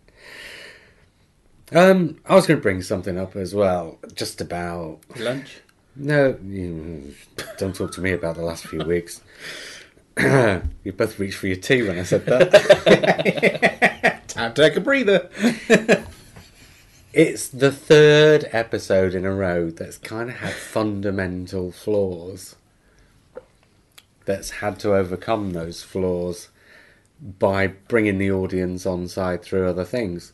[1.72, 5.00] Um, I was going to bring something up as well, just about.
[5.18, 5.62] lunch.
[5.96, 7.16] No, you,
[7.58, 9.22] don't talk to me about the last few weeks.
[10.20, 14.22] you both reached for your tea when I said that.
[14.28, 15.28] Time to take a breather.
[17.12, 22.56] It's the third episode in a row that's kind of had fundamental flaws.
[24.30, 26.50] That's had to overcome those flaws
[27.20, 30.34] by bringing the audience on side through other things.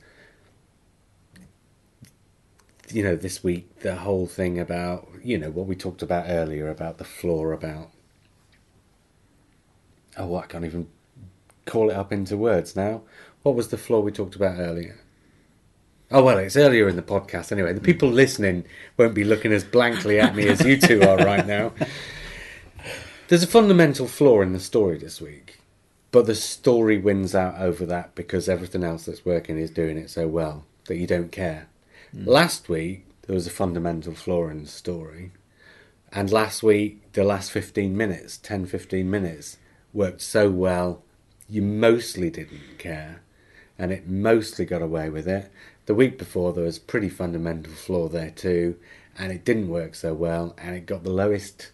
[2.92, 6.68] You know, this week, the whole thing about, you know, what we talked about earlier
[6.68, 7.90] about the flaw about.
[10.18, 10.90] Oh, I can't even
[11.66, 13.02] call it up into words now.
[13.44, 15.00] What was the flaw we talked about earlier?
[16.12, 17.72] Oh well, it's earlier in the podcast anyway.
[17.72, 18.66] The people listening
[18.98, 21.72] won't be looking as blankly at me as you two are right now.
[23.28, 25.58] There's a fundamental flaw in the story this week,
[26.12, 30.12] but the story wins out over that because everything else that's working is doing it
[30.12, 31.68] so well that you don't care.
[32.12, 32.28] Hmm.
[32.28, 35.32] Last week there was a fundamental flaw in the story,
[36.12, 39.58] and last week the last 15 minutes, 10 15 minutes
[39.92, 41.02] worked so well
[41.50, 43.22] you mostly didn't care
[43.80, 45.52] and it mostly got away with it.
[45.88, 48.78] The week before, there was pretty fundamental flaw there too,
[49.18, 51.72] and it didn't work so well, and it got the lowest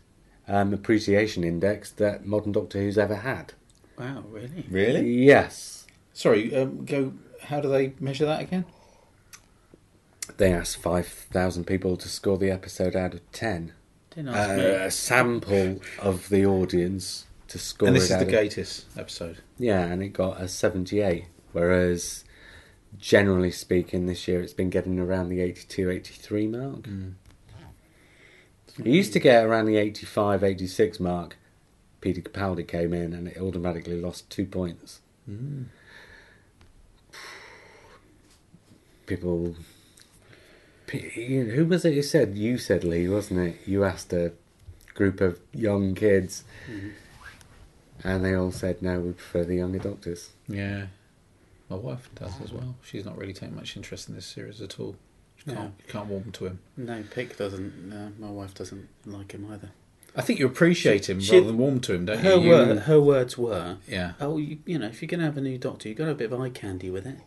[0.47, 3.53] um, appreciation index that Modern Doctor Who's ever had.
[3.97, 4.65] Wow, really?
[4.69, 5.09] Really?
[5.25, 6.55] Yes, Sorry.
[6.55, 7.13] Um, go.
[7.43, 8.65] How do they measure that again?
[10.37, 13.73] they asked five thousand people to score the episode out of ten.
[14.15, 14.63] Didn't Uh, me.
[14.63, 19.37] a sample of the audience to score and this is out the of Gatiss episode.
[19.57, 22.23] Yeah, and it got a 78, whereas
[22.97, 26.87] generally speaking, this year it's been getting around the 82, 83 mark.
[28.79, 31.37] It used to get around the 85, 86 mark.
[31.99, 35.01] Peter Capaldi came in and it automatically lost two points.
[35.29, 35.65] Mm.
[39.05, 39.55] People.
[40.87, 42.37] P- you know, Who was it who said?
[42.37, 43.67] You said, Lee, wasn't it?
[43.67, 44.33] You asked a
[44.93, 46.89] group of young kids, mm-hmm.
[48.03, 50.31] and they all said, no, we prefer the younger doctors.
[50.47, 50.87] Yeah.
[51.69, 52.75] My wife does as well.
[52.83, 54.95] She's not really taking much interest in this series at all.
[55.45, 55.59] You No.
[55.59, 56.59] can't, you can't warm to him.
[56.77, 57.89] No, Pick doesn't.
[57.89, 59.71] No, my wife doesn't like him either.
[60.15, 62.41] I think you appreciate him She- rather than warm to him, don't Her, you?
[62.41, 64.13] You- word, her words were, Yeah.
[64.19, 66.09] "Oh, you, you know, if you're going to have a new doctor, you've got to
[66.09, 67.17] have a bit of eye candy with it."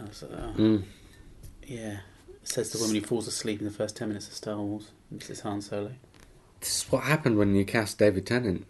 [0.00, 0.82] I was like, oh, Mm.
[1.66, 2.00] yeah.
[2.42, 4.90] Says the woman who falls asleep in the first ten minutes of Star Wars.
[5.14, 5.42] Mrs.
[5.42, 5.92] Han Solo.
[6.60, 8.66] This is what happened when you cast David Tennant.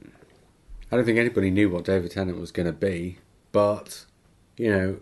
[0.90, 3.18] I don't think anybody knew what David Tennant was going to be,
[3.52, 4.04] but
[4.58, 5.00] you know,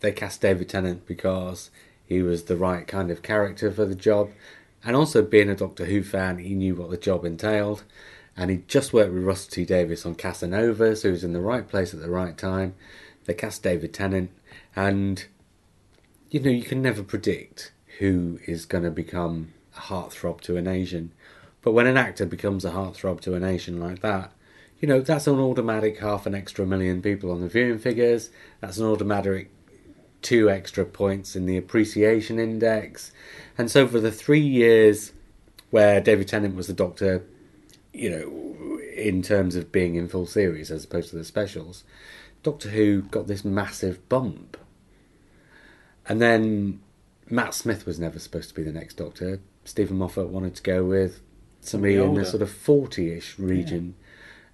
[0.00, 1.70] they cast David Tennant because
[2.10, 4.30] he was the right kind of character for the job,
[4.84, 7.84] and also being a Doctor Who fan, he knew what the job entailed,
[8.36, 11.40] and he just worked with Russell T Davies on Casanova, so he was in the
[11.40, 12.74] right place at the right time.
[13.24, 14.30] They cast David Tennant,
[14.74, 15.24] and
[16.30, 20.62] you know, you can never predict who is going to become a heartthrob to a
[20.62, 21.12] nation.
[21.62, 24.32] But when an actor becomes a heartthrob to a nation like that,
[24.80, 28.30] you know, that's an automatic half an extra million people on the viewing figures.
[28.60, 29.50] That's an automatic
[30.22, 33.12] two extra points in the appreciation index.
[33.56, 35.12] And so for the three years
[35.70, 37.24] where David Tennant was the Doctor,
[37.92, 41.84] you know, in terms of being in full series as opposed to the specials,
[42.42, 44.56] Doctor Who got this massive bump.
[46.06, 46.80] And then
[47.28, 49.40] Matt Smith was never supposed to be the next Doctor.
[49.64, 51.20] Steven Moffat wanted to go with
[51.60, 53.94] somebody in the sort of 40 ish region.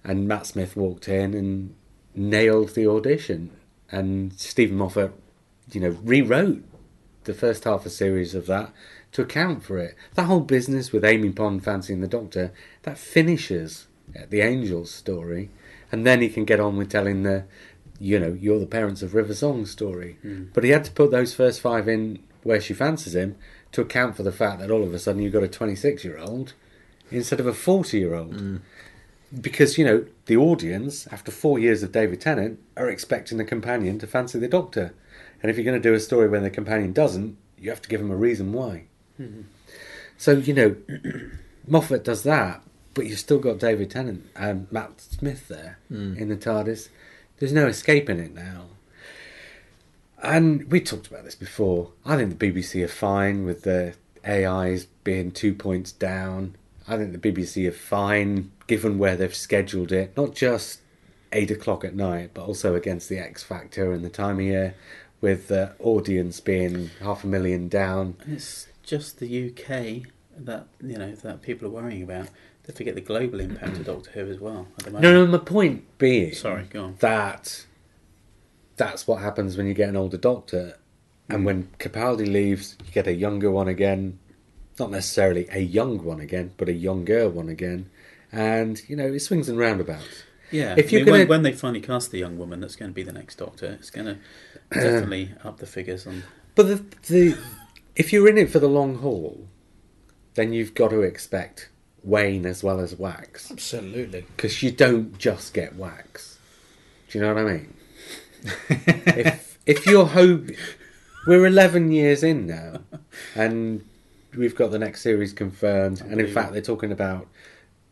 [0.03, 1.75] And Matt Smith walked in and
[2.13, 3.51] nailed the audition.
[3.89, 5.13] And Steven Moffat,
[5.71, 6.63] you know, rewrote
[7.23, 8.71] the first half of series of that
[9.11, 9.95] to account for it.
[10.15, 12.53] That whole business with Amy Pond fancying the Doctor,
[12.83, 15.49] that finishes at the Angels story.
[15.91, 17.45] And then he can get on with telling the
[17.99, 20.17] you know, you're the parents of River Song story.
[20.23, 20.49] Mm.
[20.53, 23.35] But he had to put those first five in where she fancies him
[23.71, 26.17] to account for the fact that all of a sudden you've got a 26 year
[26.17, 26.53] old
[27.11, 28.61] instead of a 40 year old.
[29.41, 33.99] Because, you know, the audience, after four years of David Tennant, are expecting the companion
[33.99, 34.93] to fancy the doctor.
[35.41, 37.89] And if you're going to do a story when the companion doesn't, you have to
[37.89, 38.85] give them a reason why.
[39.17, 39.41] Hmm.
[40.17, 40.75] So, you know,
[41.67, 42.61] Moffat does that,
[42.93, 46.15] but you've still got David Tennant and Matt Smith there hmm.
[46.17, 46.89] in the TARDIS.
[47.37, 48.65] There's no escaping it now.
[50.21, 51.91] And we talked about this before.
[52.03, 53.93] I think the BBC are fine with the
[54.27, 56.55] AIs being two points down.
[56.87, 60.81] I think the BBC are fine given where they've scheduled it, not just
[61.31, 64.75] eight o'clock at night, but also against the X Factor and the time of year,
[65.21, 68.15] with the audience being half a million down.
[68.23, 70.07] And it's just the UK
[70.39, 72.27] that you know that people are worrying about.
[72.63, 74.67] They forget the global impact of Doctor Who as well.
[74.77, 75.03] At the moment.
[75.03, 76.95] No, no, my point being Sorry, go on.
[76.99, 77.65] that
[78.75, 80.77] that's what happens when you get an older doctor,
[81.29, 84.19] and when Capaldi leaves, you get a younger one again.
[84.79, 87.89] Not necessarily a young one again, but a younger one again,
[88.31, 90.23] and you know it swings and roundabouts.
[90.51, 92.59] Yeah, If if you're I mean, when, gonna- when they finally cast the young woman
[92.61, 94.17] that's going to be the next Doctor, it's going to
[94.73, 96.23] definitely up the figures on.
[96.55, 96.75] But the,
[97.07, 97.37] the
[97.95, 99.47] if you're in it for the long haul,
[100.35, 101.69] then you've got to expect
[102.03, 104.21] wane as well as Wax, Absolutely.
[104.35, 106.37] because you don't just get Wax.
[107.09, 107.73] Do you know what I mean?
[108.69, 110.49] if if you're hope,
[111.25, 112.81] we're eleven years in now,
[113.35, 113.83] and
[114.35, 117.27] we've got the next series confirmed, and in fact they're talking about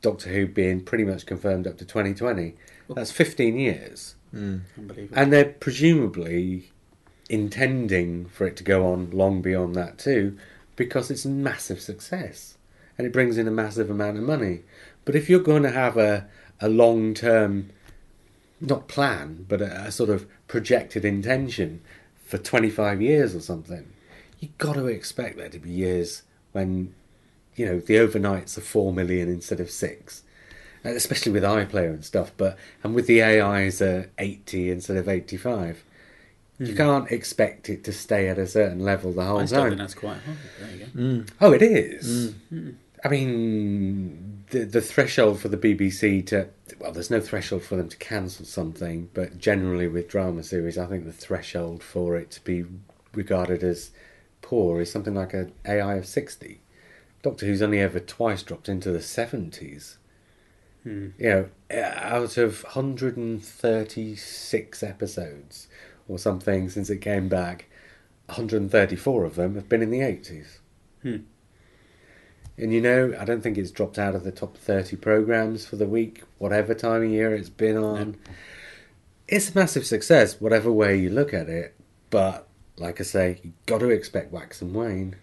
[0.06, 2.56] Doctor Who being pretty much confirmed up to 2020.
[2.90, 4.62] That's 15 years, mm.
[4.78, 5.18] Unbelievable.
[5.18, 6.72] and they're presumably
[7.30, 10.38] intending for it to go on long beyond that too,
[10.76, 12.58] because it's a massive success,
[12.98, 14.62] and it brings in a massive amount of money.
[15.06, 16.28] But if you're going to have a
[16.62, 17.72] a long term
[18.62, 21.82] not plan, but a, a sort of projected intention
[22.24, 23.92] for 25 years or something,
[24.40, 26.94] you've got to expect there to be years when,
[27.56, 30.24] you know, the overnights are 4 million instead of 6.
[30.86, 35.10] Uh, Especially with iPlayer and stuff, but and with the AIs are 80 instead of
[35.10, 35.84] 85.
[36.60, 36.78] You hmm.
[36.78, 39.44] can't expect it to stay at a certain level the whole time.
[39.44, 40.18] I still think that's quite
[40.72, 40.86] you go.
[41.00, 41.30] Mm.
[41.42, 42.34] Oh, it is.
[42.50, 42.72] Hmm.
[43.04, 46.48] I mean, the the threshold for the BBC to
[46.80, 50.86] well, there's no threshold for them to cancel something, but generally with drama series, I
[50.86, 52.66] think the threshold for it to be
[53.14, 53.92] regarded as
[54.42, 56.62] poor is something like an AI of sixty.
[57.26, 59.98] Doctor Who's only ever twice dropped into the seventies.
[60.84, 61.08] Hmm.
[61.18, 65.68] You know, out of 136 episodes
[66.08, 67.66] or something since it came back,
[68.28, 70.60] 134 of them have been in the 80s.
[71.02, 71.22] Hmm.
[72.60, 75.78] And you know, I don't think it's dropped out of the top 30 programs for
[75.78, 78.18] the week, whatever time of year it's been on.
[79.28, 81.74] It's a massive success, whatever way you look at it.
[82.12, 82.48] But,
[82.78, 85.16] like I say, you've got to expect Wax and wane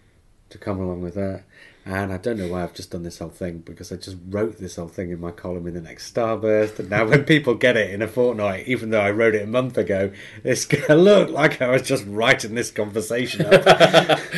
[0.53, 1.43] to come along with that.
[1.85, 4.57] And I don't know why I've just done this whole thing because I just wrote
[4.57, 6.79] this whole thing in my column in the next Starburst.
[6.79, 9.47] And now, when people get it in a fortnight, even though I wrote it a
[9.47, 10.11] month ago,
[10.45, 14.19] it's going to look like I was just writing this conversation up.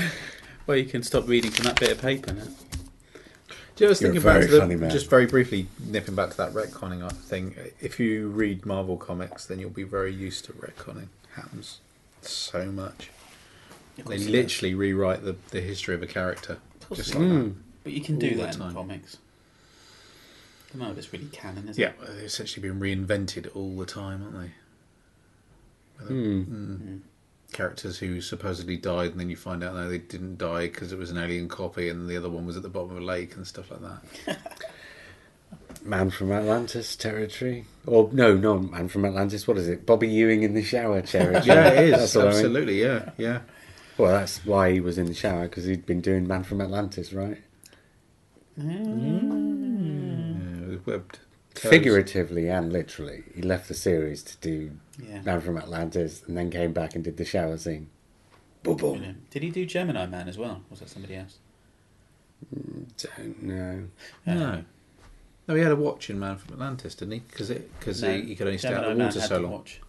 [0.68, 2.46] Well, you can stop reading from that bit of paper now.
[3.76, 7.08] Do you ever You're think about the, just very briefly nipping back to that retconning
[7.12, 7.56] thing?
[7.80, 11.10] If you read Marvel comics, then you'll be very used to retconning.
[11.36, 11.82] Happens
[12.24, 13.12] so much.
[13.98, 16.58] Of They course it literally rewrite the, the history of a character,
[16.88, 17.30] course just like Mm.
[17.44, 17.46] that.
[17.48, 17.54] is.
[17.84, 18.74] But you can do all the that in time.
[18.74, 19.18] comics.
[20.74, 21.96] I don't it's really canon, is Yeah, it?
[22.02, 24.52] they're essentially being reinvented all the time, aren't they?
[25.98, 26.14] Whether-.
[26.14, 27.00] Mm.
[27.54, 30.98] Characters who supposedly died, and then you find out no, they didn't die because it
[30.98, 33.38] was an alien copy, and the other one was at the bottom of a lake
[33.38, 34.38] and stuff like that.
[35.84, 37.66] Man from Atlantis territory.
[37.86, 39.48] Or, no, no, Man from Atlantis.
[39.48, 39.86] What is it?
[39.86, 41.46] Bobby Ewing in the shower territory.
[41.46, 42.36] Yeah, it is That's what I mean.
[42.38, 42.82] absolutely.
[42.82, 43.42] Yeah, yeah.
[43.98, 47.14] Well, that's why he was in the shower because he'd been doing Man from Atlantis,
[47.14, 47.42] right?
[48.60, 50.36] Mm.
[50.60, 51.20] yeah it was webbed.
[51.54, 51.70] toes.
[51.70, 55.22] Figuratively and literally, he left the series to do Yeah.
[55.22, 57.90] Man from Atlantis and then came back and did the shower scene.
[58.64, 59.16] Boom, boom.
[59.30, 60.62] Did he do Gemini Man as well?
[60.70, 61.38] Was that somebody else?
[62.54, 62.86] Mm,
[63.16, 63.84] don't know.
[64.26, 64.64] No.
[65.48, 67.20] No, he had a watch in Man from Atlantis, didn't he?
[67.20, 69.52] Because because No, he, he could only stay out of the water had so long.
[69.52, 69.80] watch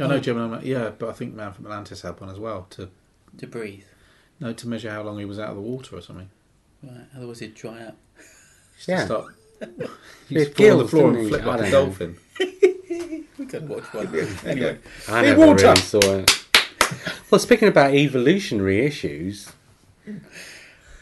[0.00, 0.20] Yeah, I know.
[0.20, 2.88] Gemini Yeah, but I think Man from Atlantis had one as well to
[3.38, 3.84] to breathe.
[4.40, 6.30] no to measure how long he was out of the water or something.
[6.82, 7.96] Right, otherwise he'd dry up.
[8.76, 9.00] Just Yeah.
[9.00, 9.34] To start,
[10.28, 11.70] He he'd had fall on the floor and flip like a know.
[11.70, 12.16] dolphin.
[13.38, 14.06] We could watch one.
[14.44, 14.78] anyway,
[15.08, 15.64] I never water.
[15.68, 16.44] really saw it.
[17.30, 19.50] Well, speaking about evolutionary issues,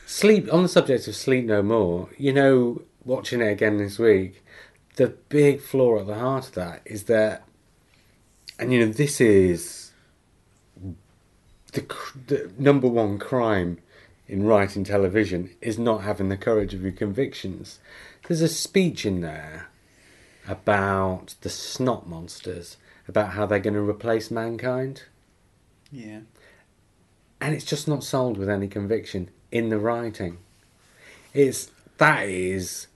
[0.07, 2.09] sleep on the subject of sleep no more.
[2.16, 4.45] You know, watching it again this week,
[4.97, 7.43] the big flaw at the heart of that is that
[8.59, 9.93] and you know this is
[11.73, 11.87] the,
[12.27, 13.79] the number one crime
[14.27, 17.79] in writing television is not having the courage of your convictions.
[18.27, 19.69] There's a speech in there
[20.47, 22.77] about the snot monsters,
[23.07, 25.05] about how they're going to replace mankind,
[25.91, 26.21] Yeah.
[27.41, 30.39] and it's just not sold with any conviction in the writing.
[31.33, 32.87] It's that is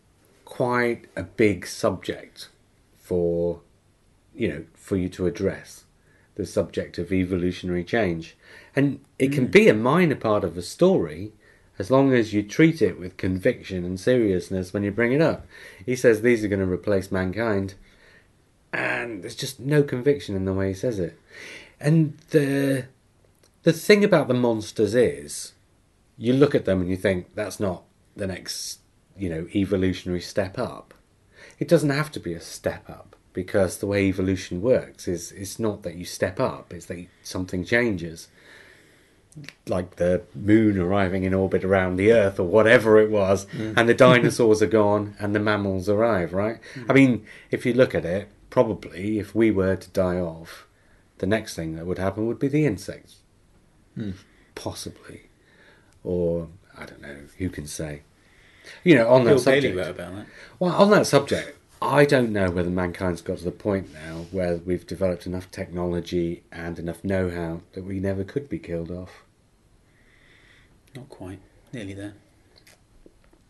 [0.44, 2.48] quite a big subject
[2.98, 3.60] for
[4.34, 5.84] you know for you to address
[6.34, 8.36] the subject of evolutionary change.
[8.74, 9.52] And it can mm.
[9.52, 11.32] be a minor part of a story
[11.78, 15.46] as long as you treat it with conviction and seriousness when you bring it up.
[15.86, 17.74] He says these are going to replace mankind
[18.72, 21.18] and there's just no conviction in the way he says it.
[21.80, 22.86] And the
[23.62, 25.52] the thing about the monsters is
[26.18, 27.84] you look at them and you think that's not
[28.16, 28.80] the next
[29.16, 30.92] you know evolutionary step up.
[31.60, 35.58] It doesn't have to be a step up because the way evolution works is it's
[35.58, 38.28] not that you step up it's that you, something changes.
[39.66, 43.74] Like the moon arriving in orbit around the earth or whatever it was mm.
[43.76, 46.58] and the dinosaurs are gone and the mammals arrive right?
[46.88, 50.66] I mean if you look at it probably if we were to die off
[51.18, 53.16] the next thing that would happen would be the insects.
[53.94, 54.10] Hmm.
[54.54, 55.30] Possibly.
[56.04, 58.02] Or i don't know who can say?
[58.84, 59.98] You know on that Bill Bailey subject.
[59.98, 60.26] about that.
[60.58, 64.56] well, on that subject, I don't know whether mankind's got to the point now where
[64.56, 69.24] we've developed enough technology and enough know-how that we never could be killed off.
[70.94, 71.40] Not quite.
[71.72, 72.14] Nearly there.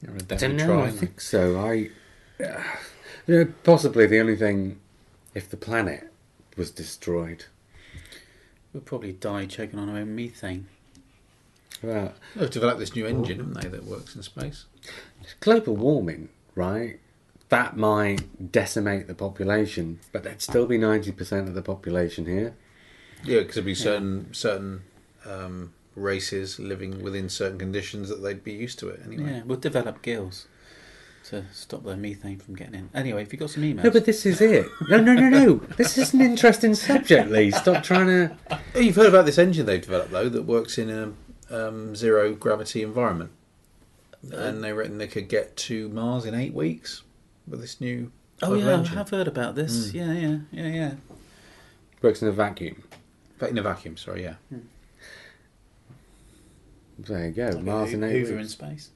[0.03, 0.81] I don't definitely know.
[0.81, 1.61] I think so.
[1.61, 1.91] I,
[2.43, 2.63] uh,
[3.27, 4.81] you know, possibly the only thing,
[5.35, 6.11] if the planet
[6.57, 7.45] was destroyed,
[8.73, 10.67] We'll probably die choking on our own methane.
[11.83, 14.65] well, They've developed this new engine, haven't they, that works in space?
[15.41, 16.99] global warming, right?
[17.53, 22.55] That might decimate the population, but there'd still be ninety percent of the population here.
[23.25, 24.85] Yeah, because there'd be certain certain
[25.27, 29.33] um, races living within certain conditions that they'd be used to it anyway.
[29.33, 30.47] Yeah, we'll develop gills
[31.25, 32.91] to stop the methane from getting in.
[32.95, 33.85] Anyway, if you've got some emails.
[33.85, 34.67] No, but this is it.
[34.89, 35.55] No, no, no, no.
[35.77, 37.51] This is an interesting subject, Lee.
[37.51, 38.35] Stop trying to.
[38.51, 41.13] Oh, you've heard about this engine they've developed though that works in a
[41.55, 43.31] um, zero gravity environment,
[44.33, 47.03] and they reckon they could get to Mars in eight weeks
[47.49, 48.11] with this new.
[48.43, 49.89] oh, type of yeah, I have heard about this.
[49.91, 49.95] Mm.
[49.95, 50.95] Yeah, yeah, yeah, yeah.
[52.01, 52.83] Works in a vacuum.
[53.39, 53.97] But in a vacuum.
[53.97, 54.35] Sorry, yeah.
[56.99, 57.47] There you go.
[57.49, 58.91] Like Mars in Hoo- eight Hoover in space.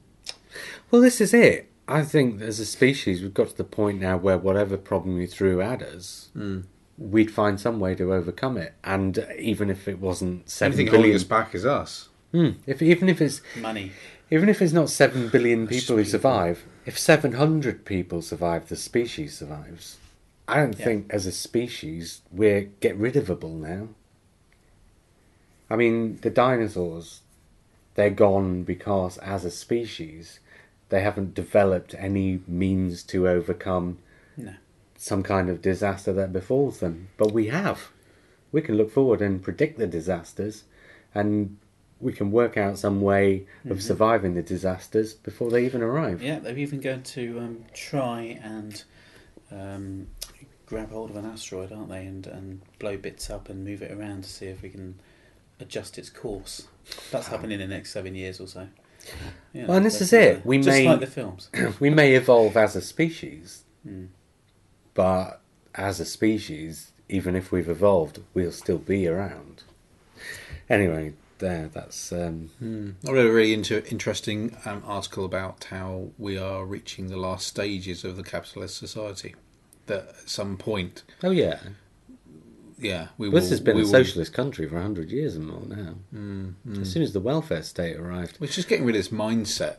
[0.90, 1.70] Well, this is it.
[1.88, 5.26] I think as a species, we've got to the point now where whatever problem you
[5.26, 6.64] threw at us, Mm.
[6.98, 8.74] we'd find some way to overcome it.
[8.82, 12.08] And even if it wasn't seven Anything holding us back is us.
[12.32, 12.50] Hmm.
[12.66, 13.92] if even if it's Money.
[14.30, 18.76] Even if it's not seven billion people who survive, if seven hundred people survive, the
[18.76, 19.98] species survives.
[20.48, 20.84] I don't Yeah.
[20.84, 23.88] think as a species we're get rid ofable now.
[25.68, 27.22] I mean, the dinosaurs,
[27.94, 30.38] they're gone because as a species,
[30.90, 33.98] they haven't developed any means to overcome
[34.36, 34.54] No.
[34.96, 37.08] some kind of disaster that befalls them.
[37.16, 37.90] But we have.
[38.52, 40.62] We can look forward and predict the disasters,
[41.12, 41.56] and
[42.00, 46.22] we can work out some way of surviving the disasters before they even arrive.
[46.22, 48.82] Yeah, they're even going to um, try and
[49.50, 50.08] um,
[50.66, 52.04] grab hold of an asteroid, aren't they?
[52.06, 55.00] And, and blow bits up and move it around to see if we can
[55.58, 56.68] adjust its course.
[57.10, 58.68] That's happening in the next seven years or so.
[59.54, 60.38] Yeah, Well, and this is it.
[60.38, 61.48] uh, We just may- like the films.
[61.80, 64.08] we may evolve as a species, Mm.
[64.94, 65.40] but
[65.76, 69.62] as a species, even if we've evolved, we'll still be around.
[70.68, 71.68] Anyway, there.
[71.72, 72.94] That's um, Mm.
[73.06, 77.46] I read a really inter- interesting um, article about how we are reaching the last
[77.46, 79.34] stages of the capitalist society.
[79.86, 81.58] That at some point, oh yeah.
[82.78, 83.40] yeah, we will.
[83.40, 85.94] This has been a will- socialist country for hundred years and more now.
[86.14, 86.80] Mm, mm.
[86.82, 89.76] As soon as the welfare state arrived, It's just getting rid of this mindset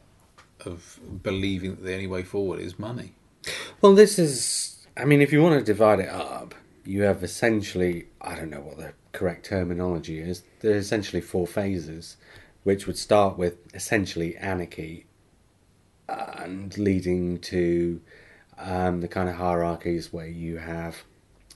[0.66, 3.14] of believing that the only way forward is money.
[3.82, 4.88] Well, this is.
[4.96, 6.56] I mean, if you want to divide it up,
[6.86, 8.08] you have essentially.
[8.22, 10.44] I don't know what the correct terminology is.
[10.60, 12.18] There are essentially four phases,
[12.64, 15.06] which would start with essentially anarchy
[16.07, 17.99] and leading to
[18.60, 21.03] um, the kind of hierarchies where you have,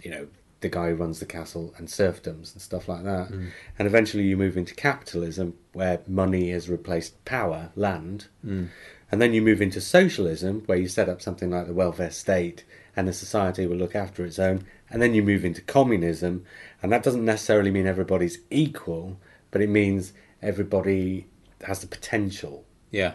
[0.01, 0.27] you know,
[0.61, 3.29] the guy who runs the castle and serfdoms and stuff like that.
[3.77, 8.27] And eventually you move into capitalism where money has replaced power, land.
[8.45, 8.69] Mm.
[9.11, 12.63] And then you move into socialism, where you set up something like the welfare state
[12.95, 14.65] and the society will look after its own.
[14.91, 16.45] And then you move into communism,
[16.83, 19.17] and that doesn't necessarily mean everybody's equal,
[19.49, 21.27] but it means everybody
[21.65, 22.65] has the potential.
[22.91, 23.13] Yeah,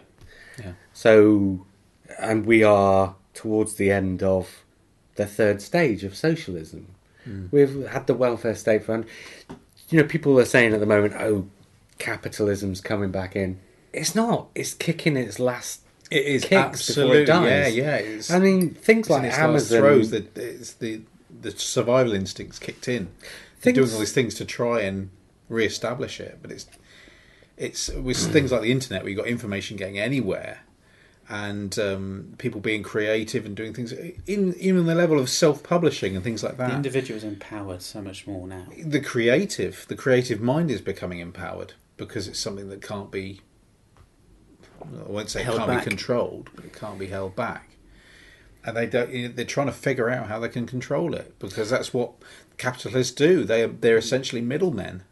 [0.59, 0.73] Yeah.
[0.95, 1.67] So,
[2.19, 4.65] and we are towards the end of
[5.17, 6.87] the third stage of socialism.
[7.29, 7.53] Mm.
[7.53, 9.05] We've had the welfare state fund.
[9.91, 11.47] You know, people are saying at the moment, "Oh,
[11.99, 13.59] capitalism's coming back in."
[13.93, 14.49] It's not.
[14.55, 15.81] It's kicking its last.
[16.11, 17.77] It is Kicks before it absolutely dies.
[17.77, 17.97] yeah, yeah.
[17.97, 19.81] It's, I mean, things it's like Amazon.
[19.81, 21.01] throes that it's the
[21.41, 23.09] the survival instincts kicked in.
[23.61, 25.11] Things- doing all these things to try and
[25.49, 26.67] re-establish it, but it's
[27.57, 30.61] it's with things like the internet where you got information getting anywhere,
[31.29, 36.23] and um, people being creative and doing things, in even the level of self-publishing and
[36.23, 36.73] things like The that.
[36.75, 38.67] individual's empowered so much more now.
[38.85, 43.41] the creative, the creative mind is becoming empowered because it's something that can't be.
[44.83, 45.85] I won't say Held can't back.
[45.85, 47.71] be controlled, but it can't be held back.
[48.67, 49.11] And they don't.
[49.11, 52.13] you know, They're trying to figure out how they can control it because that's what
[52.59, 53.45] capitalists do.
[53.45, 55.05] They they're essentially middlemen.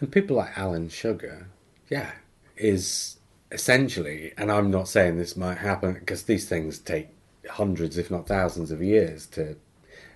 [0.00, 1.48] And people like Alan Sugar,
[1.88, 2.12] yeah,
[2.56, 3.18] is
[3.52, 7.08] essentially, and I'm not saying this might happen because these things take
[7.50, 9.56] hundreds, if not thousands, of years to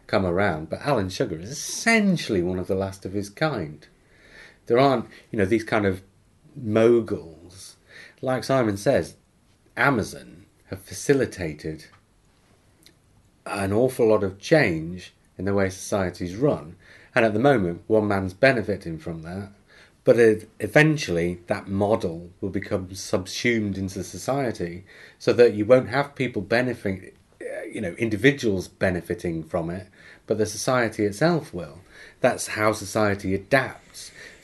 [0.07, 3.87] come around, but Alan Sugar is essentially one of the last of his kind.
[4.67, 6.03] There aren't, you know, these kind of
[6.57, 7.77] moguls.
[8.21, 9.17] Like Simon says,
[9.77, 11.87] Amazon have facilitated
[13.47, 16.77] an awful lot of change in the way society's run.
[17.15, 19.51] And at the moment, one man's benefiting from that.
[20.05, 24.85] But it, eventually, that model will become subsumed into society
[25.19, 29.89] so that you won't have people benefiting, uh, you know, individuals benefiting from it,
[30.27, 31.81] but the society itself will.
[32.21, 33.90] That's how society adapts.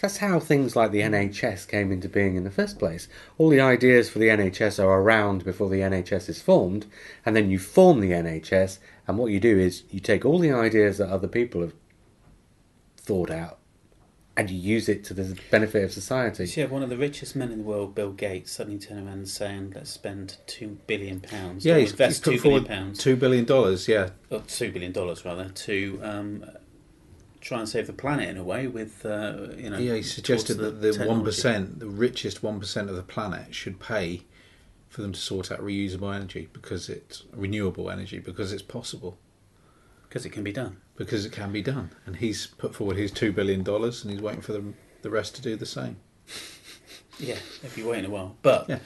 [0.01, 3.09] That's how things like the NHS came into being in the first place.
[3.39, 6.87] All the ideas for the NHS are around before the NHS is formed,
[7.25, 10.53] and then you form the NHS, and what you do is you take all the
[10.53, 11.75] ideas that other people have
[12.97, 13.59] thought out
[14.37, 16.47] and you use it to the benefit of society.
[16.47, 18.99] So you have one of the richest men in the world, Bill Gates, suddenly turn
[18.99, 21.65] around and saying, "Let's spend two billion pounds.
[21.65, 23.89] Yeah, or he's, he's invest put two billion forward pounds, two billion dollars.
[23.89, 26.45] Yeah, or two billion dollars rather, to um,
[27.47, 29.95] try and save the planet in a way with uh, you know." yeah.
[29.95, 34.23] He suggested that the one the richest one percent of the planet, should pay
[34.89, 39.19] for them to sort out reusable energy because it's renewable energy because it's possible.
[40.09, 40.79] because it can be done.
[40.97, 41.91] because it can be done.
[42.07, 45.35] And he's put forward his two billion dollars, and he's waiting for them, the rest
[45.37, 45.97] to do the same.
[47.19, 48.79] Yeah, if you wait a while, but Yeah.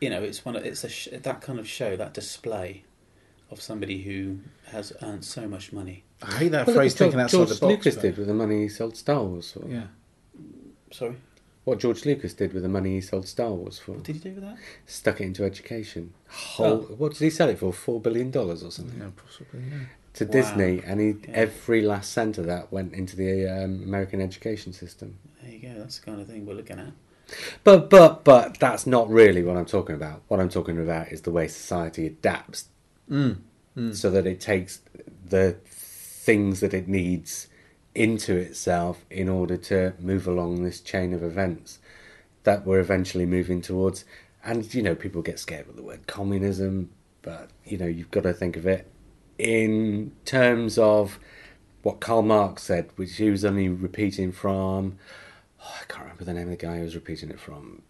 [0.00, 0.56] you know, it's one.
[0.56, 2.84] Of, it's a sh- that kind of show, that display
[3.50, 4.38] of somebody who
[4.72, 6.04] has earned so much money.
[6.22, 7.62] I hate that Well, phrase what outside George the box.
[7.62, 9.64] Lucas but- did with the money he sold Star Wars for.
[9.68, 9.84] Yeah,
[10.90, 11.16] Sorry,
[11.64, 13.92] What George Lucas did with the money he sold Star Wars for.
[13.92, 14.56] what did he do with that?
[14.86, 16.14] Stuck it into education.
[16.28, 17.72] Whole, What did he sell it for?
[17.72, 19.60] Four billion dollars or something yeah, possibly.
[19.70, 19.84] Yeah.
[20.14, 20.30] to Wow.
[20.32, 21.34] Disney, and he Yeah.
[21.34, 25.18] every last cent of that went into the um, American education system.
[25.42, 25.74] There you go.
[25.78, 26.92] That's the kind of thing we're looking at.
[27.62, 30.22] But but but that's not really what I'm talking about.
[30.28, 32.64] What I'm talking about is the way society adapts
[33.10, 33.36] Mm.
[33.92, 34.80] so that it takes
[35.28, 35.56] the
[36.28, 37.48] things that it needs
[37.94, 41.78] into itself in order to move along this chain of events
[42.42, 44.04] that we're eventually moving towards.
[44.44, 46.90] And you know, people get scared with the word communism,
[47.22, 48.86] but you know, you've got to think of it
[49.38, 51.18] in terms of
[51.82, 54.98] what Karl Marx said, which he was only repeating from.
[55.64, 57.80] Oh, I can't remember the name of the guy who was repeating it from.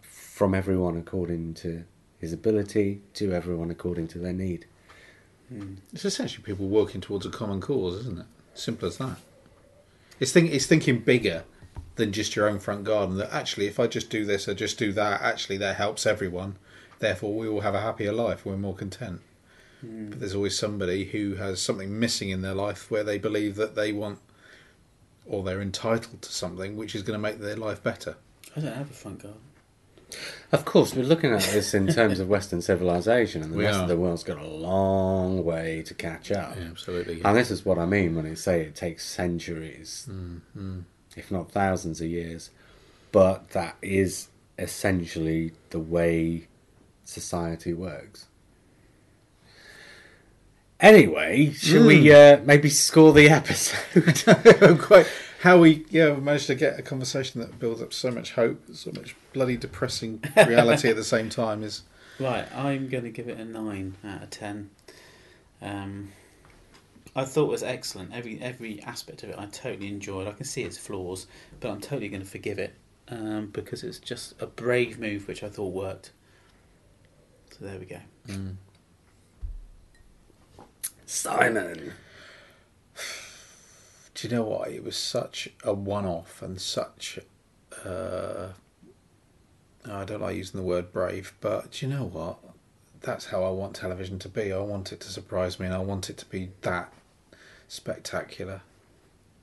[0.00, 1.84] From everyone according to
[2.18, 4.64] his ability, to everyone according to their need.
[5.48, 5.74] Hmm.
[5.92, 8.26] It's essentially people working towards a common cause, isn't it?
[8.54, 9.18] Simple as that.
[10.18, 11.44] It's think it's thinking bigger
[11.96, 13.16] than just your own front garden.
[13.18, 16.56] That actually, if I just do this or just do that, actually that helps everyone.
[16.98, 18.44] Therefore, we will have a happier life.
[18.44, 19.20] We're more content.
[19.80, 20.10] Hmm.
[20.10, 23.74] But there's always somebody who has something missing in their life where they believe that
[23.74, 24.18] they want
[25.26, 28.16] or they're entitled to something which is going to make their life better.
[28.56, 29.40] I don't have a front garden.
[30.52, 33.78] Of course, we're looking at this in terms of Western civilization, and the We rest
[33.80, 33.82] are.
[33.82, 36.56] of the world's got a long way to catch up.
[36.56, 37.20] absolutely.
[37.24, 40.08] And this is what I mean when I say it takes centuries,
[41.16, 42.50] if not thousands of years.
[43.10, 44.28] But that is
[44.58, 46.46] essentially the way
[47.04, 48.26] society works.
[50.78, 54.78] Anyway, should we uh, maybe score the episode?
[54.80, 55.06] Quite
[55.46, 58.60] how we yeah we managed to get a conversation that builds up so much hope,
[58.72, 61.82] so much bloody depressing reality at the same time is
[62.18, 64.70] Right, I'm going to give it a nine out of ten.
[65.60, 66.12] Um,
[67.14, 68.12] I thought it was excellent.
[68.12, 70.26] Every every aspect of it, I totally enjoyed.
[70.26, 71.26] I can see its flaws,
[71.60, 72.74] but I'm totally going to forgive it
[73.08, 76.10] um, because it's just a brave move, which I thought worked.
[77.50, 78.00] So there we go.
[81.06, 81.92] Simon.
[84.16, 84.70] Do you know what?
[84.70, 87.18] It was such a one-off and such.
[87.84, 88.48] Uh,
[89.84, 92.38] I don't like using the word brave, but do you know what?
[93.02, 94.54] That's how I want television to be.
[94.54, 96.90] I want it to surprise me, and I want it to be that
[97.68, 98.62] spectacular,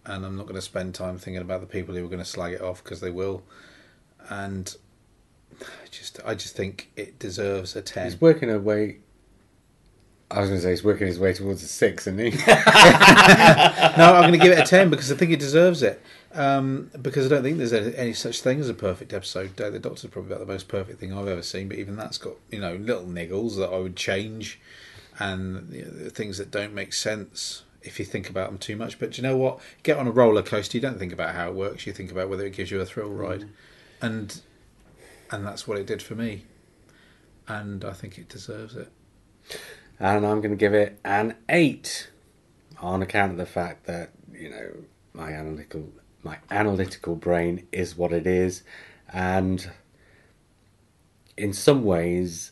[0.07, 2.25] and I'm not going to spend time thinking about the people who are going to
[2.25, 3.43] slag it off because they will.
[4.27, 4.75] And
[5.61, 8.05] I just, I just think it deserves a ten.
[8.05, 8.97] He's working a way.
[10.33, 12.31] I was going to say he's working his way towards a six, isn't he?
[12.47, 16.01] no, I'm going to give it a 10 because I think it deserves it.
[16.33, 19.55] Um, because I don't think there's any, any such thing as a perfect episode.
[19.55, 22.33] The Doctor's probably about the most perfect thing I've ever seen, but even that's got,
[22.49, 24.59] you know, little niggles that I would change
[25.19, 28.97] and you know, things that don't make sense if you think about them too much.
[28.97, 29.59] But do you know what?
[29.83, 32.29] Get on a roller coaster, you don't think about how it works, you think about
[32.29, 33.47] whether it gives you a thrill ride.
[34.01, 34.41] And
[35.31, 36.45] and that's what it did for me.
[37.47, 38.89] And I think it deserves it.
[39.99, 42.09] And I'm going to give it an eight
[42.79, 44.71] on account of the fact that you know
[45.13, 45.87] my analytical
[46.23, 48.63] my analytical brain is what it is,
[49.11, 49.69] and
[51.37, 52.51] in some ways,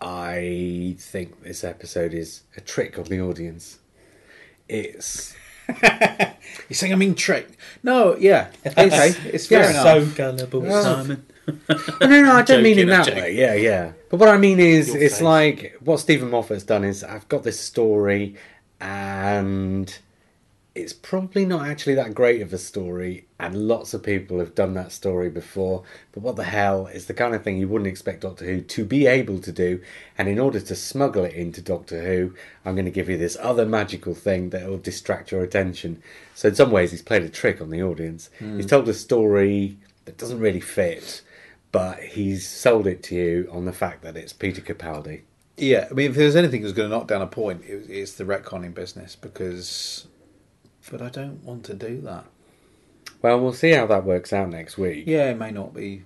[0.00, 3.78] I think this episode is a trick on the audience.
[4.68, 5.34] It's
[5.68, 7.56] You're saying I'm being tricked?
[7.82, 8.48] No, yeah.
[8.66, 10.08] Okay, it's fair Yeah, enough.
[10.08, 11.26] So gullible, Well, Simon.
[11.46, 13.34] no, no, no, I don't mean in Joking, I'm that way.
[13.34, 13.92] Yeah, yeah.
[14.10, 15.22] But what I mean is, Your it's face.
[15.22, 18.36] like what Steven Moffat's done is I've got this story,
[18.80, 19.98] and
[20.78, 24.74] it's probably not actually that great of a story, and lots of people have done
[24.74, 25.82] that story before.
[26.12, 28.84] But what the hell is the kind of thing you wouldn't expect Doctor Who to
[28.84, 29.80] be able to do?
[30.16, 32.34] And in order to smuggle it into Doctor Who,
[32.64, 36.02] I'm going to give you this other magical thing that will distract your attention.
[36.34, 38.30] So in some ways, he's played a trick on the audience.
[38.38, 38.60] He's hmm.
[38.68, 41.22] told a story that doesn't really fit
[41.72, 45.22] but he's sold it to you on the fact that it's Peter Capaldi.
[45.56, 48.24] Yeah, I mean, if there's anything that's going to knock down a point, it's the
[48.24, 50.06] retconning business because.
[50.90, 52.24] But I don't want to do that.
[53.22, 55.04] Well, we'll see how that works out next week.
[55.06, 56.02] Yeah, it may not be.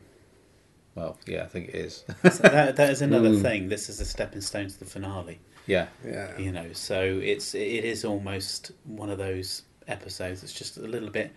[0.94, 2.04] Well, yeah, I think it is.
[2.22, 3.42] So that, that is another Mm.
[3.42, 3.68] thing.
[3.68, 5.38] This is a stepping stone to the finale.
[5.66, 6.36] yeah, Yeah.
[6.38, 11.10] You know, so it's it is almost one of those episodes that's just a little
[11.10, 11.32] bit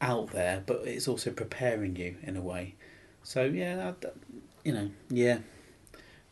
[0.00, 2.74] out there, but it's also preparing you in a way.
[3.24, 4.08] So yeah, I-
[4.64, 5.38] you know, yeah.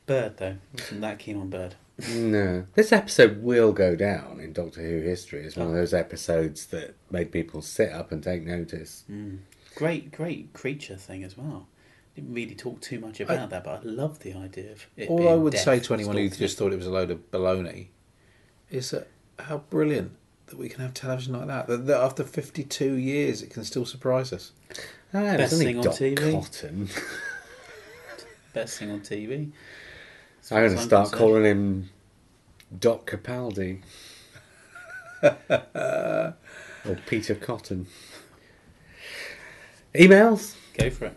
[0.06, 1.74] Bird though, wasn't that keen on Bird.
[2.14, 2.66] No.
[2.74, 6.94] This episode will go down in Doctor Who history as one of those episodes that
[7.10, 9.04] made people sit up and take notice.
[9.10, 9.38] Mm.
[9.74, 11.68] Great, great creature thing as well.
[12.14, 15.08] Didn't really talk too much about that, but I love the idea of it.
[15.08, 17.88] all I would say to anyone who just thought it was a load of baloney
[18.70, 19.08] is that
[19.38, 20.12] how brilliant
[20.46, 21.66] that we can have television like that.
[21.66, 24.52] That, that after 52 years, it can still surprise us.
[25.12, 26.32] Ah, Best thing on Doc TV.
[26.32, 26.88] Cotton.
[28.52, 29.50] best thing on TV.
[30.50, 31.18] I'm going to start concerned.
[31.18, 31.90] calling him
[32.78, 33.80] Doc Capaldi.
[35.50, 36.34] or
[37.06, 37.86] Peter Cotton.
[39.94, 40.54] Emails?
[40.78, 41.16] Go for it.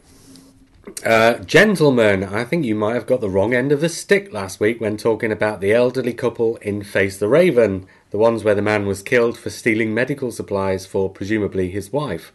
[1.06, 4.60] Uh, gentlemen, I think you might have got the wrong end of the stick last
[4.60, 8.62] week when talking about the elderly couple in Face the Raven, the ones where the
[8.62, 12.34] man was killed for stealing medical supplies for presumably his wife.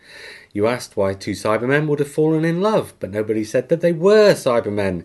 [0.53, 3.93] You asked why two Cybermen would have fallen in love, but nobody said that they
[3.93, 5.05] were Cybermen.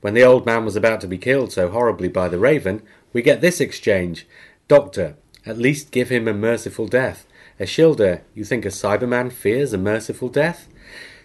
[0.00, 3.22] When the old man was about to be killed so horribly by the Raven, we
[3.22, 4.26] get this exchange
[4.68, 5.16] Doctor,
[5.46, 7.26] at least give him a merciful death.
[7.58, 10.68] Ashildr, you think a Cyberman fears a merciful death?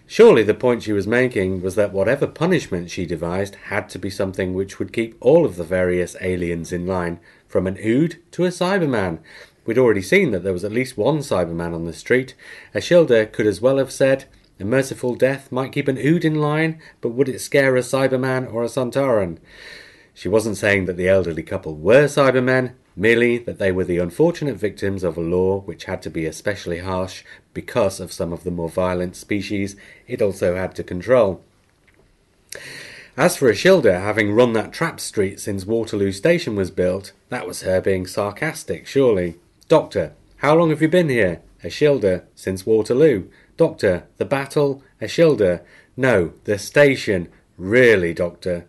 [0.08, 4.10] Surely the point she was making was that whatever punishment she devised had to be
[4.10, 8.46] something which would keep all of the various aliens in line, from an Ood to
[8.46, 9.20] a Cyberman.
[9.66, 12.34] We'd already seen that there was at least one Cyberman on the street.
[12.74, 14.26] Ashildr could as well have said,
[14.60, 18.52] a merciful death might keep an Ood in line, but would it scare a Cyberman
[18.52, 19.40] or a Sontaran?
[20.14, 24.56] She wasn't saying that the elderly couple were Cybermen, merely that they were the unfortunate
[24.56, 27.24] victims of a law which had to be especially harsh
[27.54, 29.76] because of some of the more violent species
[30.08, 31.42] it also had to control.
[33.18, 37.62] As for Ashildr having run that trap street since Waterloo Station was built, that was
[37.62, 39.36] her being sarcastic, surely.
[39.68, 41.42] Doctor, how long have you been here?
[41.64, 43.28] Ashildr, since Waterloo.
[43.58, 44.84] Doctor, the battle?
[45.02, 45.62] Ashildr,
[45.96, 47.30] no, the station.
[47.58, 48.66] Really, Doctor.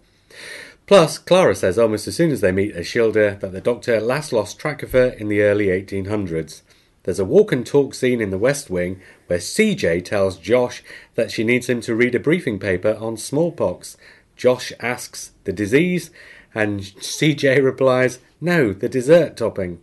[0.86, 4.58] Plus, Clara says almost as soon as they meet Ashildr that the Doctor last lost
[4.58, 6.60] track of her in the early 1800s.
[7.04, 10.82] There's a walk and talk scene in the West Wing where CJ tells Josh
[11.14, 13.96] that she needs him to read a briefing paper on smallpox.
[14.36, 16.10] Josh asks, the disease?
[16.54, 19.80] And CJ replies, no, the dessert topping.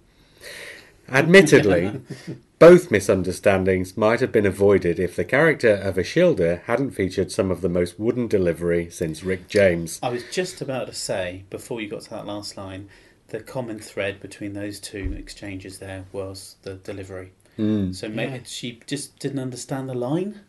[1.10, 2.02] Admittedly,
[2.62, 7.62] both misunderstandings might have been avoided if the character of Ashildr hadn't featured some of
[7.62, 10.00] the most wooden delivery since Rick James.
[10.04, 12.88] I was just about to say, before you got to that last line,
[13.30, 17.32] the common thread between those two exchanges there was the delivery.
[17.58, 17.96] Mm.
[17.96, 20.42] So maybe she just didn't understand the line?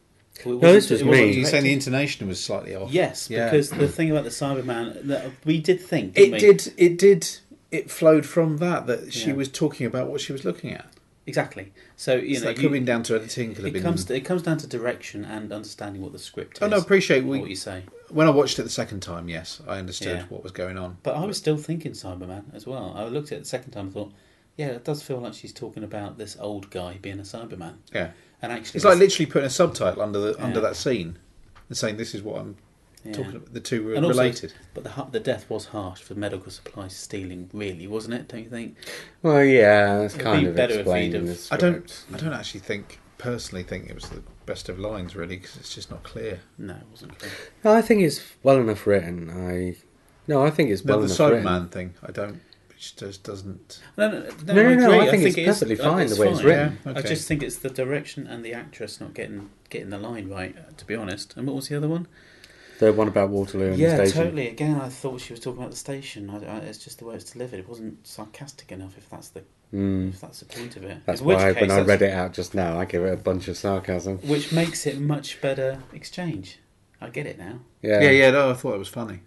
[0.45, 1.33] No, this wasn't- was it me.
[1.33, 2.93] You're saying the intonation was slightly off.
[2.93, 3.47] Yes, Yeah.
[3.47, 6.39] because the thing about the Cyberman, that we did think, It didn't we?
[6.41, 6.73] did.
[6.77, 7.29] It did.
[7.71, 9.37] It flowed from that that she Yeah.
[9.37, 10.92] was talking about what she was looking at.
[11.27, 11.73] Exactly.
[11.97, 13.51] So you so know, that could you- have been down to editing.
[13.55, 13.83] Could have it been.
[13.83, 16.63] comes to, it comes down to direction and understanding what the script is.
[16.63, 17.85] oh no, appreciate we what you say.
[18.11, 19.29] when I watched it the second time.
[19.29, 20.25] Yes, I understood Yeah.
[20.29, 20.99] what was going on.
[21.03, 22.93] But I was still thinking Cyberman as well.
[22.97, 24.13] I looked at it the second time and thought,
[24.57, 27.77] yeah, it does feel like she's talking about this old guy being a Cyberman.
[27.95, 28.11] Yeah,
[28.43, 31.19] And actually, it's like literally putting a subtitle under the under that scene
[31.69, 32.57] and saying this is what I'm
[33.05, 33.13] yeah.
[33.13, 33.53] talking about.
[33.53, 34.53] The two were And also- related.
[34.75, 38.29] But the the death was harsh for medical supplies stealing, really, wasn't it?
[38.29, 38.77] Don't you think?
[39.23, 42.05] Well, yeah, it's It'd kind be of better explained he'd in the have- I don't.
[42.15, 45.73] I don't actually think personally think it was the best of lines really because it's
[45.75, 46.41] just not clear.
[46.59, 47.31] No, it wasn't clear.
[47.65, 49.31] No, I think it's well enough written.
[49.31, 49.77] I
[50.27, 51.45] no, I think it's well No, the enough written.
[51.47, 51.95] Cyberman thing.
[52.03, 52.41] I don't.
[52.71, 53.81] It just doesn't.
[53.97, 54.29] No, no, no.
[54.47, 55.07] No, no, no, agree.
[55.07, 56.79] I think it's it is- perfectly fine the way it's written.
[56.85, 60.29] Yeah, I just think it's the direction and the actress not getting getting the line
[60.29, 60.57] right.
[60.59, 62.09] uh, To be honest, and what was the other one?
[62.83, 64.25] The one about Waterloo and yeah, the station.
[64.25, 64.49] totally.
[64.49, 66.29] Again, I thought she was talking about the station.
[66.31, 67.61] I, I, it's just the way it's delivered.
[67.61, 68.97] It wasn't sarcastic enough.
[68.99, 69.43] If that's the
[69.73, 70.11] Mm.
[70.11, 70.99] if that's the point of it.
[71.07, 73.13] That's In which why case when I read it out just now, I gave it
[73.15, 74.19] a bunch of sarcasm.
[74.19, 76.59] which makes it much better exchange.
[77.01, 77.61] I get it now.
[77.81, 78.03] Yeah.
[78.03, 78.31] Yeah, yeah.
[78.33, 79.21] No, I thought it was funny.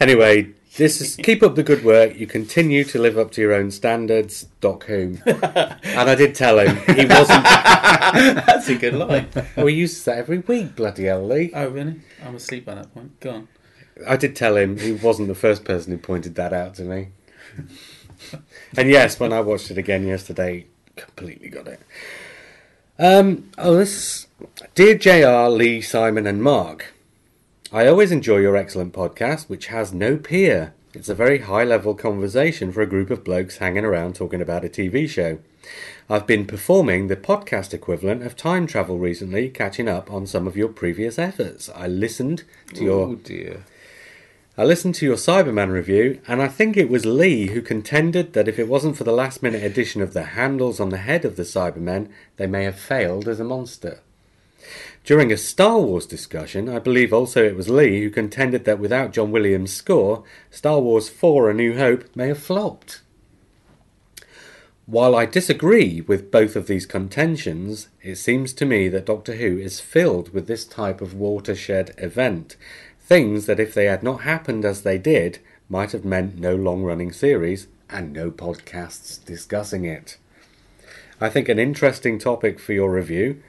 [0.00, 2.18] Anyway, this is keep up the good work.
[2.18, 5.22] You continue to live up to your own standards, Doc Whom.
[5.26, 7.44] and I did tell him he wasn't.
[7.44, 9.28] That's a good line.
[9.56, 11.50] we use that every week, bloody hell, Lee.
[11.54, 12.00] oh, really?
[12.24, 13.20] I'm asleep by that point.
[13.20, 13.48] Go on.
[14.06, 17.08] I did tell him he wasn't the first person who pointed that out to me.
[18.76, 21.80] and yes, when I watched it again yesterday, completely got it.
[22.98, 24.26] Um, oh, this
[24.74, 25.48] dear Jr.
[25.48, 26.93] Lee, Simon, and Mark.
[27.74, 30.74] I always enjoy your excellent podcast, which has no peer.
[30.92, 34.64] It's a very high level conversation for a group of blokes hanging around talking about
[34.64, 35.40] a TV show.
[36.08, 40.56] I've been performing the podcast equivalent of time travel recently, catching up on some of
[40.56, 41.68] your previous efforts.
[41.74, 42.44] I listened
[42.74, 43.64] to your Oh dear.
[44.56, 48.46] I listened to your Cyberman review, and I think it was Lee who contended that
[48.46, 51.34] if it wasn't for the last minute addition of the handles on the head of
[51.34, 53.98] the Cybermen, they may have failed as a monster.
[55.04, 59.12] During a Star Wars discussion, I believe also it was Lee who contended that without
[59.12, 63.02] John Williams' score, Star Wars 4 A New Hope may have flopped.
[64.86, 69.58] While I disagree with both of these contentions, it seems to me that Doctor Who
[69.58, 72.56] is filled with this type of watershed event.
[72.98, 76.82] Things that, if they had not happened as they did, might have meant no long
[76.82, 80.16] running series and no podcasts discussing it.
[81.20, 83.42] I think an interesting topic for your review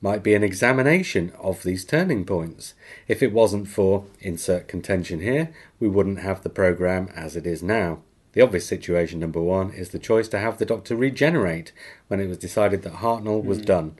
[0.00, 2.74] might be an examination of these turning points.
[3.06, 7.62] If it wasn't for insert contention here, we wouldn't have the programme as it is
[7.62, 8.00] now.
[8.32, 11.72] The obvious situation, number one, is the choice to have the Doctor regenerate
[12.08, 13.64] when it was decided that Hartnell was hmm.
[13.64, 13.98] done.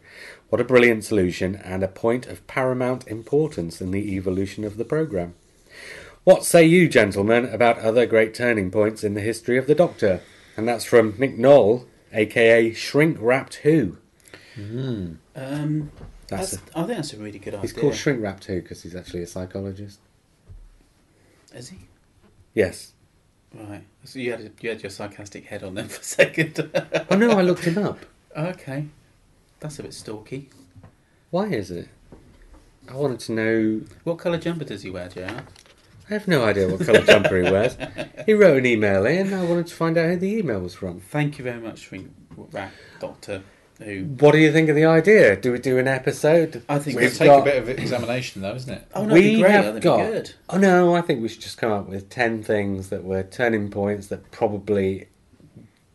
[0.48, 4.85] What a brilliant solution and a point of paramount importance in the evolution of the
[4.85, 5.35] programme.
[6.24, 10.20] What say you, gentlemen, about other great turning points in the history of the Doctor?
[10.56, 13.97] And that's from Nick Knoll, aka Shrink Wrapped Who.
[14.55, 15.14] Hmm.
[15.41, 15.91] Um,
[16.29, 17.62] That's that's, I think that's a really good idea.
[17.62, 19.99] He's called Shrink Wrapped Who because he's actually a psychologist.
[21.55, 21.79] Is he?
[22.55, 22.93] Yes.
[23.55, 23.85] Right.
[24.05, 26.71] So you had you had your sarcastic head on them for a second.
[27.11, 27.99] Oh no, I looked him up.
[28.37, 28.87] okay.
[29.61, 30.51] That's a bit stalky.
[31.31, 31.89] Why is it?
[32.89, 33.81] I wanted to know.
[34.05, 35.21] What colour jumper does he wear, JR?
[35.23, 37.77] I have no idea what colour jumper he wears.
[38.27, 39.33] He wrote an email in.
[39.33, 41.01] I wanted to find out who the email was from.
[41.01, 43.43] Thank you very much, Shrink Rat Doctor
[43.82, 44.05] Who.
[44.19, 45.36] What do you think of the idea?
[45.36, 46.62] Do we do an episode?
[46.69, 48.86] I think We'll We've take got- a bit of examination though, isn't it?
[48.94, 49.52] Oh no, we be great.
[49.52, 49.97] have got.
[49.98, 50.35] be good.
[50.51, 53.70] Oh no, I think we should just come up with ten things that were turning
[53.70, 55.09] points that probably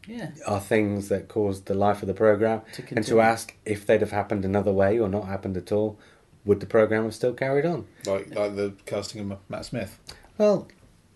[0.07, 0.31] Yeah.
[0.47, 4.01] are things that caused the life of the program, To and to ask if they'd
[4.01, 5.97] have happened another way or not happened at all,
[6.43, 7.85] would the program have still carried on?
[8.05, 9.99] Like like the casting of Matt Smith.
[10.37, 10.67] Well,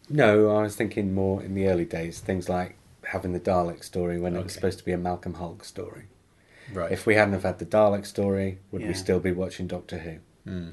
[0.10, 2.76] no, I was thinking more in the early days, things like
[3.06, 6.04] having the Dalek story when it was supposed to be a Malcolm Hulke story.
[6.74, 6.91] Right.
[6.91, 8.90] If we hadn't have had the Dalek story, would Yeah.
[8.90, 10.18] we still be watching Doctor Who?
[10.50, 10.70] Hmm.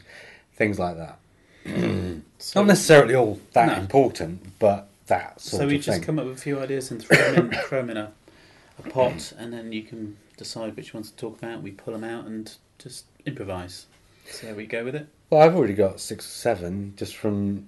[0.55, 1.19] Things like that.
[2.39, 3.75] So, Not necessarily all that No.
[3.81, 6.03] important, but that sort so we just thing.
[6.03, 8.13] come up with a few ideas and throw them in, throw them in a,
[8.79, 11.63] a pot, and then you can decide which ones to talk about.
[11.63, 13.87] We pull them out and just improvise.
[14.27, 15.07] See how we go with it.
[15.31, 17.67] Well, I've already got six or seven just from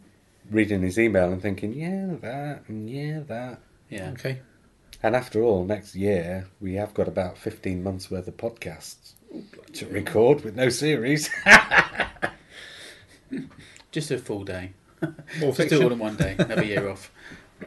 [0.51, 3.59] reading his email and thinking, yeah, that, and yeah, that.
[3.89, 4.11] Yeah.
[4.11, 4.41] Okay.
[5.03, 9.13] And after all, next year we have got about 15 months worth of podcasts
[9.75, 11.31] to record with no series.
[13.93, 14.73] Just a full day.
[15.41, 16.35] More Just do it all in one day.
[16.39, 17.11] Have a year off.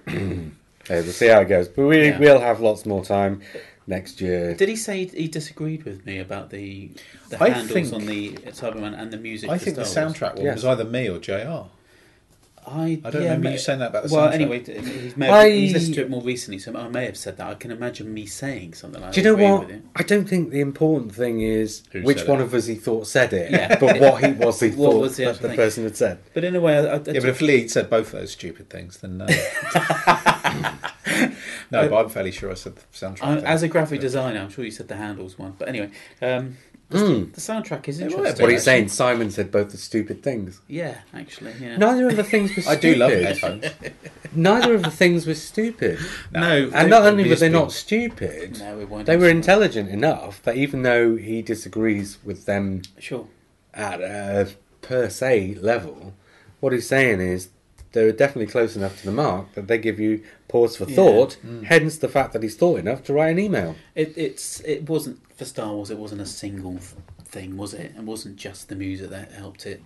[0.84, 1.68] Okay, we'll see how it goes.
[1.68, 2.18] But we, Yeah.
[2.18, 3.44] we'll have lots more time
[3.86, 4.56] next year.
[4.56, 6.90] Did he say he disagreed with me about the
[7.30, 9.52] the I handles think- on the Cyberman and the music?
[9.52, 9.94] I for think the Wars?
[9.96, 10.56] soundtrack one Yes.
[10.56, 11.68] was either me or JR.
[12.68, 14.34] I, I don't yeah, remember ma- you saying that about the Well, soundtrack.
[14.34, 17.18] anyway, he's, may have, I- he's listened to it more recently, so I may have
[17.18, 17.48] said that.
[17.48, 19.38] I can imagine me saying something like Do you that.
[19.38, 19.72] know what?
[19.96, 22.44] I don't think the important thing is Who which one it?
[22.44, 23.80] of us he thought said it, Yeah.
[23.80, 26.20] but what he was he What thought was the that the person had said.
[26.34, 28.32] But in a way, I, I, Yeah, but if Lee had said both of those
[28.32, 29.26] stupid things, then no.
[31.72, 33.24] no, but I'm fairly sure I said the soundtrack.
[33.24, 33.46] I, thing.
[33.46, 35.56] as a graphic designer, I'm sure you said the handles one.
[35.58, 35.90] But anyway,
[36.22, 36.58] um,
[36.92, 37.34] the, Mm.
[37.34, 38.44] the soundtrack is It might have interesting.
[38.44, 38.90] What are you saying?
[38.90, 40.62] Simon said both the stupid things.
[40.68, 41.78] Yeah, actually, yeah.
[41.78, 42.82] Neither of the things were I stupid.
[42.82, 43.66] do love headphones.
[44.34, 46.00] Neither of the things were stupid.
[46.32, 49.06] no, And not only were obviously- they not stupid, no, we weren't.
[49.06, 49.38] they were actually.
[49.38, 53.28] intelligent enough that even though he disagrees with them Sure.
[53.74, 54.50] at a
[54.82, 56.14] per se level,
[56.60, 57.50] what he's saying is
[57.92, 60.96] they're definitely close enough to the mark that they give you pause for Yeah.
[60.96, 61.38] thought.
[61.46, 61.64] Mm.
[61.66, 63.76] Hence the fact that he's thought enough to write an email.
[63.96, 65.92] It, it's it wasn't for Star Wars.
[65.92, 66.78] It wasn't a single
[67.26, 67.94] thing, was it?
[67.98, 69.82] It wasn't just the music that helped it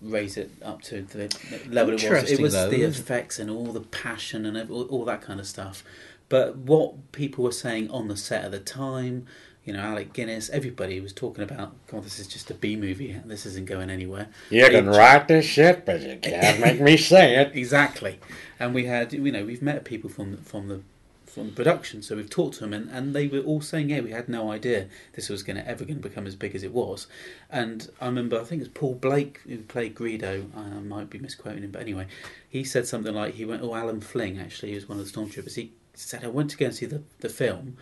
[0.00, 1.32] raise it up to the
[1.68, 2.30] level it was.
[2.30, 5.46] It was though, the effects and all the passion and all, all that kind of
[5.46, 5.84] stuff.
[6.28, 9.26] But what people were saying on the set at the time,
[9.64, 13.16] you know, Alec Guinness, everybody was talking about, God, this is just a B movie.
[13.24, 14.28] This isn't going anywhere.
[14.50, 17.52] You It- can write this shit, but you can't make me say it.
[17.54, 18.18] Exactly,
[18.58, 20.80] and we had you know we've met people from the, from the
[21.26, 24.00] from the production, so we've talked to them, and, and they were all saying, yeah,
[24.00, 26.62] we had no idea this was going to ever going to become as big as
[26.62, 27.06] it was.
[27.48, 30.54] And I remember, I think it was Paul Blake who played Greedo.
[30.54, 32.06] I might be misquoting him, but anyway,
[32.46, 35.10] he said something like he went, oh, Alan Flyng actually, he was one of the
[35.10, 35.54] stormtroopers.
[35.54, 37.78] He said I went to go and see the the film,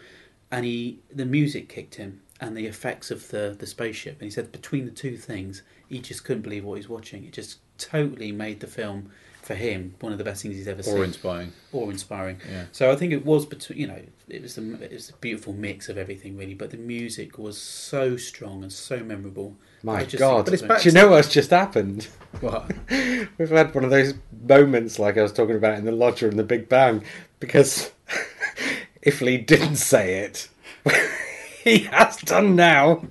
[0.51, 4.31] and he the music kicked him and the effects of the the spaceship, and he
[4.31, 7.25] said between the two things, he just couldn't believe what he was watching.
[7.25, 9.11] It just totally made the film.
[9.43, 11.53] For him, one of the best things he's ever seen or inspiring.
[11.73, 12.37] or inspiring.
[12.49, 12.67] Yeah.
[12.73, 15.55] So I think it was between you know it was a, it was a beautiful
[15.55, 19.57] mix of everything really, but the music was so strong and so memorable.
[19.83, 20.45] My God.
[20.45, 22.07] But it's back Do you know what's just happened?
[22.41, 22.71] What?
[23.39, 24.13] We've had one of those
[24.47, 27.03] moments like I was talking about in The Lodger and The Big Bang
[27.41, 27.91] because
[29.03, 30.49] if Lee didn't say it,
[31.65, 33.05] he has done now.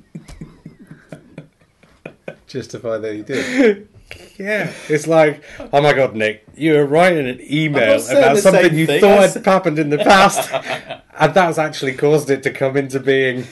[2.48, 3.88] Justify that he did.
[4.40, 8.88] Yeah, it's like, oh my god, Nick, you were writing an email about something you
[8.88, 9.02] thing.
[9.02, 10.50] thought had happened in the past,
[11.20, 13.46] and that's actually caused it to come into being.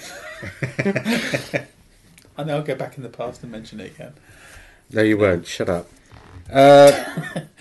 [0.79, 4.13] I know I'll go back in the past and mention it again.
[4.91, 5.45] No, you won't.
[5.45, 5.89] Shut up.
[6.51, 6.91] Uh,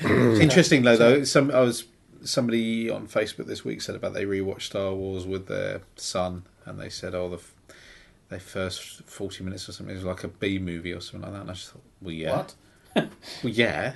[0.05, 1.24] Interesting though, though.
[1.24, 1.85] Some I was
[2.25, 6.79] somebody on Facebook this week said about they rewatched Star Wars with their son, and
[6.81, 7.55] they said, "Oh, the f-
[8.29, 11.41] their first forty minutes or something was like a B movie or something like that."
[11.43, 12.55] And I just thought, "Well, yeah, What?
[12.95, 13.09] well,
[13.53, 13.95] yeah,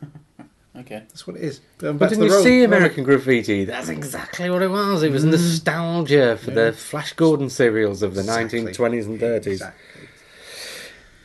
[0.76, 1.04] Okay.
[1.08, 3.64] that's what it is." But but didn't you see American Graffiti?
[3.64, 3.96] That's mm.
[3.96, 5.02] exactly what it was.
[5.02, 5.30] It was mm.
[5.30, 8.62] nostalgia for the Flash Gordon serials of the Exactly.
[8.62, 9.46] 1920s and 30s.
[9.46, 10.08] Exactly.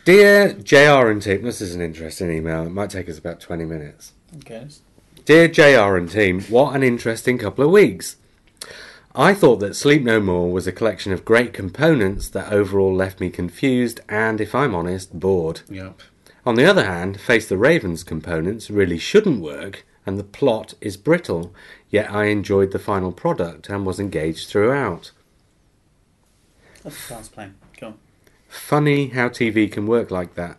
[0.03, 2.65] Dear JR and team, this is an interesting email.
[2.65, 4.13] It might take us about 20 minutes.
[4.37, 4.67] Okay.
[5.23, 8.15] Dear JR and team, what an interesting couple of weeks.
[9.13, 13.19] I thought that Sleep No More was a collection of great components that overall left
[13.19, 15.61] me confused and, if I'm honest, bored.
[15.69, 16.01] Yep.
[16.43, 20.97] On the other hand, Face the Raven's components really shouldn't work and the plot is
[20.97, 21.53] brittle,
[21.91, 25.11] yet I enjoyed the final product and was engaged throughout.
[26.81, 27.55] That's a fast plan.
[27.79, 27.99] Go on.
[28.47, 30.57] Funny how TV can work like that.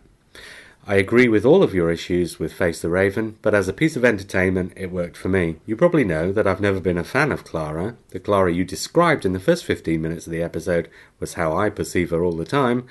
[0.85, 3.95] I agree with all of your issues with Face the Raven, but as a piece
[3.95, 5.55] of entertainment, it worked for me.
[5.65, 7.95] You probably know that I've never been a fan of Clara.
[8.09, 10.89] The Clara you described in the first 15 minutes of the episode
[11.21, 12.85] was how I perceive her all the time.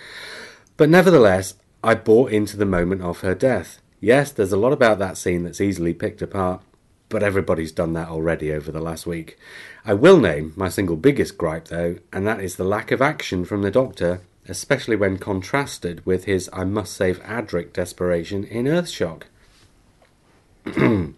[0.79, 1.55] But nevertheless,
[1.85, 3.83] I bought into the moment of her death.
[4.01, 6.63] Yes, there's a lot about that scene that's easily picked apart,
[7.11, 9.37] but everybody's done that already over the last week.
[9.85, 13.45] I will name my single biggest gripe, though, and that is the lack of action
[13.45, 19.25] from the Doctor, especially when contrasted with his I must save Adric desperation in Earthshock.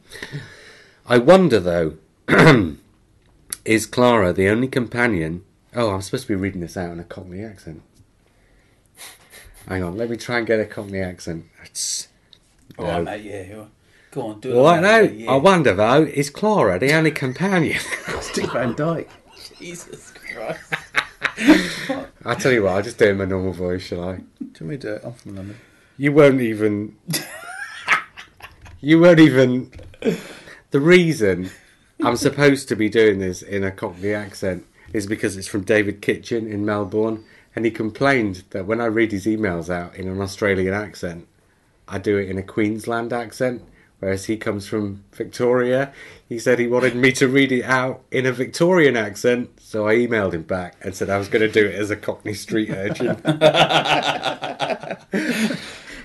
[1.07, 1.95] I wonder, though,
[3.65, 5.45] is Clara the only companion?
[5.75, 7.83] Oh, I'm supposed to be reading this out in a Cockney accent.
[9.69, 11.47] Hang on, let me try and get a Cockney accent.
[11.65, 12.09] It's,
[12.79, 13.03] All right, oh.
[13.03, 13.23] mate.
[13.23, 13.43] Yeah.
[13.43, 13.71] you.
[14.15, 14.41] Go on.
[14.41, 14.63] Do it.
[14.63, 15.31] Well, no, Yeah, yeah.
[15.33, 17.81] I wonder though, is Clara the only companion?
[18.35, 19.11] Dick Van Dyke.
[19.59, 20.61] Jesus Christ.
[22.25, 24.17] I'll tell you what, I'll just do it in my normal voice, shall I?
[24.17, 25.03] Do you want me to do it?
[25.05, 25.57] I'm from London.
[25.97, 26.97] You won't even.
[28.81, 29.73] you won't even.
[30.71, 31.51] The reason
[32.03, 36.03] I'm supposed to be doing this in a Cockney accent is because it's from David
[36.03, 37.25] Kitchen in Melbourne,
[37.55, 41.27] and he complained that when I read his emails out in an Australian accent,
[41.87, 43.63] I do it in a Queensland accent,
[44.01, 45.93] whereas he comes from Victoria.
[46.29, 49.97] He said he wanted me to read it out in a Victorian accent, so I
[49.97, 52.71] emailed him back and said I was going to do it as a Cockney street
[52.71, 53.21] urchin.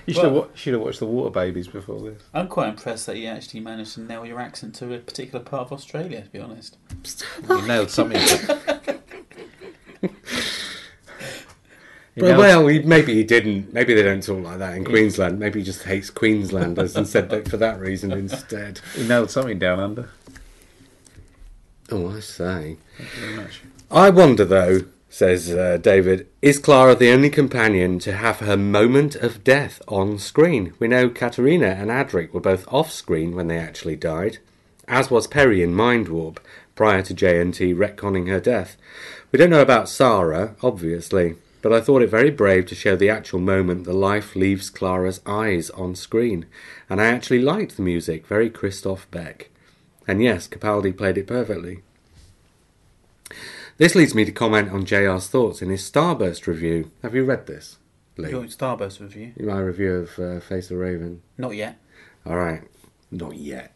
[0.06, 2.20] You should, have, Well- wa- should have watched the Water Babies before this.
[2.34, 5.66] I'm quite impressed that you actually managed to nail your accent to a particular part
[5.66, 6.22] of Australia.
[6.22, 6.78] To be honest,
[7.48, 8.20] You nailed something.
[12.16, 13.72] You Well, well, he, maybe he didn't.
[13.72, 15.38] Maybe they don't talk like that in Queensland.
[15.38, 18.80] Maybe he just hates Queenslanders and said that for that reason instead.
[18.96, 20.08] He nailed something down under.
[21.90, 22.76] Oh, I say.
[22.96, 23.62] Thank you very much.
[23.90, 29.16] I wonder, though, says uh, David, is Clara the only companion to have her moment
[29.16, 30.72] of death on screen?
[30.78, 34.38] We know Katerina and Adric were both off screen when they actually died,
[34.86, 36.38] as was Peri in Mind Warp
[36.76, 38.76] prior to JNT retconning her death.
[39.32, 43.10] We don't know about Sarah, obviously, but I thought it very brave to show the
[43.10, 46.46] actual moment the life leaves Clara's eyes on screen,
[46.88, 49.49] and I actually liked the music, very Christophe Beck.
[50.10, 51.82] And yes, Capaldi played it perfectly.
[53.76, 56.90] This leads me to comment on JR's thoughts in his Starburst review.
[57.04, 57.78] Have you read this,
[58.16, 58.30] Lee?
[58.30, 59.32] your Starburst review.
[59.38, 61.22] My review of uh, Face the Raven.
[61.38, 61.78] Not yet.
[62.26, 62.62] All right,
[63.12, 63.72] not yet.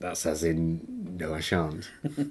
[0.00, 1.88] That's as in no, I shan't.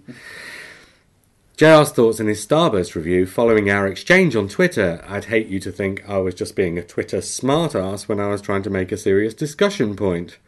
[1.55, 5.01] JR's thoughts in his Starburst review following our exchange on Twitter.
[5.07, 8.41] I'd hate you to think I was just being a Twitter smartass when I was
[8.41, 10.39] trying to make a serious discussion point.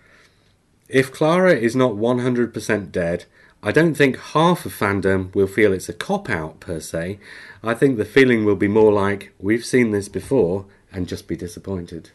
[0.92, 3.24] If Clara is not 100% dead,
[3.64, 7.18] I don't think half of fandom will feel it's a cop out per se.
[7.64, 11.38] I think the feeling will be more like, we've seen this before, and just be
[11.38, 12.10] disappointed.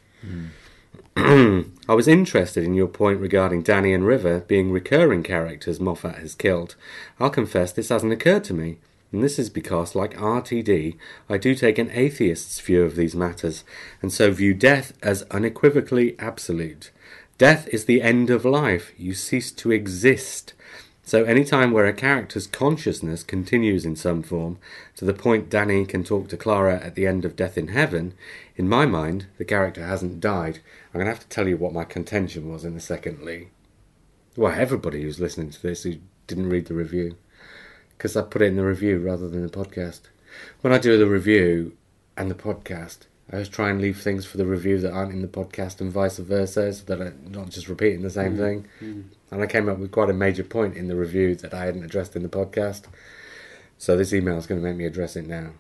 [1.17, 6.35] I was interested in your point regarding Danny and River being recurring characters Moffat has
[6.35, 6.75] killed.
[7.19, 8.77] I'll confess this hasn't occurred to me,
[9.11, 10.99] and this is because, like RTD,
[11.31, 13.65] I do take an atheist's view of these matters,
[14.03, 16.91] and so view death as unequivocally absolute.
[17.39, 20.55] Death is the end of life, you cease to exist.
[21.03, 24.59] So, any time where a character's consciousness continues in some form,
[24.97, 28.15] to the point Danny can talk to Clara at the end of Death in Heaven,
[28.57, 30.61] in my mind, the character hasn't died.
[30.89, 33.49] I'm going to have to tell you what my contention was in a second, Lee.
[34.35, 35.97] Well, everybody who's listening to this who
[36.27, 37.19] didn't read the review,
[37.99, 40.01] because I put it in the review rather than the podcast.
[40.63, 41.77] When I do the review
[42.17, 43.01] and the podcast,
[43.31, 45.91] I always try and leave things for the review that aren't in the podcast and
[45.91, 48.43] vice versa, so that I'm not just repeating the same mm-hmm.
[48.43, 48.69] thing.
[48.81, 49.03] Mm-hmm.
[49.33, 51.85] And I came up with quite a major point in the review that I hadn't
[51.85, 52.85] addressed in the podcast.
[53.79, 55.51] So this email is going to make me address it now.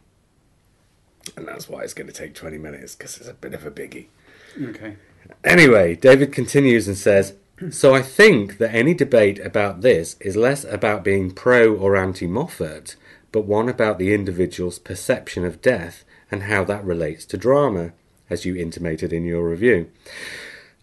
[1.36, 3.70] And that's why it's going to take 20 minutes, because it's a bit of a
[3.70, 4.06] biggie.
[4.62, 4.96] Okay.
[5.42, 7.34] Anyway, David continues and says,
[7.70, 12.28] So I think that any debate about this is less about being pro or anti
[12.28, 12.94] Moffat,
[13.32, 17.92] but one about the individual's perception of death and how that relates to drama,
[18.28, 19.90] as you intimated in your review.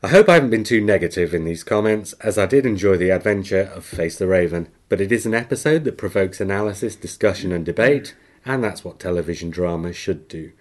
[0.01, 3.09] I hope I haven't been too negative in these comments, as I did enjoy the
[3.09, 7.65] adventure of Face the Raven, but it is an episode that provokes analysis, discussion, and
[7.65, 8.15] debate,
[8.45, 10.51] and that's what television drama should do.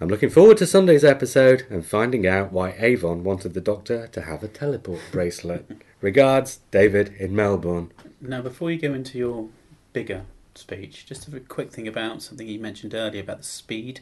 [0.00, 4.22] I'm looking forward to Sunday's episode and finding out why Avon wanted the Doctor to
[4.22, 5.68] have a teleport bracelet.
[6.00, 7.90] Regards, David in Melbourne.
[8.20, 9.48] Now, before you go into your
[9.92, 10.22] bigger
[10.58, 14.00] speech, just a quick thing about something you mentioned earlier about the speed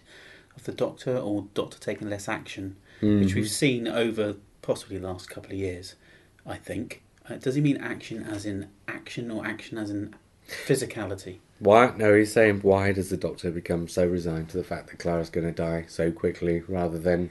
[0.56, 5.28] of the Doctor or Doctor taking less action, which we've seen over possibly the last
[5.28, 5.94] couple of years,
[6.46, 7.02] I think.
[7.28, 10.14] Uh, does he mean action as in action or action as in
[10.48, 11.38] physicality?
[11.58, 11.92] Why?
[11.96, 15.30] No, he's saying why does the Doctor become so resigned to the fact that Clara's
[15.30, 17.30] going to die so quickly, rather than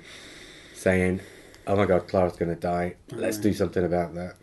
[0.73, 1.21] saying,
[1.67, 2.95] "Oh my God, Clara's going to die.
[3.11, 4.35] Let's do something about that."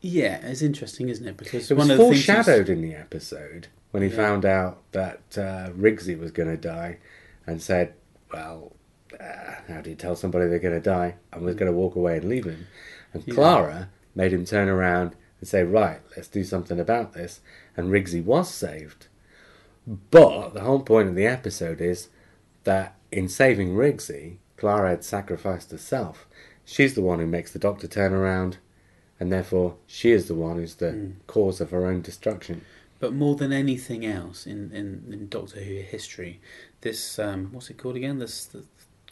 [0.00, 1.36] Yeah, it's interesting, isn't it?
[1.36, 4.16] Because It was one of the things foreshadowed in the episode when he Yeah.
[4.16, 6.98] found out that uh, Rigsy was going to die,
[7.46, 7.94] and said,
[8.32, 8.72] "Well,
[9.18, 11.94] uh, how do you tell somebody they're going to die?" and was going to walk
[11.96, 12.66] away and leave him.
[13.12, 13.34] And Yeah.
[13.34, 17.40] Clara made him turn around and say, "Right, let's do something about this."
[17.76, 19.06] And Rigsy was saved.
[20.10, 22.08] But the whole point of the episode is
[22.64, 26.26] that in saving Rigsy, Clara had sacrificed herself.
[26.64, 28.58] She's the one who makes the Doctor turn around,
[29.18, 31.12] and therefore she is the one who's the Mm.
[31.26, 32.60] cause of her own destruction.
[33.00, 36.40] But more than anything else in, in, in Doctor Who history,
[36.80, 38.18] this um, what's it called again?
[38.18, 38.64] This the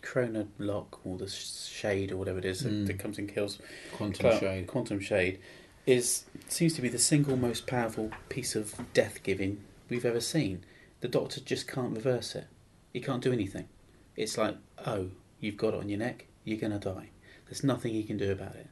[0.03, 2.87] Chrono Lock or the Shade or whatever it is that, Mm.
[2.87, 3.59] that comes and kills
[3.93, 4.67] Quantum Shade.
[4.67, 5.39] Quantum Shade
[5.87, 10.65] is seems to be the single most powerful piece of death giving we've ever seen.
[11.01, 12.47] The Doctor just can't reverse it.
[12.93, 13.69] He can't do anything.
[14.17, 14.57] It's like,
[14.87, 16.27] oh, you've got it on your neck.
[16.45, 17.11] You're gonna die.
[17.47, 18.67] There's nothing he can do about it.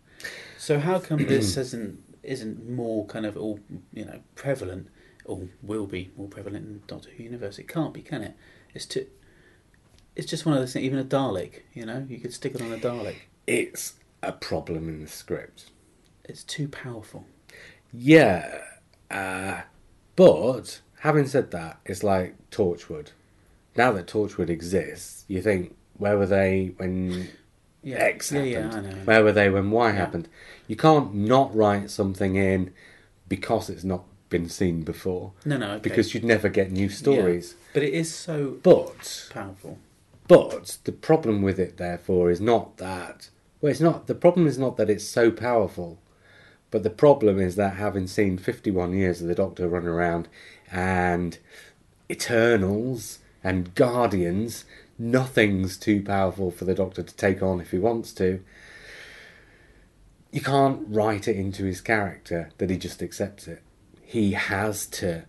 [0.59, 3.61] So how come this isn't isn't more kind of all
[3.93, 4.89] you know prevalent
[5.25, 7.59] or will be more prevalent in Doctor Who universe?
[7.59, 8.35] It can't be, can it?
[8.75, 9.07] It's too.
[10.17, 10.85] It's just one of those things.
[10.85, 13.17] Even a Dalek, you know, you could stick it on a Dalek.
[13.47, 15.71] It's a problem in the script.
[16.25, 17.27] It's too powerful.
[17.93, 18.61] Yeah,
[19.11, 19.63] uh,
[20.17, 23.09] but having said that, it's like Torchwood.
[23.77, 27.29] Now that Torchwood exists, you think where were they when
[27.83, 27.97] Yeah.
[27.99, 28.53] X Yeah, happened.
[28.73, 29.01] yeah, I know.
[29.05, 29.95] Where were they when Y Yeah.
[29.97, 30.29] happened?
[30.67, 32.73] You can't not write something in
[33.29, 34.05] because it's not
[34.35, 35.31] been seen before.
[35.45, 35.81] No, no, okay.
[35.81, 37.55] Because you'd never get new stories.
[37.73, 39.79] But it is so But powerful.
[40.27, 43.29] but the problem with it, therefore, is not that.
[43.61, 44.09] Well, it's not.
[44.09, 46.01] The problem is not that it's so powerful,
[46.73, 50.27] but the problem is that having seen 51 years of the Doctor run around
[50.73, 51.39] and
[52.11, 54.65] Eternals and Guardians,
[54.99, 58.43] nothing's too powerful for the Doctor to take on if he wants to.
[60.33, 63.63] You can't write it into his character that he just accepts it.
[64.15, 65.25] He has to.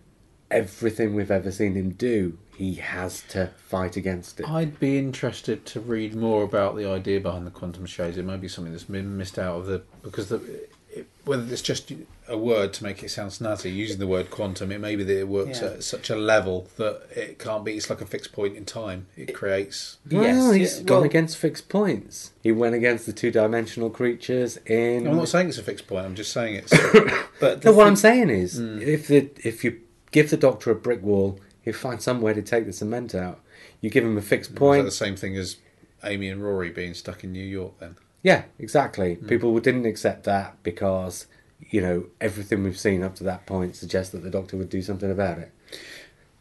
[0.48, 4.48] Everything we've ever seen him do, he has to fight against it.
[4.48, 8.16] I'd be interested to read more about the idea behind the quantum shades.
[8.16, 11.62] It might be something that's been missed out of the because the it, whether it's
[11.62, 11.92] just
[12.28, 15.18] a word to make it sound snazzy, using the word quantum, it may be that
[15.20, 15.68] it works Yeah.
[15.68, 17.76] at such a level that it can't be.
[17.76, 19.06] It's like a fixed point in time.
[19.16, 19.98] It creates.
[20.10, 22.32] Well, Yes, he's yeah, gone well- against fixed points.
[22.42, 25.06] He went against the two-dimensional creatures in.
[25.06, 26.04] I'm not saying it's a fixed point.
[26.06, 26.72] I'm just saying it's.
[27.40, 28.80] But the No, what thi- I'm saying is, Hmm.
[28.80, 32.64] if the if you give the doctor a brick wall, he'll find somewhere to take
[32.66, 33.40] the cement out.
[33.82, 34.84] You give him a fixed Is that point.
[34.86, 35.56] the same thing as
[36.02, 37.74] Amy and Rory being stuck in New York?
[37.78, 39.14] Then Yeah, exactly.
[39.14, 39.26] Hmm.
[39.26, 41.26] People didn't accept that because
[41.70, 44.82] you know everything we've seen up to that point suggests that the doctor would do
[44.82, 45.52] something about it.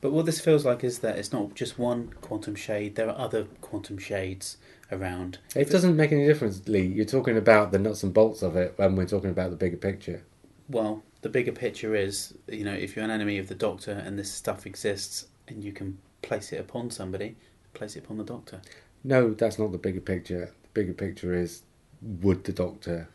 [0.02, 2.96] But what this feels like is that it's not just one quantum shade.
[2.96, 4.58] There are other quantum shades
[4.92, 5.40] around.
[5.56, 6.86] It doesn't make any difference, Lee.
[6.86, 9.78] You're talking about the nuts and bolts of it when we're talking about the bigger
[9.78, 10.24] picture.
[10.70, 14.20] Well, the bigger picture is, you know, if you're an enemy of the Doctor and
[14.20, 17.36] this stuff exists and you can place it upon somebody,
[17.74, 18.62] place it upon the Doctor.
[19.04, 20.52] No, that's not the bigger picture.
[20.76, 21.64] The bigger picture is
[22.02, 23.08] would the doctor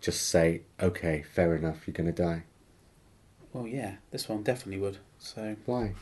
[0.00, 2.42] just say, okay, fair enough, you're going to die?
[3.52, 4.98] Well, yeah, this one definitely would.
[5.20, 5.94] So, Why?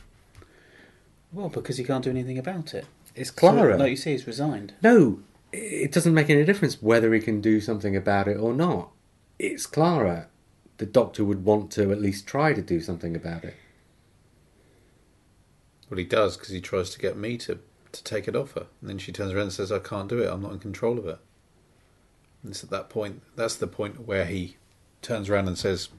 [1.31, 2.85] well, because he can't do anything about it.
[3.15, 3.73] It's Clara.
[3.73, 4.73] So, like you say, he's resigned.
[4.81, 5.19] no,
[5.51, 8.89] it doesn't make any difference whether he can do something about it or not.
[9.37, 10.29] It's Clara.
[10.77, 13.55] The doctor would want to at least try to do something about it.
[15.91, 17.59] well, he does because he tries to get me to
[17.93, 20.19] to take it off her, and then she turns around and says, "I can't do
[20.21, 20.29] it.
[20.29, 21.19] I'm not in control of it."
[22.43, 23.21] And it's at that point.
[23.35, 24.57] That's the point where he
[25.01, 25.89] turns around and says,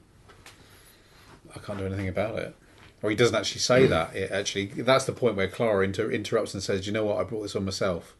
[1.55, 2.55] "I can't do anything about it."
[3.01, 4.15] Or he doesn't actually say that.
[4.15, 7.17] It actually, that's the point where Clara inter- interrupts and says, "You know what?
[7.19, 8.15] I brought this on myself."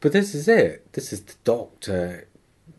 [0.00, 0.92] But this is it.
[0.92, 2.26] This is the doctor.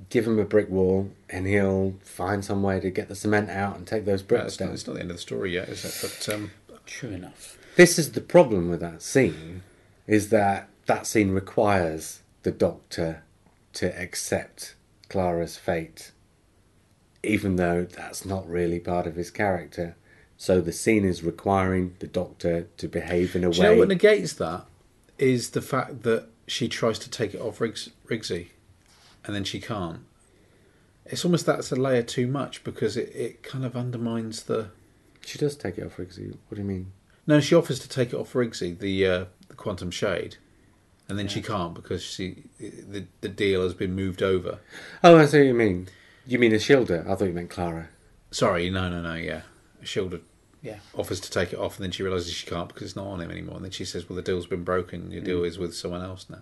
[0.09, 3.75] Give him a brick wall, and he'll find some way to get the cement out
[3.77, 4.73] and take those Well, bricks it's, not, down.
[4.75, 5.97] it's not the end of the story yet, is it?
[6.27, 6.51] But um,
[6.85, 7.57] True enough.
[7.75, 9.63] This is the problem with that scene,
[10.07, 13.23] is that that scene requires the Doctor
[13.73, 14.75] to accept
[15.09, 16.11] Clara's fate,
[17.23, 19.95] even though that's not really part of his character.
[20.37, 23.79] So the scene is requiring the Doctor to behave in a do you know way.
[23.79, 24.65] what negates that?
[25.17, 28.47] Is the fact that she tries to take it off Riggs, Rigsy,
[29.23, 30.01] and then she can't.
[31.05, 34.69] It's almost that's a layer too much because it, it kind of undermines the.
[35.21, 36.35] She does take it off Rigsy.
[36.47, 36.91] What do you mean?
[37.27, 39.25] No, she offers to take it off Rigsy, the uh,
[39.55, 40.37] the quantum shade,
[41.07, 44.59] and then she can't because she the the deal has been moved over.
[45.03, 45.87] Oh, I see what you mean.
[46.27, 47.07] You mean Ashildr?
[47.07, 47.89] I thought you meant Clara.
[48.31, 49.41] Sorry, no, no, no, yeah.
[49.81, 50.21] a shielder.
[50.61, 50.79] Yeah.
[50.95, 53.21] offers to take it off, and then she realizes she can't because it's not on
[53.21, 53.57] him anymore.
[53.57, 55.11] And then she says, "Well, the deal's been broken.
[55.11, 55.47] Your deal mm.
[55.47, 56.41] is with someone else now."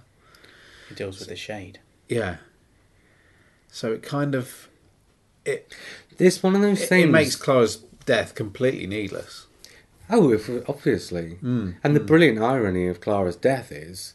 [0.88, 1.80] He deals with the shade.
[2.08, 2.38] Yeah.
[3.68, 4.70] So it kind of
[5.44, 5.76] it
[6.18, 7.06] This one of those it, things.
[7.06, 9.48] it makes Clara's death completely needless.
[10.10, 11.38] Oh, if, obviously.
[11.42, 11.76] Mm.
[11.84, 12.06] And the hmm.
[12.06, 14.14] brilliant irony of Clara's death is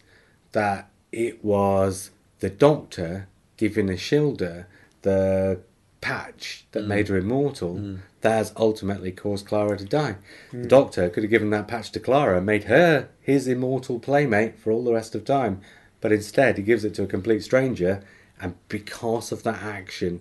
[0.53, 2.11] that it was
[2.41, 4.67] the doctor giving Ashildr
[5.03, 5.61] the
[6.01, 6.89] patch that hmm.
[6.89, 7.97] made her immortal hmm.
[8.21, 10.17] that has ultimately caused Clara to die.
[10.53, 14.59] The doctor could have given that patch to Clara, and made her his immortal playmate
[14.59, 15.61] for all the rest of time,
[16.01, 18.03] but instead he gives it to a complete stranger,
[18.41, 20.21] and because of that action,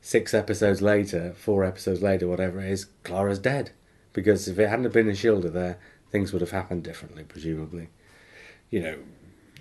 [0.00, 3.70] six episodes later, four episodes later, whatever it is, Clara's dead.
[4.16, 5.78] Because if it hadn't been been Ashildr there,
[6.10, 7.90] things would have happened differently, presumably.
[8.70, 8.98] You know,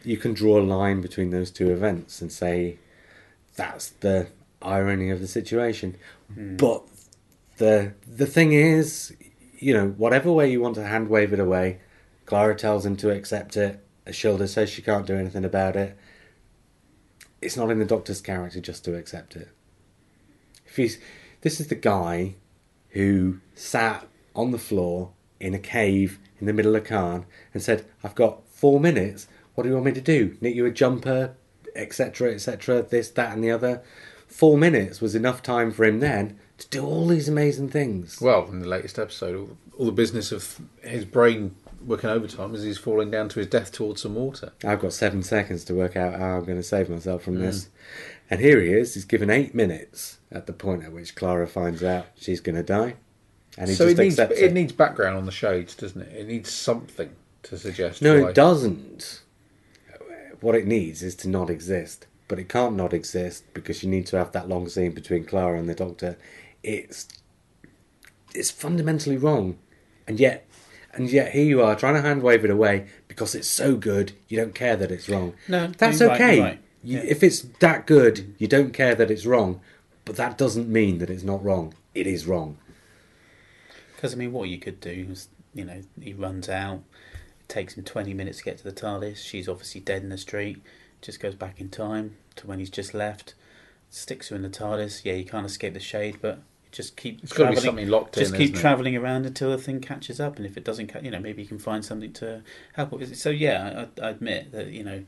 [0.01, 2.79] you can draw a line between those two events and say
[3.57, 4.27] that's the
[4.61, 5.97] irony of the situation.
[6.33, 6.55] Hmm.
[6.55, 6.83] But
[7.57, 9.13] the the thing is,
[9.59, 11.81] you know, whatever way you want to hand wave it away,
[12.25, 13.85] Clara tells him to accept it.
[14.07, 15.97] Ashildr says she can't do anything about it.
[17.41, 19.49] It's not in the Doctor's character just to accept it.
[20.65, 20.97] If he's
[21.41, 22.35] this is the guy
[22.91, 27.85] who sat on the floor in a cave in the middle of Khan and said,
[28.03, 29.27] "I've got four minutes.
[29.53, 30.37] What do you want me to do?
[30.41, 31.35] Knit you a jumper,
[31.75, 32.81] etc., etc.
[32.83, 33.81] This, that, and the other."
[34.27, 38.19] Four minutes was enough time for him then to do all these amazing things.
[38.19, 41.55] Well, in the latest episode, all, the business of his brain
[41.85, 44.51] working overtime as he's falling down to his death towards some water.
[44.65, 47.41] I've got seven seconds to work out how I'm going to save myself from Mm.
[47.41, 47.69] this.
[48.29, 48.95] And here he is.
[48.95, 52.63] He's given eight minutes at the point at which Clara finds out she's going to
[52.63, 52.95] die,
[53.57, 54.53] and he so just it needs accepts it it.
[54.53, 56.15] needs background on the shades, doesn't it?
[56.15, 57.09] It needs something
[57.43, 58.01] to suggest.
[58.01, 58.29] No, why.
[58.29, 59.21] it doesn't.
[60.41, 64.05] What it needs is to not exist, but it can't not exist because you need
[64.07, 66.17] to have that long scene between Clara and the Doctor.
[66.63, 67.07] It's
[68.33, 69.57] it's fundamentally wrong,
[70.07, 70.47] and yet
[70.93, 74.11] and yet here you are trying to hand wave it away because it's so good.
[74.27, 75.33] You don't care that it's wrong.
[75.47, 76.35] No, that's you're right, okay.
[76.35, 76.59] you're right.
[76.83, 77.03] You, Yeah.
[77.05, 79.61] If it's that good, you don't care that it's wrong,
[80.03, 81.73] but that doesn't mean that it's not wrong.
[81.93, 82.57] It is wrong.
[83.95, 86.83] Because I mean, what you could do is, you know, he runs out.
[87.41, 89.17] It takes him twenty minutes to get to the TARDIS.
[89.17, 90.61] She's obviously dead in the street.
[91.01, 93.35] Just goes back in time to when he's just left.
[93.89, 95.05] Sticks her in the TARDIS.
[95.05, 96.39] Yeah, you can't escape the shade, but
[96.71, 97.63] just keep It's got to be traveling.
[97.65, 98.37] something locked Just in.
[98.39, 101.19] keep traveling around until the thing catches up, and if it doesn't, ca- you know,
[101.19, 102.41] maybe you can find something to
[102.73, 102.91] help.
[102.91, 103.17] with it.
[103.17, 105.05] So yeah, I, I admit that you know,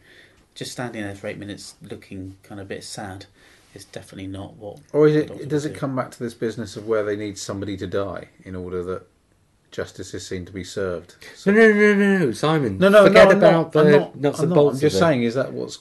[0.56, 3.26] just standing there for eight minutes looking kind of a bit sad
[3.74, 4.80] is definitely not what.
[4.94, 5.48] Or is it?
[5.50, 5.80] Does it do.
[5.80, 9.08] come back to this business of where they need somebody to die in order that
[9.72, 11.16] justice is seen to be served?
[11.46, 12.78] No, no, no, no, no, Simon.
[12.78, 14.56] No, no, forget no, I'm about not, the I'm not, nuts I'm and not.
[14.56, 14.76] bolts.
[14.78, 15.80] I'm just of saying, is that what's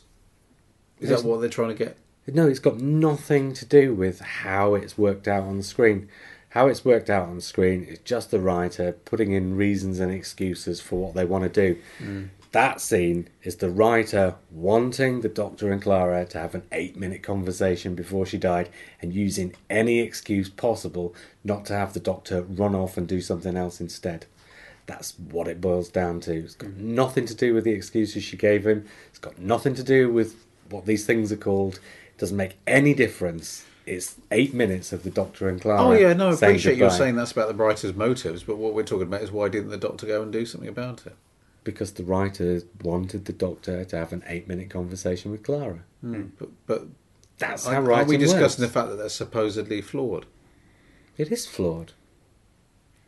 [0.98, 1.22] is Yes.
[1.22, 1.96] that what they're trying to get?
[2.26, 6.08] No, it's got nothing to do with how it's worked out on the screen.
[6.50, 10.10] How it's worked out on the screen is just the writer putting in reasons and
[10.10, 11.80] excuses for what they want to do.
[12.02, 12.30] Mm.
[12.56, 17.22] That scene is the writer wanting the Doctor and Clara to have an eight minute
[17.22, 18.70] conversation before she died
[19.02, 21.14] and using any excuse possible
[21.44, 24.24] not to have the Doctor run off and do something else instead.
[24.86, 26.32] That's what it boils down to.
[26.32, 26.94] It's got mm-hmm.
[26.94, 28.86] nothing to do with the excuses she gave him.
[29.10, 31.74] It's got nothing to do with what these things are called.
[31.74, 33.66] It doesn't make any difference.
[33.84, 35.82] It's eight minutes of the Doctor and Clara.
[35.82, 38.82] Oh yeah, no, I appreciate you're saying that's about the writer's motives, but what we're
[38.82, 41.14] talking about is why didn't the doctor go and do something about it?
[41.66, 45.80] Because the writer wanted the Doctor to have an eight minute conversation with Clara.
[46.00, 46.14] Hmm.
[46.14, 46.22] Hmm.
[46.38, 46.82] But, but
[47.38, 48.54] That's are, how are we discussing works.
[48.56, 50.24] the fact that they're supposedly flawed?
[51.18, 51.92] It is flawed.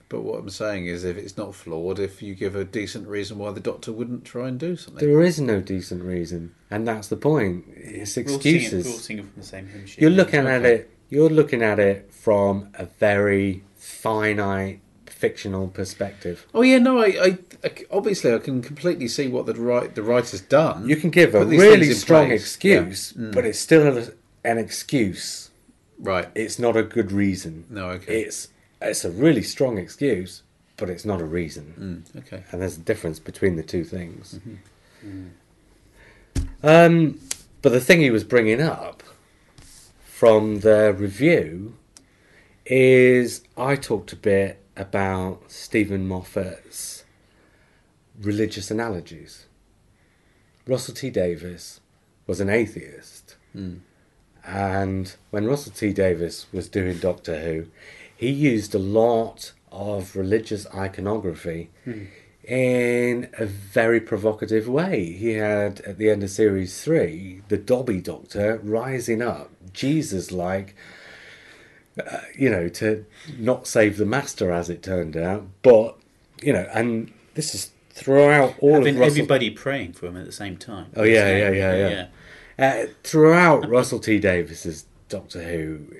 [0.09, 3.37] But what I'm saying is, if it's not flawed, if you give a decent reason
[3.39, 7.09] why the doctor wouldn't try and do something, There is no decent reason, and that's
[7.09, 7.67] the point.
[7.77, 8.87] It's We're all singing- excuses.
[8.87, 10.01] we're all singing from the same hymn sheet.
[10.01, 10.91] You're looking at it.
[11.11, 14.81] You're looking at it from a very finite
[15.19, 16.47] fictional perspective.
[16.55, 20.03] Oh yeah, no, I, I, I obviously I can completely see what the right the
[20.03, 20.89] writer's done.
[20.89, 22.43] You can give a really strong place.
[22.43, 23.23] excuse, Yeah.
[23.29, 23.35] Mm.
[23.35, 24.09] but it's still a,
[24.45, 25.51] an excuse.
[25.99, 26.29] right.
[26.35, 27.65] It's not a good reason.
[27.69, 28.21] No, okay.
[28.23, 28.49] It's
[28.81, 30.43] it's a really strong excuse,
[30.77, 32.05] but it's not a reason.
[32.15, 32.45] Mm, okay.
[32.53, 34.39] And there's a difference between the two things.
[35.05, 35.27] Mm-hmm.
[36.63, 37.19] Um,
[37.63, 39.03] but the thing he was bringing up
[40.05, 41.77] from the review
[42.67, 47.05] is I talked a bit about Steven Moffat's
[48.21, 49.47] religious analogies.
[50.67, 51.81] Russell T Davies
[52.27, 53.37] was an atheist.
[53.55, 53.81] Mm.
[54.47, 57.67] And when Russell T Davies was doing Doctor Who,
[58.17, 61.71] he used a lot of religious iconography
[62.45, 65.13] in a very provocative way.
[65.13, 70.75] He had, at the end of series three, the Dobby Doctor rising up, Jesus like,
[71.99, 73.05] uh, you know, to
[73.39, 75.99] not save the Master as it turned out, but,
[76.43, 79.13] you know, and this is throughout all Having of Russell.
[79.13, 80.87] everybody praying for him at the same time.
[80.97, 82.07] Oh, yeah, yeah, yeah, yeah.
[82.59, 85.97] Uh, throughout Russell T Davies's Doctor Who,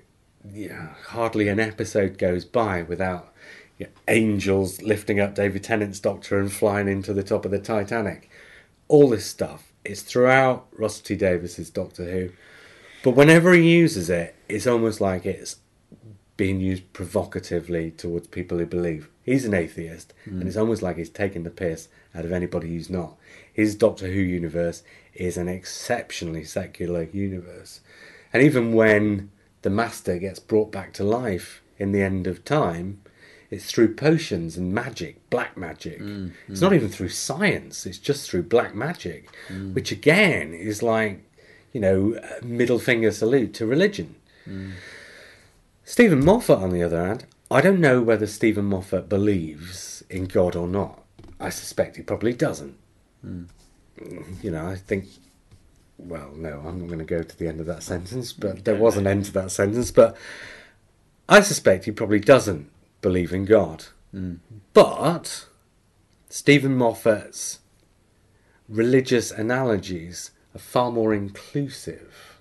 [0.53, 3.33] yeah, hardly an episode goes by without
[3.79, 7.59] you know, angels lifting up David Tennant's Doctor and flying into the top of the
[7.61, 8.29] Titanic.
[8.89, 12.31] All this stuff is throughout Russell T Davies's Doctor Who,
[13.05, 15.57] but whenever he uses it, it's almost like it's
[16.37, 19.09] being used provocatively towards people who believe.
[19.25, 20.47] He's an atheist, and mm.
[20.47, 23.17] it's almost like he's taking the piss out of anybody who's not.
[23.53, 24.83] His Doctor Who universe
[25.15, 27.81] is an exceptionally secular universe.
[28.33, 29.31] And even when
[29.63, 33.01] the Master gets brought back to life in the end of time,
[33.51, 36.01] it's through potions and magic, black magic.
[36.01, 36.63] Mm, it's mm.
[36.63, 39.29] not even through science, it's just through black magic,
[39.73, 41.25] which again is like,
[41.73, 44.15] you know, a middle finger salute to religion.
[45.89, 50.55] Steven Moffat, on the other hand, I don't know whether Steven Moffat believes in God
[50.55, 51.03] or not.
[51.41, 52.77] I suspect he probably doesn't.
[53.23, 53.45] Hmm.
[54.43, 55.07] You know, I think.
[55.97, 58.77] Well, no, I'm not going to go to the end of that sentence, but there
[58.77, 59.91] was an end to that sentence.
[59.91, 60.15] But
[61.27, 62.71] I suspect he probably doesn't
[63.01, 63.87] believe in God.
[64.11, 64.35] Hmm.
[64.75, 65.47] But
[66.29, 67.61] Steven Moffat's
[68.69, 72.39] religious analogies are far more inclusive.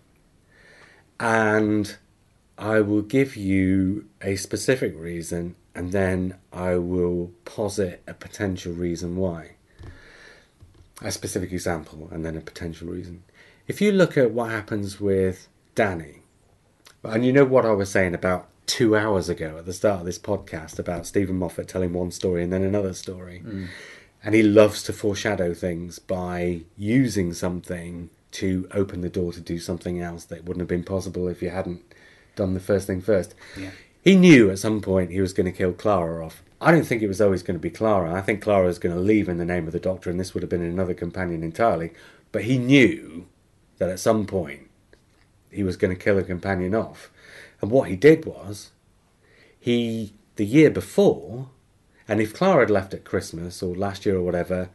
[1.17, 1.95] And
[2.57, 9.15] I will give you a specific reason, and then I will posit a potential reason
[9.15, 9.51] why.
[11.01, 13.23] A specific example, and then a potential reason.
[13.67, 16.23] If you look at what happens with Danny,
[17.03, 20.05] and you know what I was saying about two hours ago at the start of
[20.05, 23.41] this podcast about Steven Moffat telling one story and then another story.
[23.45, 23.67] Mm.
[24.23, 29.57] And he loves to foreshadow things by using something to open the door to do
[29.57, 31.86] something else that wouldn't have been possible if you hadn't
[32.37, 33.35] done the first thing first.
[33.57, 33.71] Yeah.
[34.01, 36.41] He knew at some point he was going to kill Clara off.
[36.61, 38.13] I don't think it was always going to be Clara.
[38.13, 40.33] I think Clara was going to leave in the name of the Doctor, and this
[40.33, 41.91] would have been another companion entirely.
[42.31, 43.27] But he knew
[43.77, 44.69] that at some point
[45.51, 47.11] he was going to kill a companion off.
[47.61, 48.71] And what he did was,
[49.59, 51.49] he, the year before,
[52.07, 54.69] and if Clara had left at Christmas or last year or whatever,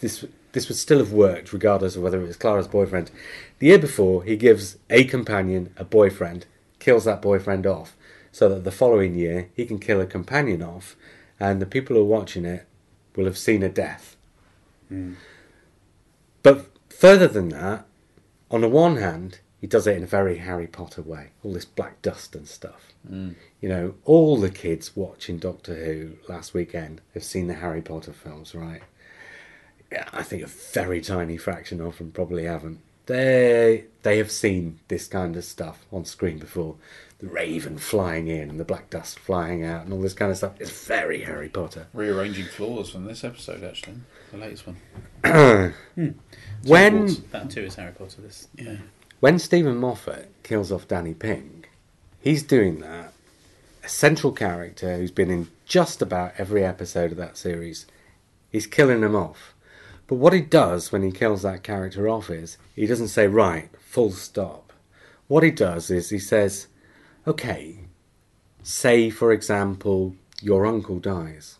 [0.00, 3.10] this this would still have worked regardless of whether it was Clara's boyfriend.
[3.58, 6.46] The year before, he gives a companion a boyfriend,
[6.88, 7.94] kills that boyfriend off,
[8.32, 10.96] so that the following year he can kill a companion off,
[11.38, 12.66] and the people who are watching it
[13.14, 14.16] will have seen a death.
[14.88, 15.12] Hmm.
[16.42, 17.84] But further than that,
[18.50, 21.66] on the one hand, he does it in a very Harry Potter way, all this
[21.66, 22.94] black dust and stuff.
[23.06, 23.32] Hmm.
[23.60, 28.14] You know, all the kids watching Doctor Who last weekend have seen the Harry Potter
[28.14, 28.80] films, right?
[29.92, 32.80] Yeah, I think a very tiny fraction of them probably haven't.
[33.08, 36.76] They they have seen this kind of stuff on screen before.
[37.20, 40.36] The raven flying in and the black dust flying out and all this kind of
[40.36, 40.52] stuff.
[40.60, 41.88] It's very Harry Potter.
[41.94, 43.96] Rearranging floors from this episode, actually,
[44.30, 44.76] the latest one.
[45.94, 46.10] Hmm.
[46.64, 48.20] When That too is Harry Potter.
[48.20, 48.76] This yeah.
[49.20, 51.70] when Steven Moffat kills off Danny Pink,
[52.20, 53.14] he's doing that.
[53.82, 57.86] A central character who's been in just about every episode of that series.
[58.50, 59.54] He's killing him off.
[60.08, 63.68] But what he does when he kills that character off is he doesn't say, right,
[63.78, 64.72] full stop.
[65.28, 66.66] What he does is he says,
[67.26, 67.80] okay,
[68.62, 71.58] say, for example, your uncle dies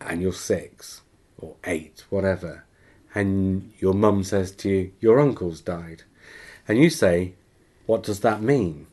[0.00, 1.02] and you're six
[1.36, 2.64] or eight, whatever,
[3.12, 6.04] and your mum says to you, your uncle's died.
[6.68, 7.34] And you say,
[7.86, 8.86] what does that mean?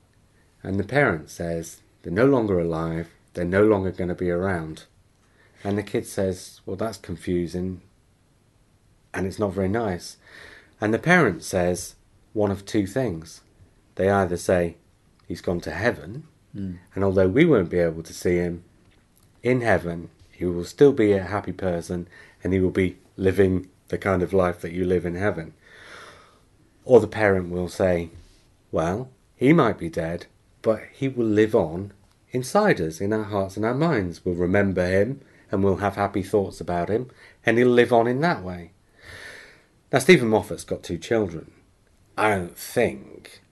[0.64, 4.86] And the parent says, they're no longer alive, they're no longer going to be around.
[5.64, 7.82] And the kid says, well, that's confusing
[9.14, 10.18] and it's not very nice.
[10.82, 11.96] And the parent says
[12.34, 13.42] one of two things.
[13.96, 14.76] They either say,
[15.28, 16.76] he's gone to heaven, hmm.
[16.96, 18.64] and although we won't be able to see him,
[19.44, 22.08] in heaven, he will still be a happy person
[22.44, 25.54] and he will be living the kind of life that you live in heaven.
[26.86, 28.10] Or the parent will say,
[28.72, 30.26] well, he might be dead,
[30.62, 31.92] but he will live on
[32.32, 34.26] inside us, in our hearts and our minds.
[34.26, 35.22] We'll remember him
[35.52, 37.12] and we'll have happy thoughts about him,
[37.46, 38.72] and he'll live on in that way.
[39.94, 41.52] Now, Steven Moffat's got two children.
[42.18, 43.44] I don't think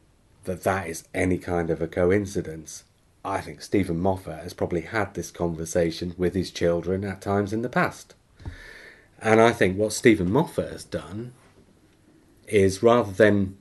[0.45, 2.83] that that is any kind of a coincidence.
[3.23, 7.61] I think Steven Moffat has probably had this conversation with his children at times in
[7.61, 8.15] the past.
[9.19, 11.33] And I think what Steven Moffat has done
[12.47, 13.59] is rather than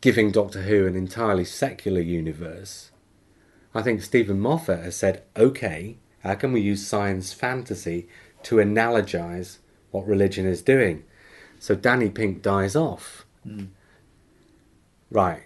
[0.00, 2.90] giving Doctor Who an entirely secular universe,
[3.72, 8.08] I think Steven Moffat has said, okay, how can we use science fantasy
[8.42, 9.58] to analogize
[9.92, 11.04] what religion is doing?
[11.58, 13.26] So Danny Pink dies off.
[13.42, 13.66] Hmm.
[15.10, 15.44] Right.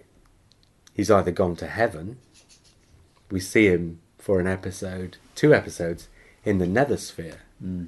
[0.93, 2.17] He's either gone to heaven,
[3.31, 6.07] we see him for an episode, two episodes,
[6.45, 7.37] in the nethersphere.
[7.59, 7.85] Hmm.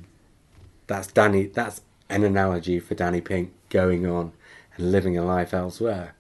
[0.88, 4.34] That's Danny that's an analogy for Danny Pink going on
[4.76, 6.16] and living a life elsewhere.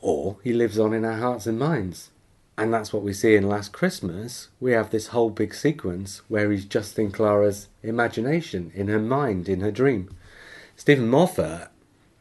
[0.00, 2.10] Or he lives on in our hearts and minds.
[2.58, 4.48] And that's what we see in Last Christmas.
[4.60, 9.48] We have this whole big sequence where he's just in Clara's imagination, in her mind,
[9.48, 10.14] in her dream.
[10.76, 11.70] Steven Moffat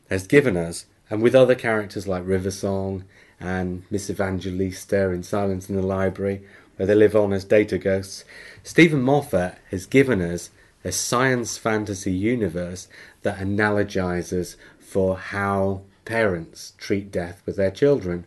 [0.09, 3.03] has given us, and with other characters like River Song
[3.39, 6.41] and Miss Evangelista in Silence in the Library,
[6.77, 8.23] where they live on as data ghosts,
[8.63, 10.51] Steven Moffat has given us
[10.85, 12.87] a science fantasy universe
[13.23, 18.25] that analogizes for how parents treat death with their children.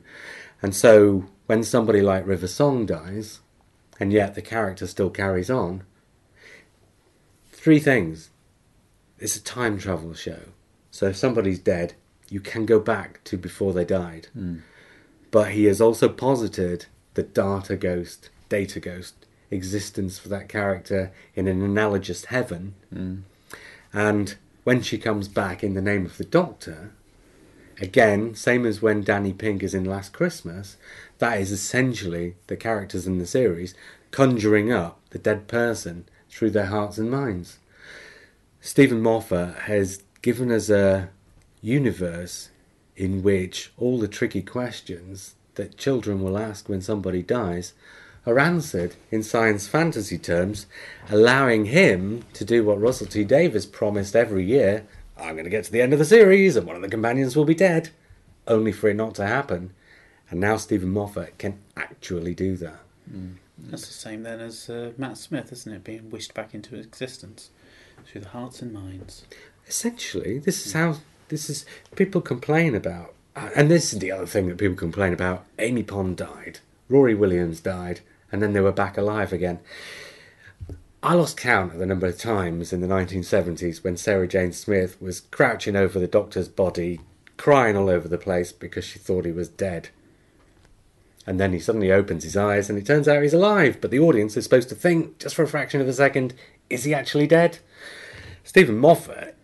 [0.60, 3.40] And so when somebody like River Song dies,
[3.98, 5.84] and yet the character still carries on,
[7.50, 8.30] three things.
[9.18, 10.40] It's a time travel show.
[10.90, 11.94] So if somebody's dead,
[12.30, 14.28] you can go back to before they died.
[14.32, 14.58] Hmm.
[15.30, 19.14] But he has also posited the data ghost, data ghost
[19.50, 22.74] existence for that character in an analogous heaven.
[22.92, 23.16] Hmm.
[23.92, 26.92] And when she comes back in the name of the Doctor,
[27.80, 30.76] again, same as when Danny Pink is in Last Christmas,
[31.18, 33.74] that is essentially the characters in the series
[34.10, 37.58] conjuring up the dead person through their hearts and minds.
[38.60, 41.10] Steven Moffat has given us a
[41.62, 42.50] universe
[42.96, 47.72] in which all the tricky questions that children will ask when somebody dies
[48.26, 50.66] are answered in science fantasy terms,
[51.08, 54.86] allowing him to do what Russell T Davies promised every year
[55.16, 57.36] I'm going to get to the end of the series and one of the companions
[57.36, 57.90] will be dead,
[58.46, 59.72] only for it not to happen.
[60.30, 62.80] And now Steven Moffat can actually do that.
[63.58, 65.82] That's the same then as uh, Matt Smith, isn't it?
[65.82, 67.50] Being wished back into existence
[68.08, 69.24] through the hearts and minds.
[69.66, 70.96] Essentially, this is how
[71.28, 71.66] this is.
[71.94, 75.44] People complain about, uh, and this is the other thing that people complain about.
[75.58, 78.00] Amy Pond died, Rory Williams died,
[78.32, 79.60] and then they were back alive again.
[81.02, 85.00] I lost count of the number of times in the 1970s when Sarah Jane Smith
[85.00, 87.00] was crouching over the doctor's body,
[87.36, 89.90] crying all over the place because she thought he was dead.
[91.24, 94.00] And then he suddenly opens his eyes and it turns out he's alive, but the
[94.00, 96.34] audience is supposed to think, just for a fraction of a second,
[96.68, 97.58] is he actually dead?
[98.48, 99.36] Steven Moffat,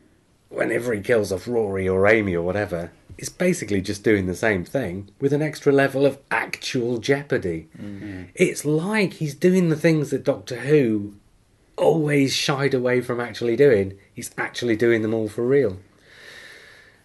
[0.49, 4.65] whenever he kills off Rory or Amy or whatever, is basically just doing the same
[4.65, 7.69] thing with an extra level of actual jeopardy.
[7.79, 8.23] Mm-hmm.
[8.35, 11.17] It's like he's doing the things that Doctor Who
[11.77, 13.99] always shied away from actually doing.
[14.15, 15.81] He's actually doing them all for real.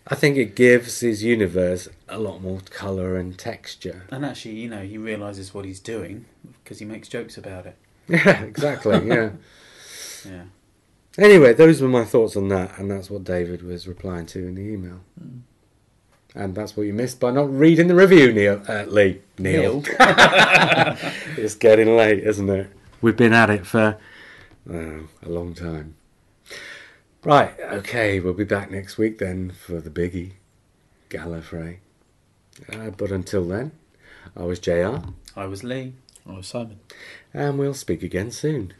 [0.08, 4.06] I think it gives his universe a lot more colour and texture.
[4.10, 6.28] And actually, you know, he realises what he's doing
[6.64, 7.76] because he makes jokes about it.
[8.08, 9.32] Yeah, exactly, yeah.
[10.26, 10.44] Yeah.
[11.18, 14.56] Anyway, those were my thoughts on that, and that's what David was replying to in
[14.56, 15.02] the email.
[16.36, 18.62] And that's what you missed by not reading the review, Neil.
[18.68, 19.22] Uh, Lee.
[19.38, 19.84] Neil.
[21.38, 22.70] it's getting late, isn't it?
[23.02, 23.98] We've been at it for
[24.72, 25.96] oh, a long time.
[27.24, 30.34] Right, okay, we'll be back next week then for the biggie,
[31.10, 31.80] Gallifrey.
[32.72, 33.74] Uh, but until then,
[34.38, 35.00] I was JR,
[35.36, 35.96] I was Lee.
[36.26, 36.80] I was Simon.
[37.34, 38.74] and we'll speak again soon.